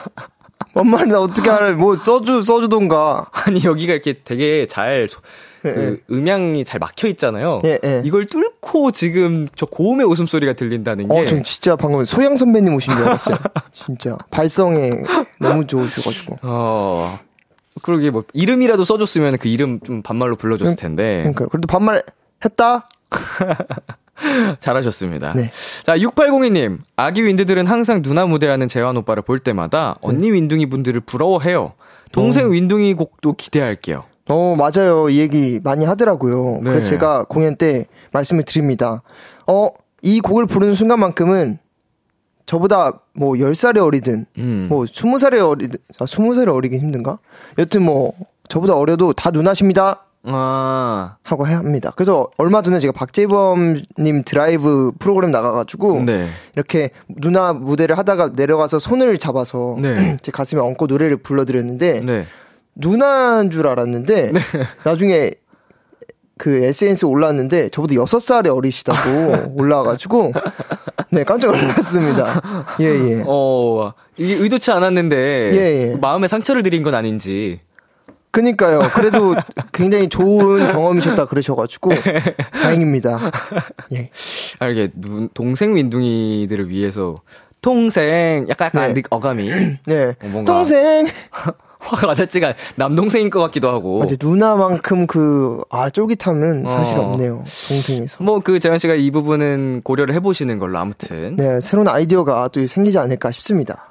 반말 0.77 1.09
나 1.09 1.21
어떻게 1.21 1.49
하래. 1.51 1.73
뭐, 1.73 1.97
써주, 1.97 2.43
써주던가. 2.43 3.27
아니 3.33 3.65
여기가 3.65 3.93
이렇게 3.95 4.13
되게 4.13 4.67
잘 4.67 5.09
소- 5.09 5.21
그 5.63 6.01
음향이 6.13 6.65
잘 6.65 6.79
막혀 6.79 7.09
있잖아요. 7.09 7.61
예, 7.65 7.81
예. 7.83 8.03
이걸 8.05 8.27
뚫고 8.27 8.93
지금 8.93 9.49
저 9.57 9.67
고음의 9.67 10.07
웃음소리가 10.07 10.53
들린다는 10.53 11.09
게 11.09 11.19
어, 11.19 11.27
전 11.27 11.43
진짜 11.43 11.75
방금 11.75 12.05
소영 12.05 12.37
선배님 12.37 12.73
오신 12.75 12.95
줄 12.95 13.03
알았어요. 13.05 13.37
진짜. 13.73 14.17
발성에 14.31 14.91
너무 15.41 15.67
좋으셔가지고. 15.67 16.39
어, 16.43 17.19
그러게 17.83 18.11
뭐 18.11 18.23
이름이라도 18.33 18.85
써줬으면 18.85 19.39
그 19.39 19.49
이름 19.49 19.81
좀 19.81 20.03
반말로 20.03 20.37
불러줬을 20.37 20.77
텐데 20.77 21.19
그러니까 21.21 21.47
그래도 21.49 21.67
반말 21.67 22.05
했다. 22.45 22.87
잘하셨습니다. 24.61 25.35
네. 25.35 25.51
자 25.85 25.97
6802님 25.97 26.79
아기 26.97 27.25
윈드들은 27.25 27.67
항상 27.67 28.03
누나 28.03 28.27
무대하는 28.27 28.69
재환 28.69 28.97
오빠를 28.97 29.23
볼 29.23 29.39
때마다 29.39 29.97
언니 30.01 30.31
윈둥이 30.31 30.67
분들을 30.67 31.01
부러워해요. 31.01 31.73
동생 32.13 32.53
윈둥이 32.53 32.95
곡도 32.95 33.35
기대할게요. 33.35 34.05
어, 34.29 34.57
맞아요. 34.57 35.09
이 35.09 35.19
얘기 35.21 35.61
많이 35.63 35.85
하더라고요. 35.85 36.61
네. 36.63 36.71
그래서 36.71 36.89
제가 36.89 37.25
공연 37.25 37.57
때 37.57 37.87
말씀을 38.13 38.45
드립니다. 38.45 39.03
어, 39.47 39.69
이 40.03 40.21
곡을 40.21 40.47
부르는 40.47 40.75
순간만큼은 40.75 41.59
저보다 42.47 43.01
뭐 43.13 43.35
10살이 43.35 43.79
어리든, 43.79 44.27
음. 44.39 44.67
뭐 44.69 44.85
20살이 44.85 45.39
어리든, 45.41 45.79
아, 45.99 46.05
20살이 46.05 46.53
어리긴 46.53 46.81
힘든가? 46.81 47.19
여튼 47.59 47.83
뭐, 47.83 48.13
저보다 48.49 48.77
어려도 48.77 49.13
다 49.13 49.31
누나십니다. 49.33 50.06
아 50.27 51.17
하고 51.23 51.47
해야 51.47 51.59
합니다. 51.59 51.93
그래서 51.97 52.29
얼마 52.37 52.63
전에 52.63 52.81
제가 52.81 52.93
박재범님 52.93 54.25
드라이브 54.25 54.93
프로그램 54.99 55.31
나가가지고, 55.31 56.03
네. 56.05 56.29
이렇게 56.55 56.91
누나 57.09 57.53
무대를 57.53 57.97
하다가 57.97 58.31
내려가서 58.35 58.79
손을 58.79 59.19
잡아서 59.19 59.77
네. 59.81 60.17
제 60.23 60.33
가슴에 60.33 60.61
얹고 60.61 60.87
노래를 60.87 61.19
불러드렸는데, 61.19 62.01
네. 62.01 62.27
누나인 62.77 63.51
줄 63.51 63.67
알았는데 63.67 64.33
나중에 64.85 65.31
그 66.39 66.63
SNS 66.63 67.07
올랐는데 67.07 67.71
저보다 67.71 67.95
6살이 67.95 68.55
어리시다고 68.55 69.55
올라와가지고 69.57 70.33
네 71.11 71.25
깜짝 71.25 71.53
놀랐습니다. 71.53 72.43
예예. 72.79 73.25
어 73.27 73.93
이게 74.19 74.35
의도치 74.35 74.71
않았는데 74.71 75.17
예, 75.17 75.93
예. 75.93 75.97
마음에 75.97 76.29
상처를 76.29 76.63
드린 76.63 76.83
건 76.83 76.95
아닌지. 76.95 77.61
그니까요. 78.31 78.81
그래도 78.95 79.35
굉장히 79.73 80.09
좋은 80.09 80.71
경험이셨다 80.73 81.25
그러셔가지고 81.27 81.93
다행입니다. 82.53 83.31
예. 83.95 84.11
아, 84.59 84.69
이게 84.69 84.91
눈, 84.95 85.29
동생 85.33 85.75
윈둥이들을 85.75 86.69
위해서 86.69 87.15
동생 87.63 88.47
약간 88.49 88.67
약간 88.75 88.89
네. 88.95 89.01
느- 89.01 89.07
어감이 89.11 89.51
네. 89.87 90.15
어, 90.23 90.27
뭔가- 90.27 90.53
동생. 90.53 91.07
화가 91.79 92.09
와닿지가 92.09 92.55
남동생인 92.75 93.31
것 93.31 93.39
같기도 93.43 93.69
하고. 93.69 94.03
아, 94.03 94.07
이제 94.07 94.17
누나만큼 94.21 95.07
그 95.07 95.63
아 95.71 95.89
쫄깃함은 95.89 96.67
사실 96.69 96.97
어. 96.97 97.03
없네요. 97.03 97.45
동생에서. 97.69 98.25
뭐 98.25 98.41
그 98.41 98.59
재현 98.59 98.79
씨가 98.79 98.95
이 98.95 99.11
부분은 99.13 99.83
고려를 99.85 100.15
해보시는 100.15 100.59
걸로 100.59 100.79
아무튼. 100.79 101.37
네 101.37 101.61
새로운 101.61 101.87
아이디어가 101.87 102.49
또 102.49 102.67
생기지 102.67 102.99
않을까 102.99 103.31
싶습니다. 103.31 103.89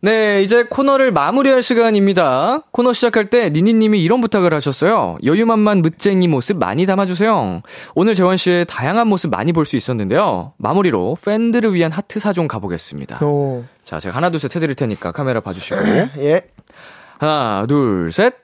네, 0.00 0.42
이제 0.42 0.62
코너를 0.62 1.10
마무리할 1.10 1.60
시간입니다. 1.60 2.60
코너 2.70 2.92
시작할 2.92 3.30
때 3.30 3.50
니니님이 3.50 4.00
이런 4.00 4.20
부탁을 4.20 4.54
하셨어요. 4.54 5.18
여유만만 5.24 5.82
멋쟁이 5.82 6.28
모습 6.28 6.56
많이 6.58 6.86
담아주세요. 6.86 7.62
오늘 7.96 8.14
재원 8.14 8.36
씨의 8.36 8.66
다양한 8.66 9.08
모습 9.08 9.30
많이 9.30 9.52
볼 9.52 9.66
수 9.66 9.76
있었는데요. 9.76 10.52
마무리로 10.58 11.16
팬들을 11.24 11.74
위한 11.74 11.90
하트 11.90 12.20
사종 12.20 12.46
가보겠습니다. 12.46 13.24
오. 13.24 13.64
자, 13.82 13.98
제가 13.98 14.16
하나 14.16 14.30
둘 14.30 14.38
셋 14.38 14.54
해드릴 14.54 14.76
테니까 14.76 15.10
카메라 15.10 15.40
봐주시고. 15.40 15.80
예. 16.22 16.42
하나, 17.18 17.66
둘, 17.66 18.12
셋. 18.12 18.34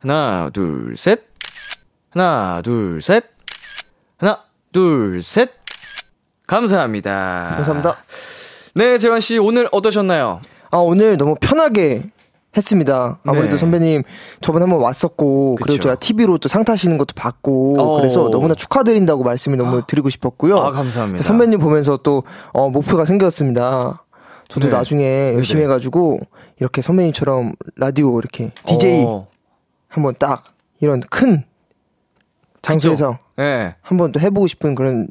하나, 0.00 0.50
둘, 0.52 0.94
셋. 0.96 1.24
하나, 2.12 2.62
둘, 2.62 3.02
셋. 3.02 3.24
하나, 4.18 4.44
둘, 4.72 5.20
셋. 5.24 5.50
감사합니다. 6.46 7.50
감사합니다. 7.56 7.96
네, 8.76 8.98
재원 8.98 9.18
씨 9.18 9.36
오늘 9.38 9.68
어떠셨나요? 9.72 10.40
아, 10.70 10.78
오늘 10.78 11.16
너무 11.16 11.34
편하게 11.40 12.04
했습니다. 12.56 13.20
아무래도 13.24 13.50
네. 13.52 13.56
선배님 13.58 14.02
저번에 14.40 14.64
한번 14.64 14.80
왔었고 14.80 15.54
그리고 15.56 15.74
그쵸. 15.74 15.82
제가 15.82 15.94
TV로 15.96 16.38
또 16.38 16.48
상 16.48 16.64
타시는 16.64 16.98
것도 16.98 17.14
봤고 17.14 17.80
어. 17.80 17.96
그래서 17.96 18.28
너무나 18.30 18.54
축하드린다고 18.54 19.22
말씀을 19.22 19.56
너무 19.56 19.82
드리고 19.86 20.10
싶었고요. 20.10 20.58
아, 20.58 20.70
감사합니다. 20.72 21.22
선배님 21.22 21.60
보면서 21.60 21.96
또 21.98 22.24
어, 22.52 22.68
목표가 22.68 23.04
생겼습니다. 23.04 24.04
저도 24.48 24.68
네. 24.68 24.76
나중에 24.76 25.34
열심히 25.34 25.60
네네. 25.60 25.64
해가지고 25.72 26.18
이렇게 26.58 26.82
선배님처럼 26.82 27.52
라디오 27.76 28.18
이렇게 28.18 28.50
DJ 28.66 29.04
어, 29.06 29.28
한번 29.86 30.14
딱 30.18 30.42
이런 30.80 31.00
큰 31.08 31.44
장소에서 32.62 33.18
네. 33.36 33.76
한번 33.80 34.10
또 34.10 34.18
해보고 34.18 34.48
싶은 34.48 34.74
그런 34.74 35.06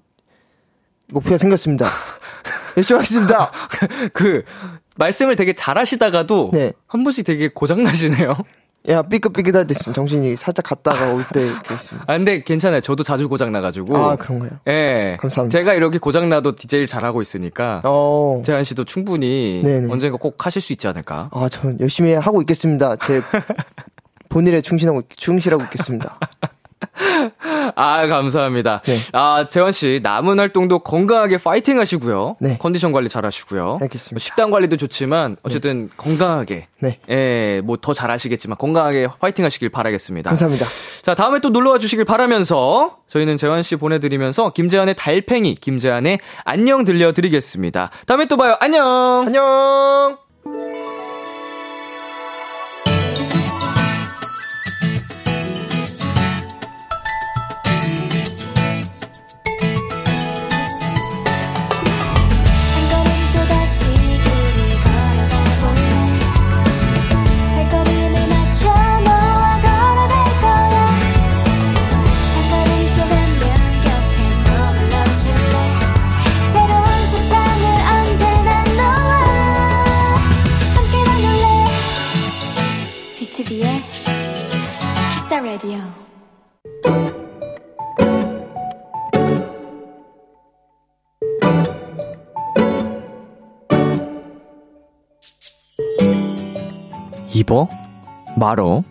목표가 1.07 1.37
생겼습니다. 1.37 1.87
열심히 2.75 2.97
하겠습니다. 2.97 3.49
그 4.13 4.43
말씀을 4.99 5.35
되게 5.35 5.53
잘하시다가도 5.53 6.51
네. 6.53 6.73
한 6.87 7.03
번씩 7.03 7.25
되게 7.25 7.47
고장 7.47 7.83
나시네요. 7.83 8.35
야 8.87 9.01
삐끗삐끗할 9.01 9.67
때 9.67 9.73
있으면 9.73 9.93
정신이 9.93 10.35
살짝 10.37 10.63
갔다가 10.65 11.13
올 11.13 11.23
때 11.33 11.41
있습니다. 11.71 12.05
아 12.07 12.17
근데 12.17 12.41
괜찮아요. 12.43 12.79
저도 12.81 13.03
자주 13.03 13.27
고장 13.27 13.51
나가지고. 13.51 13.95
아 13.97 14.15
그런가요? 14.15 14.51
예. 14.67 15.17
감사합니다. 15.19 15.57
제가 15.57 15.73
이렇게 15.73 15.97
고장 15.99 16.29
나도 16.29 16.55
DJ를 16.55 16.87
잘하고 16.87 17.21
있으니까 17.21 17.81
어. 17.83 18.41
재한 18.45 18.63
씨도 18.63 18.85
충분히 18.85 19.61
네네. 19.63 19.91
언젠가 19.91 20.17
꼭 20.17 20.45
하실 20.45 20.61
수 20.61 20.71
있지 20.73 20.87
않을까. 20.87 21.29
아, 21.33 21.49
전 21.49 21.77
열심히 21.81 22.13
하고 22.13 22.41
있겠습니다. 22.41 22.95
제 22.97 23.21
본일에 24.29 24.61
충실하고 24.61 25.01
충실하고 25.15 25.63
있겠습니다. 25.63 26.17
아 27.75 28.07
감사합니다. 28.07 28.81
네. 28.85 28.97
아 29.13 29.45
재원 29.49 29.71
씨 29.71 29.99
남은 30.03 30.39
활동도 30.39 30.79
건강하게 30.79 31.37
파이팅 31.37 31.79
하시고요. 31.79 32.35
네. 32.39 32.57
컨디션 32.59 32.91
관리 32.91 33.09
잘 33.09 33.25
하시고요. 33.25 33.77
알겠습니다. 33.81 34.23
식단 34.23 34.51
관리도 34.51 34.77
좋지만 34.77 35.37
어쨌든 35.43 35.89
건강하게. 35.97 36.67
네. 36.81 36.99
예, 37.09 37.61
뭐 37.63 37.77
더 37.77 37.93
잘 37.93 38.11
하시겠지만 38.11 38.57
건강하게 38.57 39.07
파이팅 39.19 39.43
하시길 39.45 39.69
바라겠습니다. 39.69 40.29
감사합니다. 40.29 40.65
자, 41.01 41.15
다음에 41.15 41.39
또 41.39 41.49
놀러와 41.49 41.79
주시길 41.79 42.05
바라면서 42.05 42.97
저희는 43.07 43.37
재환 43.37 43.63
씨 43.63 43.75
보내드리면서 43.75 44.51
김재환의 44.53 44.95
달팽이, 44.95 45.55
김재환의 45.55 46.19
안녕 46.45 46.85
들려드리겠습니다. 46.85 47.89
다음에 48.05 48.25
또 48.25 48.37
봐요. 48.37 48.55
안녕! 48.59 49.23
안녕. 49.27 50.78
키스타 85.29 85.41
라디오 85.41 85.77
입어? 97.35 97.69
말어? 98.37 98.83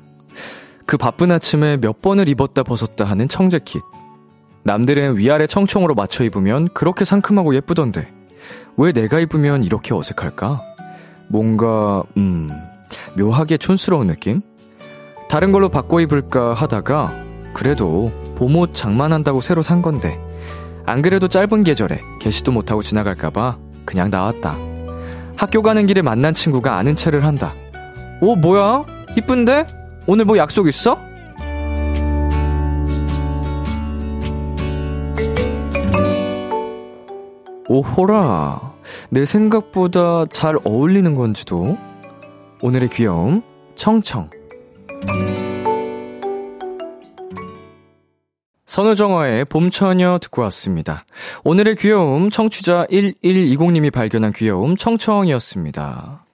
그 0.86 0.96
바쁜 0.96 1.32
아침에 1.32 1.76
몇 1.76 2.00
번을 2.00 2.28
입었다 2.28 2.62
벗었다 2.62 3.04
하는 3.04 3.28
청재킷. 3.28 3.82
남들은 4.62 5.18
위아래 5.18 5.46
청청으로 5.46 5.94
맞춰 5.94 6.24
입으면 6.24 6.68
그렇게 6.72 7.04
상큼하고 7.04 7.54
예쁘던데. 7.56 8.10
왜 8.76 8.92
내가 8.92 9.18
입으면 9.18 9.64
이렇게 9.64 9.92
어색할까? 9.92 10.58
뭔가, 11.28 12.04
음, 12.16 12.48
묘하게 13.18 13.58
촌스러운 13.58 14.06
느낌? 14.06 14.40
다른 15.28 15.52
걸로 15.52 15.68
바꿔 15.68 16.00
입을까 16.00 16.54
하다가, 16.54 17.12
그래도 17.52 18.10
봄옷 18.36 18.74
장만한다고 18.74 19.40
새로 19.40 19.62
산 19.62 19.82
건데, 19.82 20.18
안 20.86 21.02
그래도 21.02 21.28
짧은 21.28 21.64
계절에 21.64 22.00
개시도 22.18 22.50
못하고 22.50 22.82
지나갈까봐 22.82 23.58
그냥 23.84 24.10
나왔다. 24.10 24.56
학교 25.36 25.62
가는 25.62 25.86
길에 25.86 26.00
만난 26.00 26.32
친구가 26.32 26.76
아는 26.76 26.96
체를 26.96 27.24
한다. 27.24 27.54
오, 28.22 28.36
뭐야? 28.36 28.84
이쁜데? 29.16 29.66
오늘 30.06 30.24
뭐 30.24 30.38
약속 30.38 30.66
있어? 30.66 30.98
오호라. 37.68 38.72
내 39.10 39.26
생각보다 39.26 40.24
잘 40.30 40.56
어울리는 40.64 41.14
건지도. 41.14 41.76
오늘의 42.62 42.88
귀여움, 42.88 43.42
청청. 43.74 44.30
선우정화의 48.78 49.46
봄처녀 49.46 50.20
듣고 50.22 50.42
왔습니다. 50.42 51.04
오늘의 51.42 51.74
귀여움, 51.76 52.30
청취자 52.30 52.86
1120님이 52.90 53.92
발견한 53.92 54.32
귀여움, 54.32 54.76
청청이었습니다. 54.76 56.24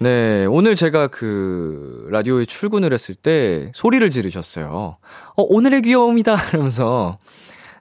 네, 0.00 0.46
오늘 0.46 0.74
제가 0.74 1.06
그 1.06 2.08
라디오에 2.10 2.44
출근을 2.44 2.92
했을 2.92 3.14
때 3.14 3.70
소리를 3.72 4.10
지르셨어요. 4.10 4.96
어, 5.36 5.42
오늘의 5.42 5.82
귀여움이다! 5.82 6.34
이러면서, 6.50 7.18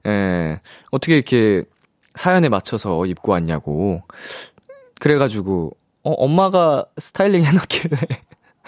예, 0.05 0.59
어떻게 0.91 1.15
이렇게 1.15 1.63
사연에 2.13 2.47
맞춰서 2.47 3.07
입고 3.07 3.31
왔냐고. 3.31 4.03
그래가지고, 4.99 5.71
어, 6.03 6.11
엄마가 6.11 6.85
스타일링 6.97 7.43
해놓길래, 7.43 7.97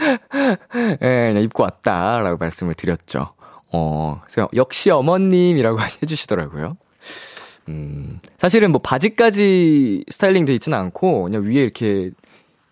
예, 0.02 0.98
그냥 1.02 1.44
입고 1.44 1.64
왔다라고 1.64 2.38
말씀을 2.38 2.74
드렸죠. 2.74 3.34
어, 3.72 4.22
그래서 4.24 4.48
역시 4.56 4.90
어머님이라고 4.92 5.80
해주시더라고요. 6.02 6.78
음, 7.70 8.20
사실은 8.38 8.72
뭐 8.72 8.82
바지까지 8.82 10.06
스타일링 10.10 10.46
돼 10.46 10.54
있지는 10.54 10.78
않고, 10.78 11.24
그냥 11.24 11.44
위에 11.44 11.64
이렇게 11.64 12.12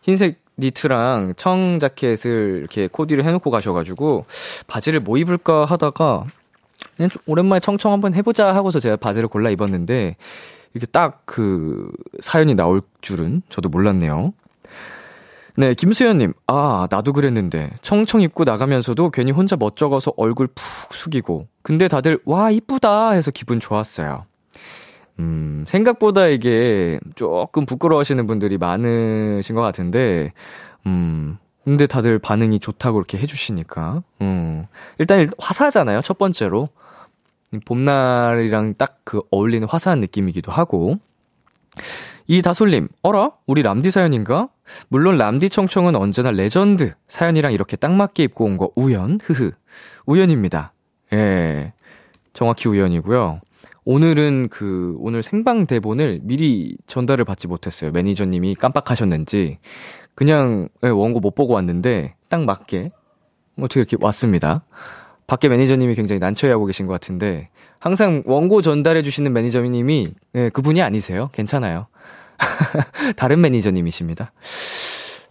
흰색 0.02 0.42
니트랑 0.58 1.34
청 1.36 1.80
자켓을 1.80 2.60
이렇게 2.60 2.88
코디를 2.88 3.26
해놓고 3.26 3.50
가셔가지고, 3.50 4.26
바지를 4.68 5.02
뭐 5.02 5.18
입을까 5.18 5.66
하다가, 5.66 6.26
그냥 6.96 7.10
좀 7.10 7.22
오랜만에 7.26 7.60
청청 7.60 7.92
한번 7.92 8.14
해보자 8.14 8.56
하고서 8.56 8.80
제가 8.80 8.96
바지를 8.96 9.28
골라 9.28 9.50
입었는데, 9.50 10.16
이렇게 10.74 10.86
딱 10.88 11.24
그 11.26 11.92
사연이 12.20 12.56
나올 12.56 12.82
줄은 13.02 13.42
저도 13.50 13.70
몰랐네요. 13.70 14.34
네, 15.58 15.74
김수현님. 15.74 16.34
아, 16.48 16.88
나도 16.90 17.14
그랬는데. 17.14 17.72
청청 17.82 18.22
입고 18.22 18.44
나가면서도 18.44 19.10
괜히 19.12 19.32
혼자 19.32 19.56
멋쩍어서 19.56 20.14
얼굴 20.18 20.48
푹 20.48 20.94
숙이고. 20.94 21.48
근데 21.62 21.88
다들, 21.88 22.20
와, 22.26 22.52
이쁘다 22.52 23.12
해서 23.12 23.32
기분 23.32 23.60
좋았어요. 23.62 24.26
음, 25.20 25.64
생각보다 25.68 26.28
이게 26.28 27.00
조금 27.16 27.66
부끄러워 27.66 28.02
하시는 28.02 28.28
분들이 28.28 28.58
많으신 28.58 29.56
것 29.56 29.62
같은데, 29.62 30.34
음, 30.86 31.38
근데 31.64 31.88
다들 31.88 32.20
반응이 32.20 32.60
좋다고 32.60 32.98
이렇게 33.00 33.18
해주시니까, 33.18 34.04
음, 34.22 34.64
일단 35.00 35.30
화사하잖아요, 35.40 36.02
첫 36.02 36.18
번째로. 36.18 36.70
봄날이랑 37.66 38.74
딱 38.78 38.96
그 39.06 39.22
어울리는 39.32 39.66
화사한 39.70 40.00
느낌이기도 40.02 40.52
하고. 40.52 40.98
이 42.28 42.42
다솔님, 42.42 42.90
어라? 43.04 43.32
우리 43.46 43.62
람디 43.62 43.92
사연인가? 43.92 44.50
물론 44.90 45.18
람디 45.18 45.50
청청은 45.50 45.96
언제나 45.96 46.32
레전드. 46.32 46.94
사연이랑 47.08 47.54
이렇게 47.54 47.76
딱 47.78 47.92
맞게 47.92 48.24
입고 48.24 48.46
온 48.46 48.58
거 48.58 48.72
우연? 48.76 49.20
흐흐. 49.24 49.52
우연입니다. 50.06 50.74
예. 51.14 51.74
정확히 52.34 52.68
우연이고요. 52.70 53.42
오늘은 53.86 54.50
그, 54.50 54.96
오늘 55.00 55.22
생방 55.22 55.66
대본을 55.68 56.22
미리 56.24 56.76
전달을 56.88 57.24
받지 57.24 57.48
못했어요. 57.48 57.92
매니저님이 57.92 58.56
깜빡하셨는지. 58.56 59.60
그냥, 60.16 60.70
예, 60.84 60.90
원고 60.90 61.20
못 61.20 61.36
보고 61.36 61.54
왔는데, 61.54 62.16
딱 62.30 62.44
맞게, 62.46 62.92
어떻게 63.60 63.80
이렇게 63.82 63.98
왔습니다. 64.00 64.66
밖에 65.28 65.50
매니저님이 65.50 65.94
굉장히 65.96 66.20
난처해하고 66.20 66.66
계신 66.66 66.88
것 66.88 66.94
같은데, 66.94 67.50
항상 67.80 68.24
원고 68.26 68.62
전달해 68.64 69.04
주시는 69.04 69.32
매니저님이, 69.34 70.08
예, 70.36 70.50
그분이 70.50 70.82
아니세요. 70.82 71.30
괜찮아요. 71.32 71.88
다른 73.18 73.42
매니저님이십니다. 73.42 74.32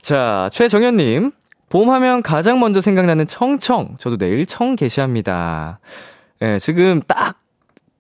자, 0.01 0.49
최정현님. 0.53 1.33
봄 1.71 1.91
하면 1.91 2.23
가장 2.23 2.61
먼저 2.61 2.81
생각나는 2.81 3.27
청청. 3.27 3.97
저도 3.99 4.17
내일 4.17 4.47
청 4.47 4.77
게시합니다. 4.77 5.81
예, 6.43 6.59
지금 6.59 7.03
딱 7.07 7.45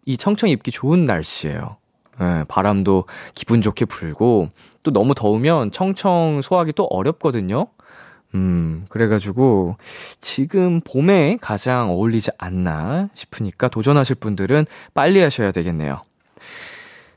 이 0.07 0.17
청청 0.17 0.51
입기 0.51 0.71
좋은 0.71 1.05
날씨예요. 1.05 1.77
예, 2.21 2.45
바람도 2.49 3.05
기분 3.35 3.63
좋게 3.63 3.87
불고, 3.87 4.51
또 4.83 4.93
너무 4.93 5.15
더우면 5.15 5.73
청청 5.73 6.41
소화하기 6.43 6.75
또 6.75 6.85
어렵거든요. 6.85 7.69
음, 8.35 8.85
그래가지고, 8.89 9.77
지금 10.21 10.81
봄에 10.81 11.39
가장 11.41 11.91
어울리지 11.91 12.31
않나 12.39 13.09
싶으니까 13.15 13.69
도전하실 13.69 14.17
분들은 14.17 14.67
빨리 14.93 15.21
하셔야 15.21 15.53
되겠네요. 15.53 16.03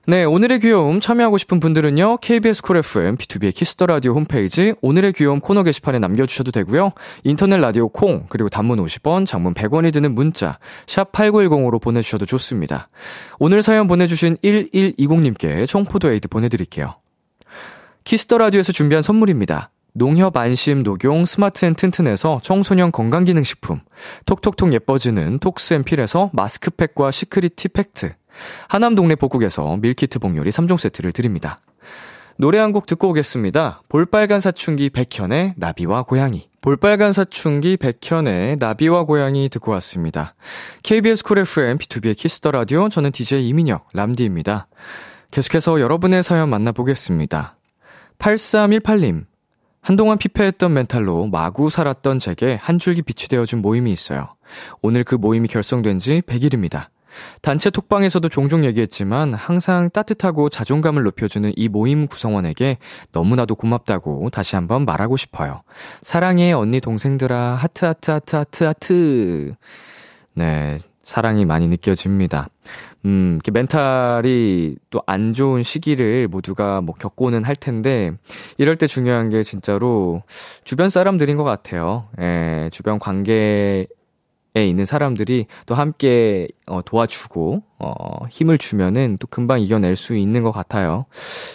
네, 0.10 0.24
오늘의 0.24 0.60
귀여움 0.60 1.02
참여하고 1.02 1.38
싶은 1.38 1.60
분들은요, 1.60 2.20
KBS 2.22 2.62
쿨 2.62 2.78
FM, 2.78 3.18
B2B의 3.18 3.54
키스터 3.54 3.88
라디오 3.88 4.14
홈페이지, 4.14 4.74
오늘의 4.80 5.12
귀여움 5.12 5.42
코너 5.42 5.64
게시판에 5.64 6.00
남겨 6.00 6.26
주셔도 6.26 6.50
되고요, 6.52 6.94
인터넷 7.26 7.58
라디오 7.58 7.90
콩, 7.90 8.26
그리고 8.30 8.48
단문 8.48 8.80
50원, 8.86 9.26
장문 9.26 9.54
100원이 9.54 9.92
드는 9.92 10.16
문자, 10.16 10.60
샵 10.88 11.12
8910으로 11.12 11.82
보내 11.82 12.02
주셔도 12.02 12.26
좋습니다. 12.26 12.88
오늘 13.38 13.62
사연 13.62 13.90
보내 13.90 14.08
주신 14.08 14.38
1120님께 14.38 15.68
청포도 15.68 16.10
에이드 16.10 16.30
보내 16.30 16.48
드릴게요. 16.48 16.96
Kiss 18.06 18.24
the 18.24 18.38
Radio에서 18.38 18.72
준비한 18.72 19.04
선물입니다. 19.04 19.72
농협 19.92 20.38
안심 20.38 20.84
녹용 20.84 21.26
스마트 21.26 21.66
앤 21.66 21.76
튼튼에서 21.76 22.40
청소년 22.44 22.94
건강기능식품, 22.94 23.82
톡톡톡 24.26 24.72
예뻐지는 24.72 25.40
톡스앤필에서 25.40 26.30
마스크팩과 26.32 27.12
시크릿 27.12 27.58
티팩트, 27.58 28.14
하남 28.68 28.96
동네 28.96 29.16
복국에서 29.16 29.78
밀키트 29.78 30.20
봉요리 30.20 30.52
3종 30.52 30.78
세트를 30.78 31.12
드립니다. 31.12 31.62
노래 32.40 32.60
한 32.60 32.72
곡 32.72 32.86
듣고 32.86 33.10
오겠습니다. 33.10 33.82
볼빨간 33.90 34.40
사춘기 34.40 34.92
백현의 34.92 35.56
나비와 35.58 36.04
고양이. 36.04 36.48
볼빨간 36.62 37.12
사춘기 37.12 37.78
백현의 37.78 38.58
나비와 38.60 39.06
고양이 39.06 39.50
듣고 39.50 39.72
왔습니다. 39.72 40.36
KBS 40.84 41.24
쿨 41.24 41.40
FM 41.40 41.78
B2B의 41.80 42.16
키스터 42.16 42.52
라디오 42.52 42.90
저는 42.90 43.12
DJ 43.12 43.48
이민혁 43.48 43.88
람디입니다. 43.94 44.68
계속해서 45.32 45.82
여러분의 45.82 46.22
사연 46.22 46.50
만나보겠습니다. 46.50 47.58
8318님. 48.20 49.26
한동안 49.82 50.18
피폐했던 50.18 50.74
멘탈로 50.74 51.28
마구 51.28 51.70
살았던 51.70 52.20
제게 52.20 52.60
한 52.62 52.78
줄기 52.78 53.02
빛이 53.02 53.30
되어준 53.30 53.62
모임이 53.62 53.92
있어요. 53.92 54.36
오늘 54.82 55.04
그 55.04 55.16
모임이 55.16 55.48
결성된 55.48 56.00
지 56.00 56.22
100일입니다. 56.22 56.88
단체 57.42 57.70
톡방에서도 57.70 58.28
종종 58.30 58.66
얘기했지만 58.66 59.34
항상 59.34 59.90
따뜻하고 59.90 60.50
자존감을 60.50 61.04
높여주는 61.04 61.52
이 61.56 61.68
모임 61.70 62.08
구성원에게 62.08 62.78
너무나도 63.12 63.56
고맙다고 63.56 64.30
다시 64.30 64.56
한번 64.56 64.86
말하고 64.86 65.18
싶어요. 65.18 65.62
사랑해 66.02 66.52
언니 66.52 66.80
동생들아 66.80 67.56
하트 67.56 67.86
하트 67.86 68.12
하트 68.12 68.36
하트 68.36 68.64
하트. 68.64 69.56
네. 70.34 70.78
사랑이 71.04 71.46
많이 71.46 71.70
느껴집니다. 71.70 72.50
음, 73.06 73.36
이렇게 73.36 73.52
멘탈이 73.52 74.76
또 74.90 75.02
안 75.08 75.34
좋은 75.34 75.64
시기를 75.64 76.28
모두가 76.28 76.82
뭐 76.82 76.94
겪고는 76.96 77.46
할 77.46 77.56
텐데, 77.56 78.12
이럴 78.58 78.76
때 78.76 78.88
중요한 78.88 79.30
게 79.30 79.42
진짜로 79.42 80.22
주변 80.66 80.90
사람들인 80.90 81.38
것 81.38 81.46
같아요. 81.46 82.10
예, 82.20 82.70
주변 82.74 83.00
관계 83.00 83.34
에 83.34 83.88
있는 84.66 84.86
사람들이 84.86 85.48
또 85.66 85.76
함께 85.76 86.48
어, 86.66 86.82
도와주고 86.82 87.64
어, 87.80 88.26
힘을 88.30 88.58
주면은 88.58 89.18
또 89.20 89.28
금방 89.28 89.62
이겨낼 89.62 89.96
수 89.96 90.16
있는 90.16 90.44
것 90.44 90.52
같아요. 90.52 91.06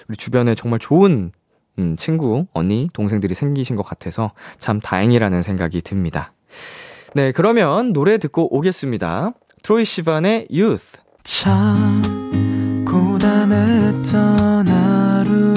우리 0.09 0.17
주변에 0.17 0.55
정말 0.55 0.79
좋은 0.79 1.33
음, 1.79 1.97
친구, 1.97 2.47
언니, 2.53 2.89
동생들이 2.93 3.35
생기신 3.35 3.77
것 3.77 3.83
같아서 3.83 4.33
참 4.59 4.81
다행이라는 4.81 5.41
생각이 5.43 5.81
듭니다. 5.81 6.35
네, 7.15 7.33
그러면 7.33 7.93
노래 7.93 8.19
듣고 8.19 8.55
오겠습니다. 8.55 9.33
트로이 9.63 9.85
시반의 9.85 10.49
Youth. 10.51 10.99
참 11.23 12.03
고단했던 12.87 14.69
하루 14.69 15.55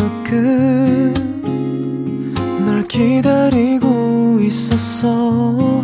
끝널 2.64 2.88
기다리고 2.88 4.40
있었어 4.42 5.84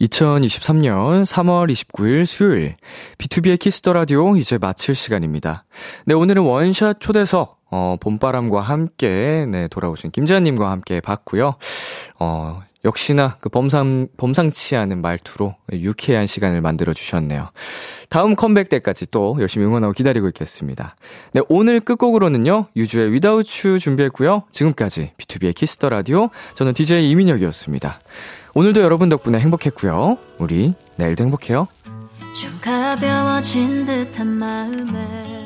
2023년 0.00 1.24
3월 1.24 1.70
29일 1.72 2.26
수요일 2.26 2.76
B2B의 3.18 3.58
키스터 3.58 3.92
라디오 3.92 4.36
이제 4.36 4.58
마칠 4.58 4.94
시간입니다. 4.94 5.64
네, 6.04 6.14
오늘은 6.14 6.42
원샷 6.42 7.00
초대석 7.00 7.56
어, 7.70 7.96
봄바람과 8.00 8.60
함께 8.60 9.46
네, 9.50 9.68
돌아오신 9.68 10.10
김재환님과 10.10 10.70
함께 10.70 11.00
봤고요. 11.00 11.56
어, 12.20 12.62
역시나 12.84 13.36
그 13.40 13.48
범상, 13.48 14.08
범상치 14.16 14.76
않은 14.76 15.02
말투로 15.02 15.56
유쾌한 15.72 16.26
시간을 16.26 16.60
만들어 16.60 16.92
주셨네요. 16.92 17.50
다음 18.08 18.36
컴백 18.36 18.68
때까지 18.68 19.10
또 19.10 19.36
열심히 19.40 19.66
응원하고 19.66 19.92
기다리고 19.92 20.28
있겠습니다. 20.28 20.94
네, 21.32 21.40
오늘 21.48 21.80
끝곡으로는요, 21.80 22.66
유주의 22.76 23.08
You 23.08 23.78
준비했고요. 23.80 24.44
지금까지 24.52 25.12
B2B의 25.18 25.54
키스터 25.54 25.88
라디오, 25.88 26.30
저는 26.54 26.74
DJ 26.74 27.10
이민혁이었습니다. 27.10 28.00
오늘도 28.56 28.80
여러분 28.80 29.10
덕분에 29.10 29.38
행복했고요. 29.38 30.16
우리 30.38 30.72
내일도 30.96 31.24
행복해요. 31.24 31.68
좀 32.34 32.58
가벼워진 32.62 33.84
듯한 33.84 34.26
마음에 34.26 35.45